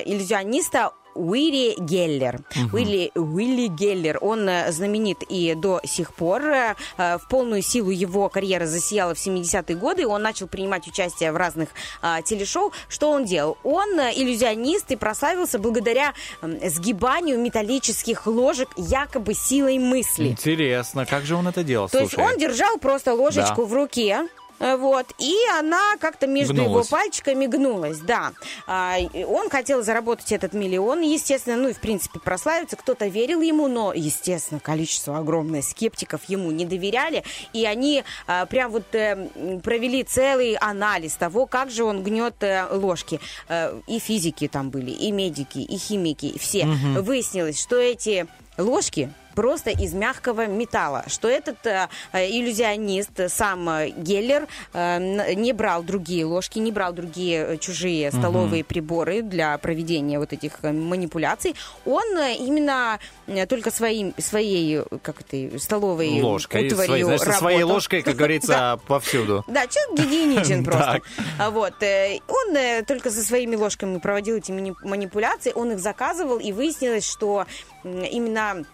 [0.05, 2.41] иллюзиониста, Уилли Геллер.
[2.55, 2.75] Мгм.
[2.75, 6.43] Уилли, Уилли Геллер, он э, знаменит и до сих пор.
[6.47, 10.07] Э, э, В полную силу его карьера засияла в 70-е годы.
[10.07, 11.69] Он начал принимать участие в разных
[12.03, 12.73] а, телешоу.
[12.89, 13.57] Что он делал?
[13.65, 16.15] Он иллюзионист и прославился благодаря
[16.65, 20.29] сгибанию металлических ложек якобы силой мысли.
[20.29, 21.89] Интересно, как же он это делал?
[21.89, 22.33] То есть Слушай.
[22.33, 23.69] он держал просто ложечку Да.
[23.69, 24.29] в руке.
[24.59, 26.87] Э, Вот, и она как-то между Гнулась.
[26.87, 28.33] его пальчиками гнулась, да.
[28.67, 32.77] А, он хотел заработать этот миллион, естественно, ну и в принципе прославиться.
[32.77, 37.25] Кто-то верил ему, но, естественно, количество огромное скептиков ему не доверяли.
[37.53, 39.29] И они а, прям вот э,
[39.63, 43.21] провели целый анализ того, как же он гнет э, ложки.
[43.87, 46.65] И физики там были, и медики, и химики, и все.
[46.65, 47.03] Мгм.
[47.03, 48.27] Выяснилось, что эти
[48.57, 55.85] ложки просто из мягкого металла, что этот э, иллюзионист, э, сам э, Геллер, не брал
[55.85, 61.55] другие ложки, не брал другие чужие столовые приборы для проведения вот этих манипуляций.
[61.87, 62.99] Он именно
[63.49, 69.45] только своим, своей, как это, столовой ложкой, своей, со своей ложкой, как говорится, повсюду.
[69.47, 71.01] Да, человек гигиеничен просто.
[71.39, 71.75] А Вот.
[72.27, 77.47] Он только со своими ложками проводил эти мани- манипуляции, он их заказывал, и выяснилось, что
[77.85, 78.65] именно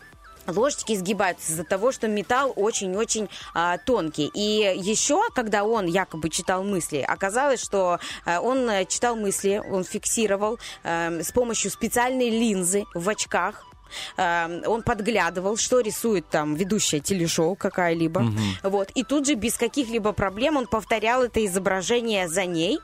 [0.46, 4.30] ложечки изгибаются из-за того, что металл очень-очень а, тонкий.
[4.34, 9.84] И еще, когда он якобы читал мысли, оказалось, что а, он э, читал мысли, он
[9.84, 13.64] фиксировал э, с помощью специальной линзы в очках.
[14.16, 18.20] Э, Он подглядывал, что рисует там ведущая телешоу какая-либо.
[18.20, 18.38] Мгм.
[18.62, 18.90] Вот.
[18.94, 22.78] И тут же без каких-либо проблем он повторял это изображение за ней.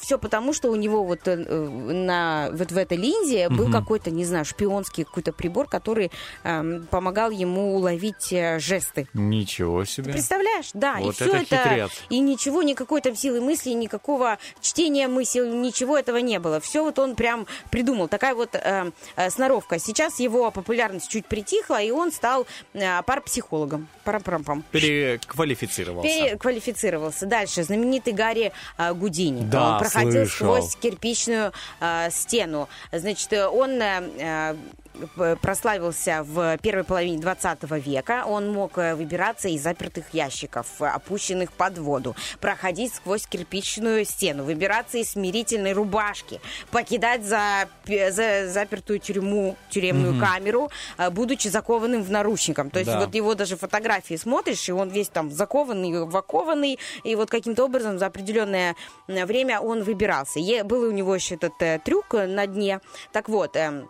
[0.00, 3.72] все потому, что у него вот э, на, вот в этой линзе был Мгм.
[3.72, 6.10] какой-то, не знаю, шпионский какой-то прибор, который
[6.44, 9.08] эм, помогал ему уловить э, жесты.
[9.14, 10.12] Ничего себе.
[10.12, 10.70] Представляешь?
[10.74, 15.40] Да, и Вот все это это, и ничего, никакой там силы мысли, никакого чтения мысли,
[15.40, 16.60] ничего этого не было.
[16.60, 18.08] Все вот он прям придумал.
[18.08, 19.78] Такая вот э, э, сноровка.
[19.78, 23.88] Сейчас его популярность чуть притихла, и он стал э, парапсихологом.
[24.04, 24.64] Парам-парам-пам.
[24.70, 26.08] Переквалифицировался.
[26.08, 27.26] Переквалифицировался.
[27.26, 27.62] Дальше.
[27.62, 29.44] Знаменитый Гарри э, Гудини.
[29.44, 30.56] Да, он проходил слышал.
[30.56, 32.68] сквозь кирпичную э, стену.
[32.92, 33.80] Значит, он
[35.40, 38.24] прославился в первой половине 20 века.
[38.26, 44.44] Он мог э, выбираться из запертых ящиков, э, опущенных под воду, проходить сквозь кирпичную стену,
[44.44, 46.40] выбираться из смирительной рубашки,
[46.70, 50.20] покидать за, пе- за запертую тюрьму, тюремную Мгм.
[50.24, 52.70] камеру, э, будучи закованным в наручником.
[52.70, 53.00] То есть Да.
[53.00, 57.98] вот его даже фотографии смотришь, и он весь там закованный, вакованный, и вот каким-то образом
[57.98, 58.74] за определенное
[59.08, 60.38] э, время он выбирался.
[60.40, 62.80] Е- был у него еще этот э, трюк э, на дне.
[63.12, 63.88] Так вот, эм,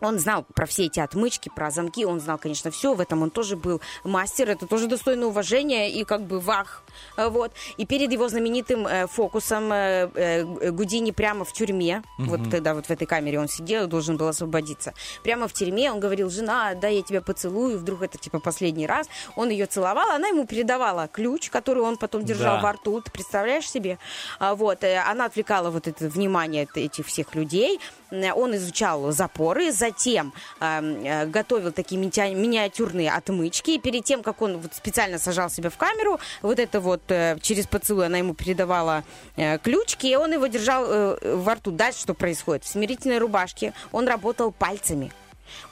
[0.00, 2.94] он знал про все эти отмычки, про замки, он знал, конечно, все.
[2.94, 4.50] В этом он тоже был мастер.
[4.50, 6.82] Это тоже достойно уважения и как бы вах.
[7.16, 7.52] Э, Вот.
[7.76, 12.28] И перед его знаменитым э, фокусом э, э, Гудини прямо в тюрьме, Мгм.
[12.28, 14.92] вот когда вот в этой камере он сидел должен был освободиться,
[15.22, 19.08] прямо в тюрьме он говорил, жена, да, я тебя поцелую, вдруг это типа последний раз.
[19.36, 22.62] Он ее целовал, она ему передавала ключ, который он потом держал Да.
[22.62, 23.00] во рту.
[23.00, 23.98] Ты представляешь себе?
[24.38, 24.82] А, Вот.
[24.84, 27.80] Она отвлекала вот это внимание эт- этих всех людей.
[28.10, 33.72] Он изучал запоры, затем э, э, готовил такие минти- миниатюрные отмычки.
[33.72, 37.38] И перед тем, как он вот специально сажал себя в камеру, вот это вот э,
[37.40, 39.04] через поцелуй она ему передавала
[39.36, 41.70] э, ключики, и он его держал э, во рту.
[41.70, 42.64] Дальше что происходит?
[42.64, 45.12] В смирительной рубашке он работал пальцами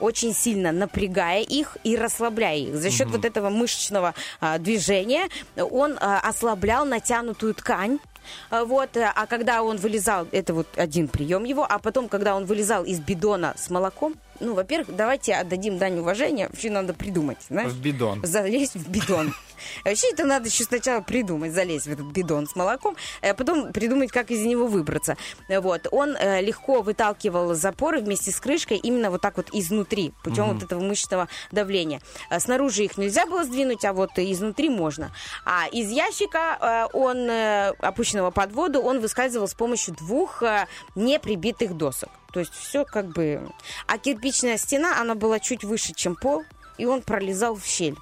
[0.01, 2.76] очень сильно напрягая их и расслабляя их.
[2.76, 3.16] За счет Мгм.
[3.16, 7.98] вот этого мышечного а, движения он а, ослаблял натянутую ткань.
[8.51, 12.44] А, Вот, а когда он вылезал, это вот один прием его, а потом, когда он
[12.47, 17.70] вылезал из бидона с молоком, ну, во-первых, давайте отдадим дань уважения, вообще надо придумать, знаешь?
[17.72, 18.20] В бидон.
[18.24, 19.32] Залезть в бидон.
[19.85, 24.11] Вообще это надо еще сначала придумать, залезть в этот бидон с молоком, а потом придумать,
[24.11, 25.16] как из него выбраться.
[25.49, 25.87] Вот.
[25.91, 30.55] Он э, легко выталкивал запоры вместе с крышкой именно вот так вот изнутри, путем Мгм.
[30.55, 32.01] вот этого мышечного давления.
[32.31, 35.12] А Снаружи их нельзя было сдвинуть, а вот изнутри можно.
[35.45, 36.59] А из ящика
[36.93, 42.11] э, он, э, опущенного под воду, он выскальзывал с помощью двух э, неприбитых досок.
[42.33, 43.49] То есть все как бы...
[43.87, 46.45] А кирпичная стена, она была чуть выше, чем пол,
[46.78, 47.97] и он пролезал в щель.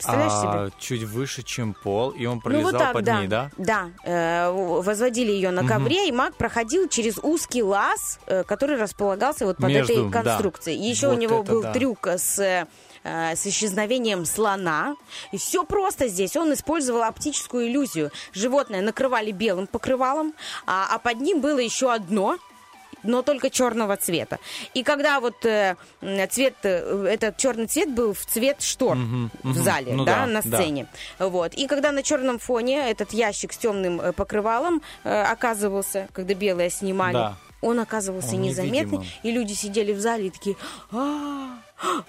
[0.00, 0.48] Представляешь себе?
[0.50, 3.20] А, чуть выше, чем пол, и он Ну, пролезал вот так, под да.
[3.20, 3.50] ней, да?
[3.58, 3.90] Да.
[4.04, 9.58] Э, возводили ее на ковре, и маг проходил через узкий лаз, э, который располагался вот
[9.58, 10.22] под Между, этой да.
[10.22, 10.78] конструкцией.
[10.78, 11.72] И еще Вот у него был да.
[11.72, 12.66] трюк с э,
[13.02, 14.94] с исчезновением слона.
[15.32, 16.36] И все просто здесь.
[16.36, 18.10] Он использовал оптическую иллюзию.
[18.34, 20.34] Животное накрывали белым покрывалом,
[20.66, 22.36] а, а под ним было еще одно,
[23.02, 24.38] но только черного цвета.
[24.74, 25.76] И когда вот э,
[26.30, 29.62] цвет, э, этот черный цвет был в цвет штор Мгм, в мгм.
[29.62, 30.58] зале, Ну да, да, на да.
[30.58, 30.86] сцене.
[31.18, 31.54] Вот.
[31.54, 36.70] И когда на черном фоне этот ящик с темным э, покрывалом э, оказывался, когда белое
[36.70, 37.36] снимали, Да.
[37.62, 39.06] он оказывался Он незаметный, невидимым.
[39.22, 40.56] и люди сидели в зале и такие,
[40.92, 41.58] «А,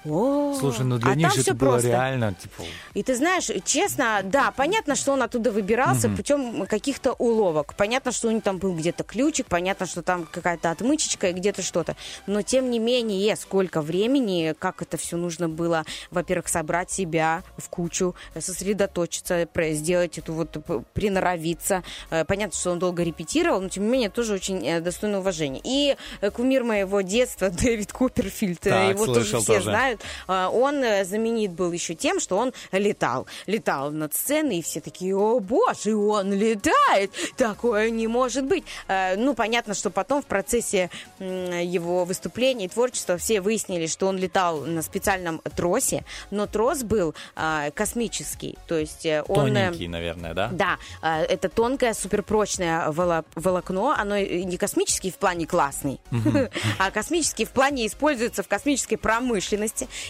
[0.05, 1.87] о, Слушай, ну для а них же это было просто.
[1.89, 2.63] реально, типа...
[2.93, 6.17] И ты знаешь, честно, да, понятно, что он оттуда выбирался Мгм.
[6.17, 7.73] путем каких-то уловок.
[7.75, 11.61] Понятно, что у него там был где-то ключик, понятно, что там какая-то отмычечка и где-то
[11.61, 11.95] что-то.
[12.27, 17.69] Но тем не менее, сколько времени, как это все нужно было, во-первых, собрать себя в
[17.69, 20.57] кучу, сосредоточиться, сделать эту вот,
[20.93, 21.83] приноровиться.
[22.09, 25.61] Э, Понятно, что он долго репетировал, но тем не менее тоже очень э, достойно уважения.
[25.63, 29.60] И э, кумир моего детства Дэвид Куперфильд, Так, его тоже все.
[29.63, 33.27] Знают, а, он э, знаменит был еще тем, что он летал.
[33.47, 37.11] Летал над сценой, и все такие, о боже, он летает!
[37.37, 38.63] Такое не может быть!
[38.87, 40.89] Э, Ну, понятно, что потом в процессе
[41.19, 47.13] его выступления и творчества все выяснили, что он летал на специальном тросе, но трос был
[47.35, 49.47] а, космический, то есть э, он...
[49.55, 50.49] э, Тоненький, наверное, да?
[50.51, 53.95] да, это тонкое, суперпрочное воло- волокно.
[53.97, 55.99] Оно не космический в плане классный,
[56.79, 59.50] а космический в плане используется в космической промышленности.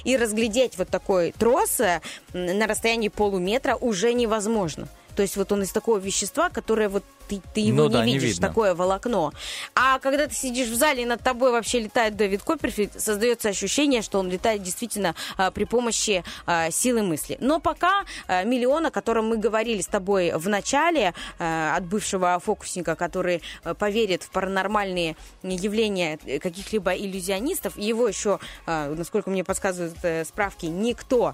[0.04, 2.02] И разглядеть вот такой трос э,
[2.34, 4.88] на расстоянии полуметра уже невозможно.
[5.16, 8.06] То есть вот он из такого вещества, которое вот ты, ты его Ну не да,
[8.06, 8.48] не видишь, видно.
[8.50, 9.32] такое волокно.
[9.76, 14.02] А когда ты сидишь в зале и над тобой вообще летает Дэвид Копперфильд, создается ощущение,
[14.02, 17.38] что он летает действительно а, при помощи а, силы мысли.
[17.40, 22.38] Но пока а, миллион, о котором мы говорили с тобой в начале, а, от бывшего
[22.40, 29.96] фокусника, который а, поверит в паранормальные явления каких-либо иллюзионистов, его еще, а, насколько мне подсказывают
[30.04, 31.34] э, справки, никто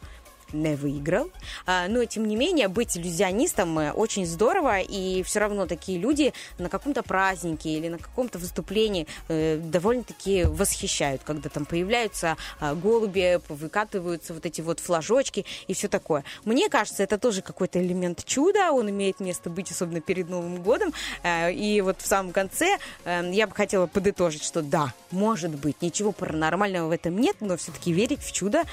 [0.53, 1.29] не выиграл.
[1.65, 6.33] А, Но, тем не менее, быть иллюзионистом э, очень здорово, и все равно такие люди
[6.57, 13.39] на каком-то празднике или на каком-то выступлении э, довольно-таки восхищают, когда там появляются а, голуби,
[13.49, 16.23] выкатываются вот эти вот флажочки и все такое.
[16.45, 20.93] Мне кажется, это тоже какой-то элемент чуда, он имеет место быть, особенно перед Новым годом.
[21.23, 26.11] Э, И вот в самом конце я бы хотела подытожить, что да, может быть, ничего
[26.11, 28.63] паранормального в этом нет, но все-таки верить в чудо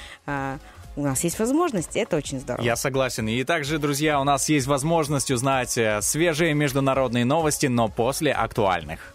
[0.95, 2.63] у нас есть возможность, это очень здорово.
[2.63, 3.27] Я согласен.
[3.27, 9.14] И также, друзья, у нас есть возможность узнать э, свежие международные новости, но после актуальных.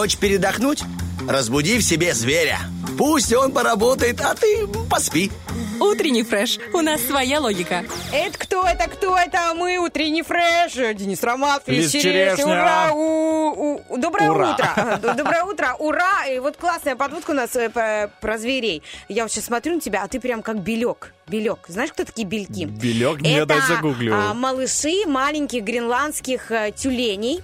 [0.00, 0.82] Хочешь передохнуть?
[1.28, 2.58] Разбуди в себе зверя.
[2.96, 5.30] Пусть он поработает, а ты поспи.
[5.78, 6.58] Утренний фреш.
[6.72, 7.84] У нас своя логика.
[8.10, 9.52] Это кто это, кто это?
[9.54, 10.72] Мы утренний фреш.
[10.96, 12.36] Денис Романов, Лиз Черешня.
[12.36, 12.46] Черешня.
[12.46, 12.92] Ура!
[12.94, 14.52] У- у- Доброе Ура.
[14.54, 15.00] утро.
[15.16, 15.76] Доброе утро.
[15.78, 16.26] Ура!
[16.26, 18.82] И вот классная подводка у нас э, про зверей.
[19.08, 21.12] Я вот сейчас смотрю на тебя, а ты прям как белек.
[21.26, 21.66] Белек.
[21.68, 22.64] Знаешь, кто такие бельки?
[22.64, 23.20] Белек?
[23.24, 24.12] Это дай загуглю.
[24.14, 27.40] а, малыши маленьких гренландских э, тюленей.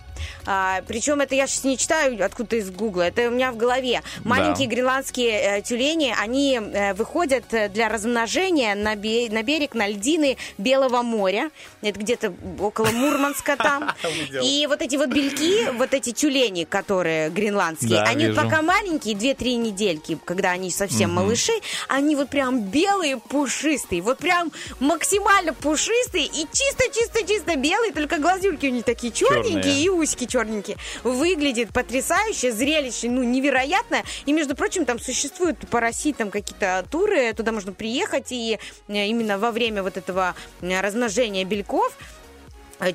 [0.46, 4.02] А, причем это я сейчас не читаю откуда-то из гугла, это у меня в голове.
[4.24, 9.86] Маленькие гренландские э, тюлени, они э, выходят э, для размножения на, бе- на берег, на
[9.86, 11.50] льдины Белого моря.
[11.82, 13.90] Это где-то около Мурманска там.
[14.42, 18.40] И вот эти вот бельки, вот эти тюлени, которые гренландские, Да, они вижу.
[18.40, 21.22] пока маленькие, 2-3 недельки, когда они совсем Мгм.
[21.24, 21.52] малыши,
[21.88, 28.70] они вот прям белые, пушистые, вот прям максимально пушистые и чисто-чисто-чисто белые, только глазюльки у
[28.70, 29.82] них такие черненькие Черные.
[29.84, 30.76] и усики черненькие.
[31.04, 34.02] Выглядит потрясающе, зрелище, ну, невероятно.
[34.26, 38.58] И, между прочим, там существуют по России там какие-то туры, туда можно приехать, и
[38.88, 41.92] э, именно во время вот этого размножения бельков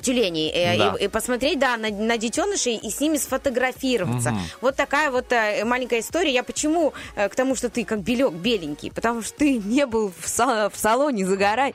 [0.00, 0.96] тюленей э, Да.
[0.98, 4.30] и, и посмотреть, да, на, на детенышей и с ними сфотографироваться.
[4.30, 4.40] Мгм.
[4.60, 6.32] Вот такая вот э, маленькая история.
[6.32, 8.90] Я почему э, к тому, что ты как белек беленький?
[8.90, 11.74] Потому что ты не был в, са- в салоне загорай.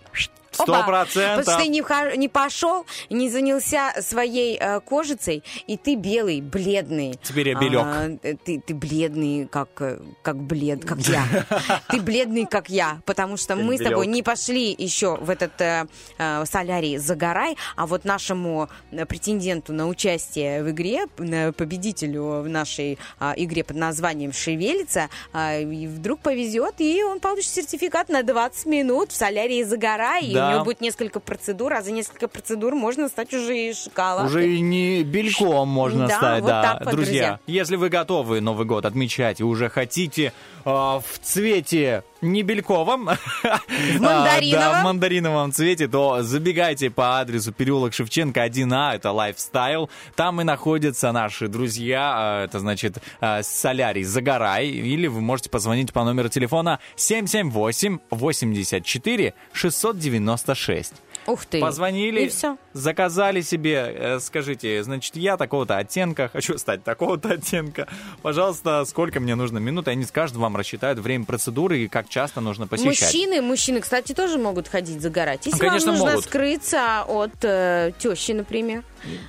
[0.64, 1.46] Сто процентов.
[1.46, 7.20] Потому что ты не, не пошел, не занялся своей э, кожицей, и ты белый, бледный.
[7.24, 7.82] Теперь я белек.
[7.84, 11.24] А, ты, ты бледный, как, э, как блед, как я.
[11.90, 15.88] Ты бледный, как я, потому что мы с тобой не пошли еще в этот э,
[16.18, 18.70] э, солярий «Загорай», а вот нашему
[19.08, 21.08] претенденту на участие в игре,
[21.54, 28.10] победителю в нашей а, игре под названием «Шевелится», а, вдруг повезет, и он получит сертификат
[28.10, 30.47] на 20 минут в солярии «Загорай», и Да.
[30.49, 34.28] У него будет несколько процедур, а за несколько процедур можно стать уже и шоколадкой.
[34.28, 36.61] Уже и не бельком можно Да, стать, вот да.
[36.61, 40.34] так вот, друзья, если вы готовы Новый год отмечать и уже хотите
[40.65, 43.10] э, в цвете не бельковом,
[43.44, 43.60] а,
[43.99, 44.52] мандариновом.
[44.52, 49.89] да, в мандариновом цвете, то забегайте по адресу переулок Шевченко 1А, это лайфстайл.
[50.15, 55.94] Там и находятся наши друзья, э, это значит э, Солярий Загорай, или вы можете позвонить
[55.94, 60.94] по номеру телефона 778 84 696.
[61.28, 61.60] Ух ты.
[61.60, 62.58] Позвонили, И все.
[62.74, 67.88] заказали себе, э, скажите, значит, я такого-то оттенка, хочу стать такого-то оттенка.
[68.22, 72.41] Пожалуйста, сколько мне нужно минут, и они скажут, вам рассчитают время процедуры и как часто
[72.41, 73.14] нужно посещать.
[73.14, 75.45] Мужчины, мужчины, кстати, тоже могут ходить загорать.
[75.45, 76.26] Если Ну, Конечно, вам нужно могут.
[76.26, 78.84] скрыться от э, тещи, например,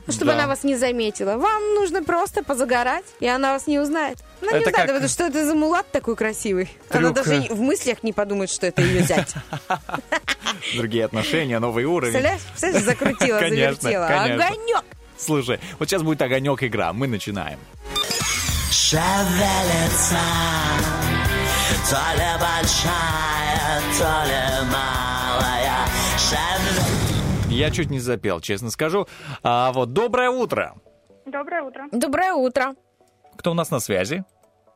[0.09, 0.35] чтобы Да.
[0.35, 4.19] она вас не заметила, вам нужно просто позагорать, и она вас не узнает.
[4.40, 6.70] Она не Это узнает, как- потому что это за мулат такой красивый.
[6.90, 7.55] Она Трюк, даже э.
[7.55, 9.35] в мыслях не подумает, что это ее зять.
[10.77, 12.12] Другие отношения, новый уровень.
[12.12, 12.43] Представляешь?
[12.51, 14.07] Представляешь, закрутила, Конечно, завертела.
[14.09, 14.47] конечно.
[14.47, 14.85] Огонек!
[15.19, 17.59] Слушай, вот сейчас будет огонек игра, мы начинаем.
[18.70, 20.19] Шевелится
[21.90, 25.86] То ли большая, то ли малая
[26.19, 26.68] Шевелится
[27.59, 29.09] Я чуть не запел, честно скажу.
[29.43, 30.76] А вот доброе утро.
[31.26, 31.89] Доброе утро.
[31.90, 32.76] Доброе утро.
[33.36, 34.24] Кто у нас на связи?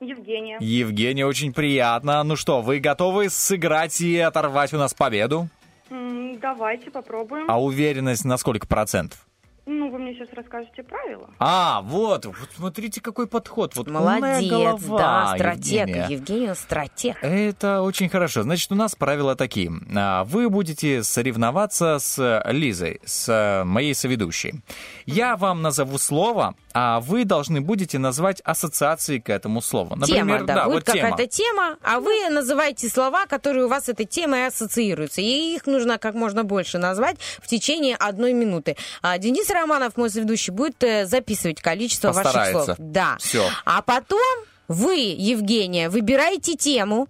[0.00, 0.59] Евгения.
[0.59, 2.20] Евгения, очень приятно.
[2.24, 5.48] Ну что, вы готовы сыграть и оторвать у нас победу?
[5.88, 7.44] Давайте попробуем.
[7.48, 9.28] А уверенность на сколько процентов?
[9.64, 11.30] Ну, вы мне сейчас расскажете правила.
[11.39, 13.76] А, вот, вот смотрите, какой подход.
[13.76, 15.89] Вот Молодец, голова, да, стратег.
[15.89, 16.06] Евгения.
[16.09, 17.16] Евгения стратег.
[17.22, 18.43] Это очень хорошо.
[18.43, 19.70] Значит, у нас правила такие.
[19.94, 24.62] А, Вы будете соревноваться с Лизой, с моей соведущей.
[25.07, 29.97] Я вам назову слово, а вы должны будете назвать ассоциации к этому слову.
[29.97, 33.89] Например, тема, да, будет вот какая-то тема, а вы называете слова, которые у вас с
[33.89, 35.20] этой темой ассоциируются.
[35.20, 38.77] И их нужно как можно больше назвать в течение одной минуты.
[39.03, 42.65] А Денис Романов, мой соведущий, будет э, записывать количество ваших Постарается.
[42.65, 42.77] слов.
[42.79, 43.16] Да.
[43.19, 43.45] Всё.
[43.65, 44.20] А потом
[44.69, 47.09] вы, Евгения, выбираете тему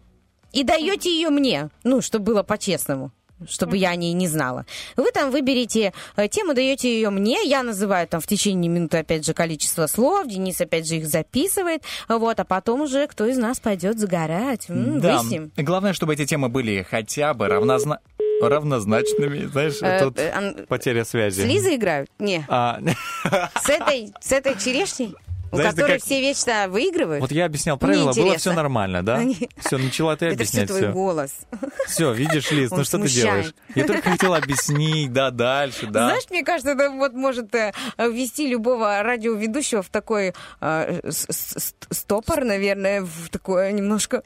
[0.53, 1.71] и даете ее мне.
[1.85, 3.13] Ну, чтобы было по-честному
[3.49, 4.67] чтобы я о ней не знала.
[4.97, 9.25] Вы там выберете э, тему, даете ее мне, я называю там в течение минуты, опять
[9.27, 13.61] же, количество слов, Денис, опять же, их записывает, вот, а потом уже кто из нас
[13.61, 15.19] пойдет загорать, М, Да.
[15.19, 15.51] выясним.
[15.57, 18.01] Главное, чтобы эти темы были хотя бы равнозна...
[18.43, 19.47] равнозначными.
[19.47, 21.43] Знаешь, Э, тут э, потеря связи.
[21.43, 22.11] С Лизой играют?
[22.19, 22.45] Не.
[22.49, 22.81] А,
[23.63, 25.15] С этой, с этой черешней?
[25.53, 27.21] У Знаешь, которой как- все вечно выигрывают?
[27.21, 29.21] Вот я объяснял правила, было все нормально, да?
[29.59, 30.93] Все, начала ты Это все объяснять твой все.
[30.93, 31.31] голос.
[31.87, 33.55] Все, видишь, Лиз, ну что ты делаешь?
[33.75, 36.07] Я только хотел объяснить, да, дальше, да.
[36.07, 43.03] Знаешь, мне кажется, это вот может э, ввести любого радиоведущего в такой э, стопор, наверное,
[43.03, 44.23] в такое немножко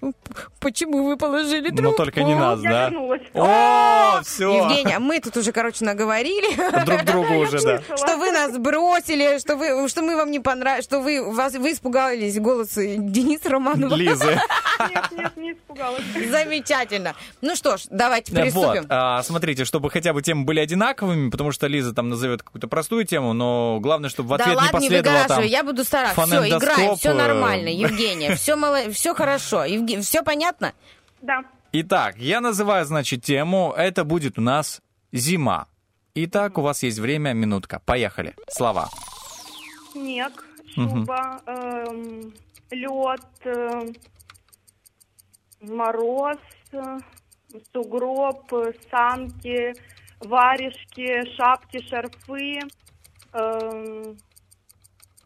[0.61, 2.93] «Почему вы положили трубку?» Но только не нас, да?
[3.35, 4.57] О, все.
[4.57, 7.83] Евгения, мы тут уже, короче, наговорили, Друг другу уже, да.
[7.97, 11.73] что вы нас бросили, что, вы, что мы вам не понравились, что вы, вас, вы
[11.73, 13.95] испугались голоса Дениса Романова.
[13.95, 14.41] Лизы.
[14.91, 16.03] Нет, нет, не испугалась.
[16.29, 17.15] Замечательно.
[17.41, 18.83] Ну что ж, давайте Да, приступим.
[18.83, 22.69] Вот, а, смотрите, чтобы хотя бы темы были одинаковыми, потому что Лиза там назовет какую-то
[22.69, 25.23] простую тему, но главное, чтобы в ответ да не ладно, не последовало там...
[25.23, 26.27] выгораживай, я буду стараться.
[26.27, 28.91] Все, играем, все нормально, Евгения, все, мало...
[28.91, 29.65] все хорошо.
[29.65, 30.75] Евге- Все понятно?
[31.23, 31.43] Да.
[31.73, 33.73] Итак, я называю, значит, тему.
[33.77, 34.83] Это будет у нас
[35.13, 35.69] зима.
[36.15, 37.81] Итак, у вас есть время, минутка.
[37.85, 38.35] Поехали.
[38.49, 38.89] Слова.
[39.93, 40.45] Снег,
[40.77, 42.35] Шуба, эм,
[42.71, 43.87] лед, э,
[45.63, 46.39] мороз,
[47.73, 48.53] сугроб,
[48.91, 49.73] санки,
[50.21, 52.61] варежки, шапки, шарфы,
[53.33, 54.19] эм,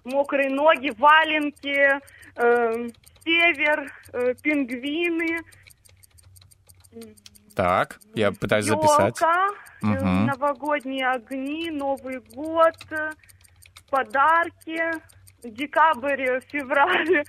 [0.05, 2.01] мокрые ноги, валенки,
[2.37, 2.93] эм,
[3.25, 5.41] север, э, пингвины,
[7.57, 9.21] Так, я пытаюсь записать.
[9.21, 9.49] елка,
[9.83, 10.27] э, Мгм.
[10.27, 13.11] новогодние огни, Новый год, э,
[13.91, 14.81] подарки,
[15.43, 17.25] декабрь, февраль,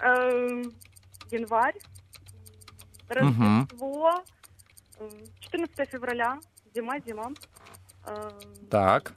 [0.00, 0.62] э,
[1.30, 1.78] январь.
[3.08, 4.24] Рождество,
[4.98, 5.08] э,
[5.40, 6.38] 14 февраля,
[6.74, 7.30] зима, зима,
[8.06, 8.30] э,
[8.70, 9.14] Так.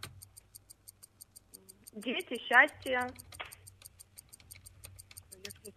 [1.94, 3.10] дети, счастье,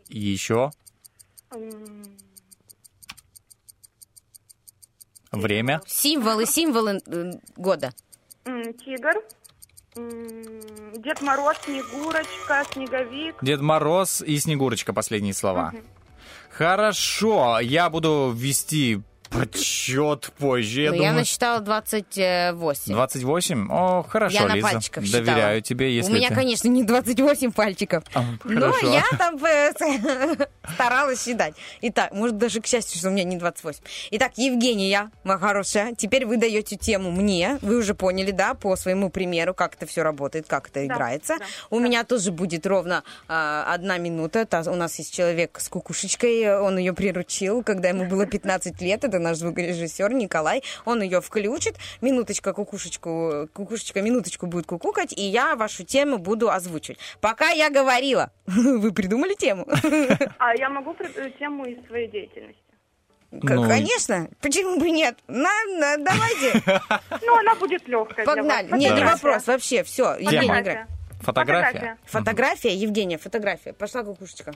[0.08, 0.70] Еще.
[5.30, 5.80] Время.
[5.86, 7.92] Символы, символы э, года.
[8.44, 9.22] тигр,
[9.96, 13.36] Дед Мороз, Снегурочка, Снеговик.
[13.42, 15.72] Дед Мороз и Снегурочка, последние слова.
[16.50, 21.14] Хорошо, я буду вести подсчет позже, я Ну, думаю.
[21.14, 22.92] насчитала 28.
[22.92, 23.68] 28?
[23.70, 24.68] О, хорошо, Я на Лиза.
[24.68, 25.24] пальчиках считала.
[25.24, 26.34] Доверяю тебе, если У меня, ты...
[26.34, 28.04] конечно, не 28 пальчиков.
[28.14, 29.72] А, Но я там э,
[30.74, 31.54] старалась считать.
[31.82, 33.80] Итак, может, даже к счастью, что у меня не 28.
[34.12, 37.58] Итак, Евгения, моя хорошая, теперь вы даете тему мне.
[37.62, 41.36] Вы уже поняли, да, по своему примеру, как это все работает, как это Да, играется.
[41.38, 44.44] да, у меня тоже будет ровно а, одна минута.
[44.44, 49.04] Та- у нас есть человек с кукушечкой, он ее приручил, когда ему было 15 лет.
[49.04, 50.62] Это наш звукорежиссер Николай.
[50.84, 51.76] Он ее включит.
[52.00, 56.98] Минуточка кукушечку, кукушечка минуточку будет кукукать, и я вашу тему буду озвучивать.
[57.20, 59.66] Пока я говорила, вы придумали тему?
[60.38, 62.60] А я могу э, тему из своей деятельности?
[63.30, 65.16] К- Ну, Конечно, почему бы нет?
[65.28, 66.62] На, на, давайте,
[67.24, 68.26] Ну, она будет легкая.
[68.26, 68.68] погнали.
[68.68, 68.80] вас.
[68.80, 70.16] Не, вопрос, вообще, все.
[70.18, 70.84] Евгения, играй.
[71.20, 71.96] Фотография?
[72.06, 73.72] Фотография, Евгения, фотография.
[73.72, 74.52] Пошла кукушечка.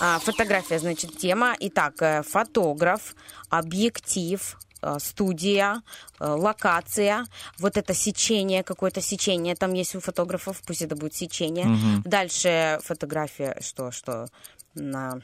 [0.00, 1.56] А, фотография, значит, тема.
[1.58, 3.16] Итак, э, фотограф,
[3.50, 5.82] объектив, э, студия,
[6.20, 7.26] э, локация,
[7.58, 11.66] вот это сечение, какое-то сечение там есть у фотографов, пусть это будет сечение.
[11.66, 12.02] Мгм.
[12.04, 14.28] Дальше фотография, что, что
[14.78, 15.20] на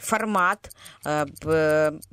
[0.00, 0.70] формат,
[1.04, 1.26] э,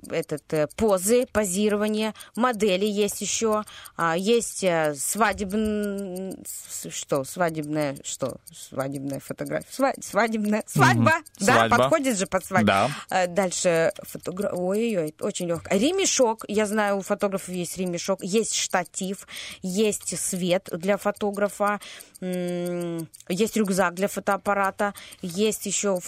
[0.10, 3.64] этот э, позы, позирование, модели есть еще,
[3.98, 6.34] а, есть э, свадебн...
[6.45, 11.26] с- что, свадебная, что, свадебная фотография, Сва- свадебная, свадьба, Мгм.
[11.40, 11.78] да, Свадьба.
[11.78, 12.68] подходит же под свадьбу.
[12.68, 12.90] Да.
[13.28, 14.53] Дальше фотограф...
[14.53, 15.68] Ой-ой-ой, очень легко.
[15.76, 16.45] Ремешок.
[16.48, 18.24] Я знаю, у фотографов есть ремешок.
[18.24, 19.28] Есть штатив.
[19.61, 21.80] Есть свет для фотографа.
[22.22, 24.94] Есть рюкзак для фотоаппарата.
[25.22, 25.99] Есть еще у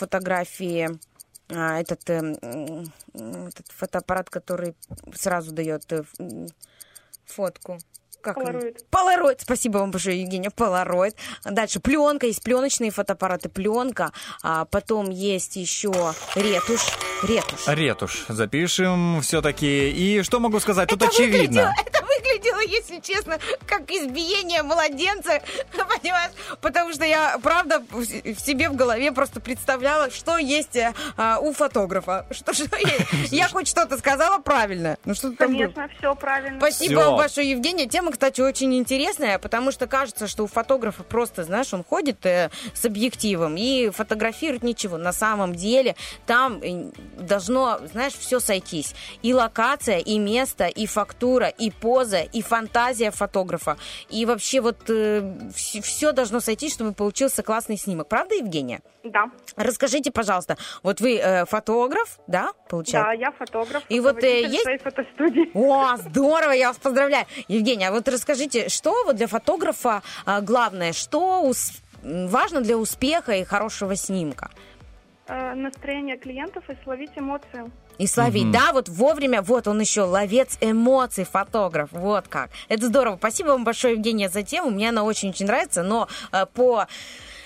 [1.50, 2.84] а, этот, э,
[3.14, 4.76] этот фотоаппарат, который
[5.14, 6.04] сразу дает э,
[7.26, 7.78] фотку.
[8.22, 8.46] Как он?
[8.46, 8.86] Полароид.
[8.90, 9.42] Полароид.
[9.42, 10.50] Спасибо вам большое, Евгения.
[10.50, 11.16] Полароид.
[11.44, 12.26] Дальше пленка.
[12.26, 13.50] Есть пленочные фотоаппараты.
[13.50, 14.12] Пленка.
[14.42, 15.92] А потом есть еще
[16.34, 16.88] ретушь.
[17.22, 17.68] Ретушь.
[17.68, 19.92] Ретушь запишем все-таки.
[19.92, 20.90] И что могу сказать?
[20.90, 21.72] Тут Это очевидно.
[21.72, 26.32] выглядело- это выглядело, если честно, как избиение младенца, понимаешь?
[26.62, 28.06] Потому что я, правда, в
[28.40, 32.26] себе в голове просто представляла, что есть э, а, у фотографа.
[32.32, 33.32] Что, что есть.
[33.32, 34.98] Я хоть что-то сказала правильно.
[35.06, 35.68] Ну что там было?
[35.68, 36.60] Конечно, все правильно.
[36.60, 37.88] Спасибо вам большое, Евгения.
[37.88, 42.50] Тема, кстати, очень интересная, потому что кажется, что у фотографа просто, знаешь, он ходит э,
[42.74, 44.98] с объективом и фотографирует ничего.
[44.98, 48.96] На самом деле там э, должно, знаешь, все сойтись.
[49.22, 53.78] И локация, и место, и фактура, и поза, и фантазия фотографа.
[54.10, 54.78] И вообще вот
[55.56, 58.08] все должно сойтись, чтобы получился классный снимок.
[58.08, 58.82] Правда, Евгения?
[59.04, 59.26] Да.
[59.56, 63.10] Расскажите, пожалуйста, вот вы э, фотограф, да, получается?
[63.10, 63.84] Да, я фотограф.
[63.90, 64.64] И вот э, есть...
[64.64, 65.52] своей фотостудии.
[65.54, 67.26] О, здорово, я вас поздравляю.
[67.48, 73.34] Евгения, а вот расскажите, что вот для фотографа а, главное, что ус- важно для успеха
[73.34, 74.50] и хорошего снимка?
[75.28, 77.72] Э, настроение клиентов и словить эмоции.
[77.98, 82.50] И словить, да, вот вовремя, вот он еще ловец эмоций, фотограф, вот как.
[82.68, 83.18] Это здорово.
[83.18, 84.70] Спасибо вам большое, Евгения, за тему.
[84.70, 86.88] Мне она очень-очень нравится, но э, по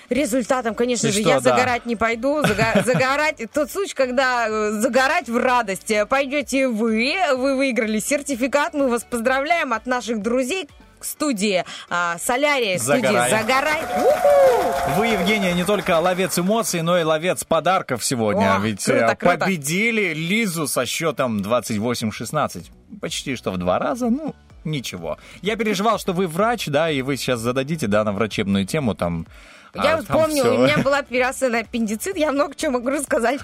[0.08, 1.50] результатам, конечно И же, что, я да.
[1.50, 2.40] загорать не пойду.
[2.42, 8.88] Зага- Загорать, тот случай, когда э, загорать в радости пойдете вы, вы выиграли сертификат, мы
[8.88, 10.68] вас поздравляем от наших друзей
[11.00, 13.30] к студии а, Солярия, студии Загорай.
[13.30, 13.82] Загорай.
[13.96, 14.98] Уху!
[14.98, 18.56] Вы, Евгения, не только ловец эмоций, но и ловец подарков сегодня.
[18.56, 19.38] О, Ведь круто, э, круто.
[19.38, 22.70] победили Лизу со счетом 28-16.
[23.00, 25.18] Почти что в два раза, ну, ничего.
[25.42, 29.26] Я переживал, что вы врач, да, и вы сейчас зададите, да, на врачебную тему там.
[29.74, 33.40] Я а, вот помню, у меня была операция на аппендицит, я много чего могу рассказать.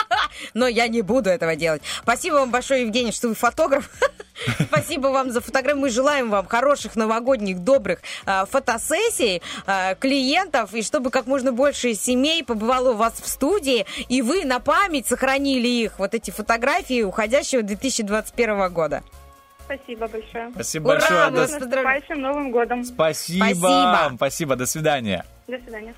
[0.54, 1.82] Но я не буду этого делать.
[2.02, 3.88] Спасибо вам большое, Евгений, что вы фотограф.
[4.60, 5.80] Спасибо вам за фотографию.
[5.80, 11.94] Мы желаем вам хороших новогодних, добрых а, фотосессий, а, клиентов, и чтобы как можно больше
[11.94, 17.02] семей побывало у вас в студии, и вы на память сохранили их, вот эти фотографии
[17.02, 19.02] уходящего 2021 года.
[19.64, 20.50] Спасибо большое.
[20.52, 21.30] Спасибо Ура, большое.
[21.30, 22.84] До- С наступающим Новым годом.
[22.84, 23.44] Спасибо.
[23.44, 24.12] Спасибо.
[24.16, 25.24] Спасибо, до свидания.
[25.50, 25.94] До свидания.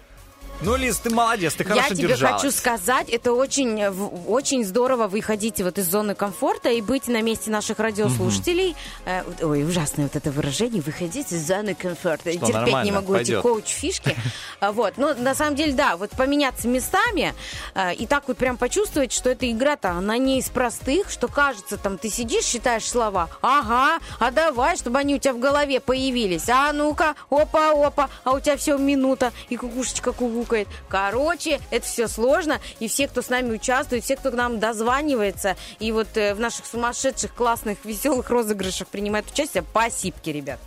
[0.65, 2.41] Ну, Лиз, ты молодец, ты хорошо Я тебе держалась.
[2.43, 3.85] хочу сказать, это очень,
[4.29, 8.77] очень здорово выходить вот из зоны комфорта и быть на месте наших радиослушателей.
[9.05, 12.31] Э, Ой, ужасное вот это выражение, выходить из зоны комфорта.
[12.31, 13.43] Что, Терпеть не нормально, могу эти пойдет.
[13.43, 14.17] коуч-фишки.
[14.61, 17.35] А, Вот, но на самом деле, да, вот поменяться местами
[17.75, 21.77] э, и так вот прям почувствовать, что эта игра-то, она не из простых, что кажется,
[21.77, 26.49] там, ты сидишь, считаешь слова, ага, а давай, чтобы они у тебя в голове появились,
[26.49, 30.13] а ну-ка, опа-опа, а у тебя все минута, и кукушечка
[30.53, 30.69] кукукает.
[30.89, 35.57] Короче, это все сложно, и все, кто с нами участвует, все, кто к нам дозванивается,
[35.79, 40.59] и вот э, в наших сумасшедших, классных, веселых розыгрышах принимает участие, спасибо, ребят.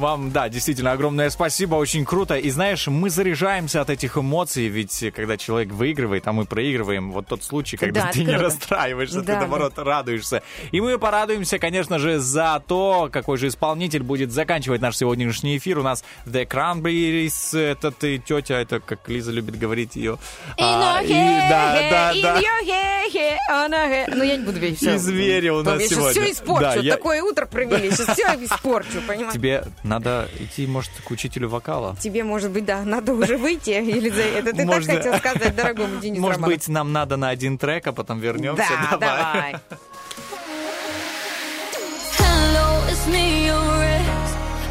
[0.00, 2.36] Вам, да, действительно огромное спасибо, очень круто.
[2.38, 7.26] И знаешь, мы заряжаемся от этих эмоций, ведь когда человек выигрывает, а мы проигрываем, вот
[7.26, 8.44] тот случай, когда Да, ты это не круто.
[8.44, 10.42] расстраиваешься, ты Да, наоборот радуешься.
[10.72, 15.78] И мы порадуемся, конечно же, за то, какой же исполнитель будет заканчивать наш сегодняшний эфир.
[15.78, 20.16] У нас The Cranberries, это ты тетя, это как Лиза любит говорить ее.
[20.58, 22.40] А, и- да, да, да.
[24.08, 24.94] Ну, я не буду все.
[24.94, 26.22] И звери у нас Я сейчас сегодня.
[26.22, 26.60] все испорчу.
[26.62, 29.32] Да, я- Такое утро провели, сейчас все испорчу, понимаешь?
[29.34, 31.96] Тебе надо идти, может, к учителю вокала.
[32.00, 34.52] Тебе, может быть, да, надо уже выйти или за это.
[34.52, 37.92] Ты Можно- так хотел сказать, дорогому Денису Может быть, нам надо на один трек, а
[37.92, 38.62] потом вернемся.
[38.90, 39.56] Да, давай.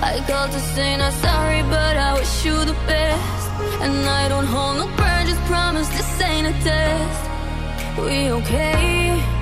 [0.02, 3.44] I called to say not sorry, but I wish you the best.
[3.84, 7.22] And I don't hold no grudges, promise this ain't a test.
[7.98, 9.39] We okay?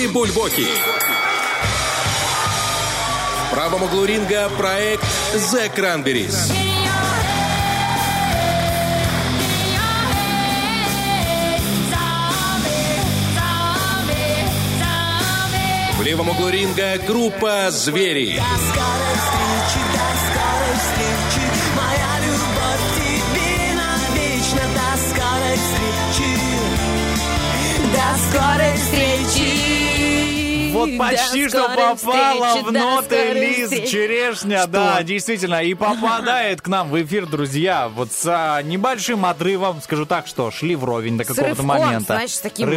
[0.00, 0.66] Рокки Бульбоки.
[3.46, 5.04] В правом углу ринга проект
[5.34, 6.52] The Cranberries.
[15.98, 18.36] В левом углу ринга группа «Звери».
[18.36, 19.80] До скорой встречи,
[27.92, 29.09] до скорой встречи.
[30.80, 33.86] Вот почти что попала в ноты встречи.
[33.86, 39.80] Черешня, да, действительно, и попадает к нам в эфир, друзья, вот с а, небольшим отрывом,
[39.82, 42.14] скажу так, что шли вровень до какого-то момента.
[42.14, 42.70] знаешь, таким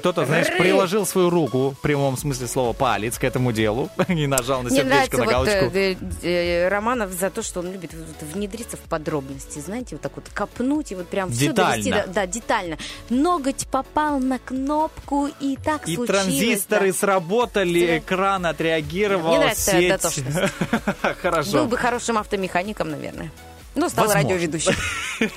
[0.00, 4.62] Кто-то, знаешь, приложил свою руку, в прямом смысле слова, палец к этому делу и нажал
[4.62, 5.70] на сердечко, на галочку.
[5.74, 7.92] э, э, Романов за то, что он любит
[8.32, 12.26] внедриться в подробности, знаете, вот так вот копнуть и вот прям все довести, до- да,
[12.26, 12.78] детально.
[13.10, 16.08] Ноготь попал на кнопку и так И случилось.
[16.08, 16.98] транзисторы да.
[17.28, 19.88] Сработали, экран отреагировал, Мне нравится сеть...
[19.88, 20.38] дотошность.
[21.22, 21.52] Хорошо.
[21.52, 23.30] Был бы хорошим автомехаником, наверное.
[23.74, 24.30] Ну, стал Возможно.
[24.30, 24.72] радиоведущим.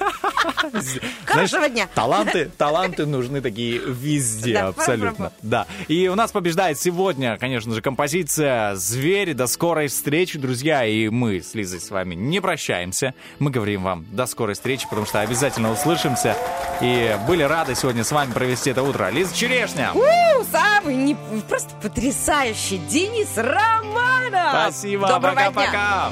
[1.26, 1.88] Хорошего дня.
[1.94, 5.32] Таланты, таланты нужны такие везде, абсолютно.
[5.44, 5.68] Да.
[5.88, 9.36] И у нас побеждает сегодня, конечно же, композиция «Зверь».
[9.36, 10.86] До скорой встречи, друзья.
[10.86, 13.14] И мы с Лизой с вами не прощаемся.
[13.38, 16.36] Мы говорим вам до скорой встречи, потому что обязательно услышимся.
[16.82, 19.12] И были рады сегодня с вами провести это утро.
[19.12, 19.92] Лиза Черешня.
[20.92, 21.16] Самый не-
[21.48, 24.50] просто потрясающий Денис Романов.
[24.74, 25.08] Спасибо.
[25.08, 26.12] Пока-пока.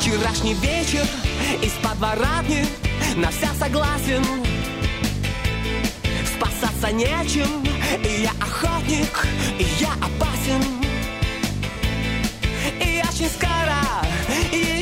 [0.00, 1.06] Вчерашний вечер
[1.62, 2.66] из подворотни
[3.16, 4.24] На вся согласен
[6.36, 7.64] Спасаться нечем
[8.04, 9.26] И я охотник,
[9.58, 10.62] и я опасен
[12.80, 14.04] И очень скоро
[14.52, 14.73] Еще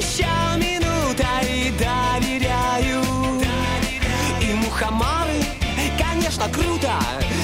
[6.32, 6.92] конечно, круто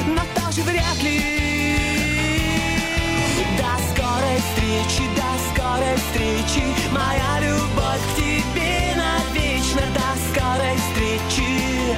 [0.07, 1.21] Но тоже вряд ли.
[3.59, 9.83] До скорой встречи, до скорой встречи Моя любовь к тебе навечно.
[9.95, 11.97] До скорой встречи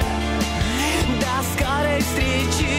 [1.19, 2.73] До скорой встречи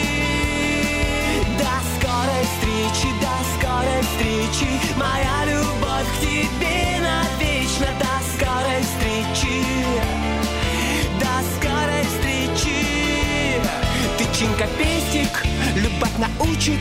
[1.57, 6.92] До скорой встречи, до скорой встречи Моя любовь к тебе
[14.53, 16.79] Тычинка пестик, любовь научит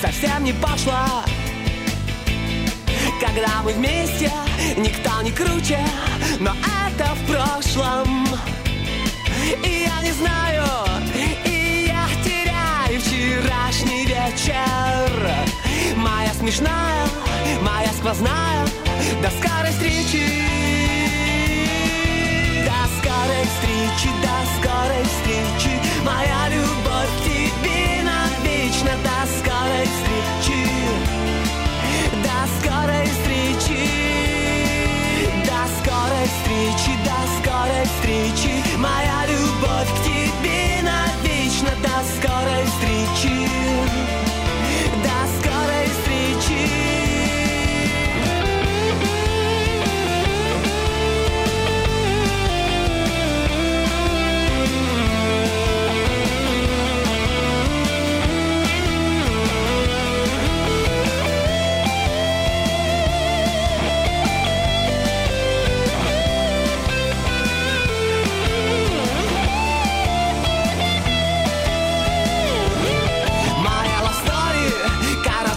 [0.00, 1.24] Совсем не пошла
[3.20, 4.30] когда мы вместе,
[4.76, 5.78] никто не круче,
[6.38, 8.26] но это в прошлом.
[9.64, 10.64] И я не знаю,
[11.44, 15.30] и я теряю вчерашний вечер.
[15.96, 17.06] Моя смешная,
[17.62, 18.66] моя сквозная,
[19.22, 20.65] до скорой встречи.
[23.06, 28.90] Скорой встречи, до скорой встречи, моя любовь тебе навечно.
[29.04, 30.60] До скорой встречи.
[32.24, 33.80] До скорой встречи,
[35.46, 39.85] до скорой встречи, до скорой встречи, моя любовь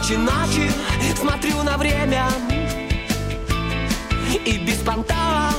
[0.10, 0.72] короче ночи
[1.20, 2.28] Смотрю на время
[4.46, 5.52] И без понтова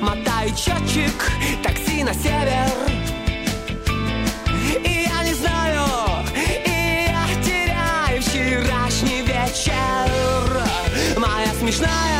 [0.00, 1.30] мотаю счетчик
[1.62, 2.70] Такси на север.
[4.84, 5.86] И я не знаю
[6.54, 10.62] И я теряю вчерашний вечер.
[11.16, 12.15] Моя смешная,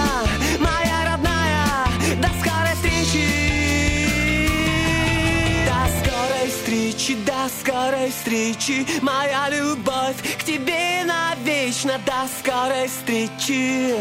[8.06, 8.86] скорой встречи.
[9.02, 13.94] Моя любовь к тебе навечно До скорой встречи.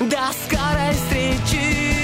[0.00, 1.96] До скорой встречи.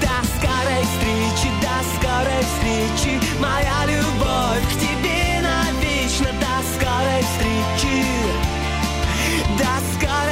[0.00, 3.20] До скорой встречи, до скорой встречи.
[3.40, 8.04] Моя любовь к тебе навечно До скорой встречи.
[9.58, 10.31] До скорой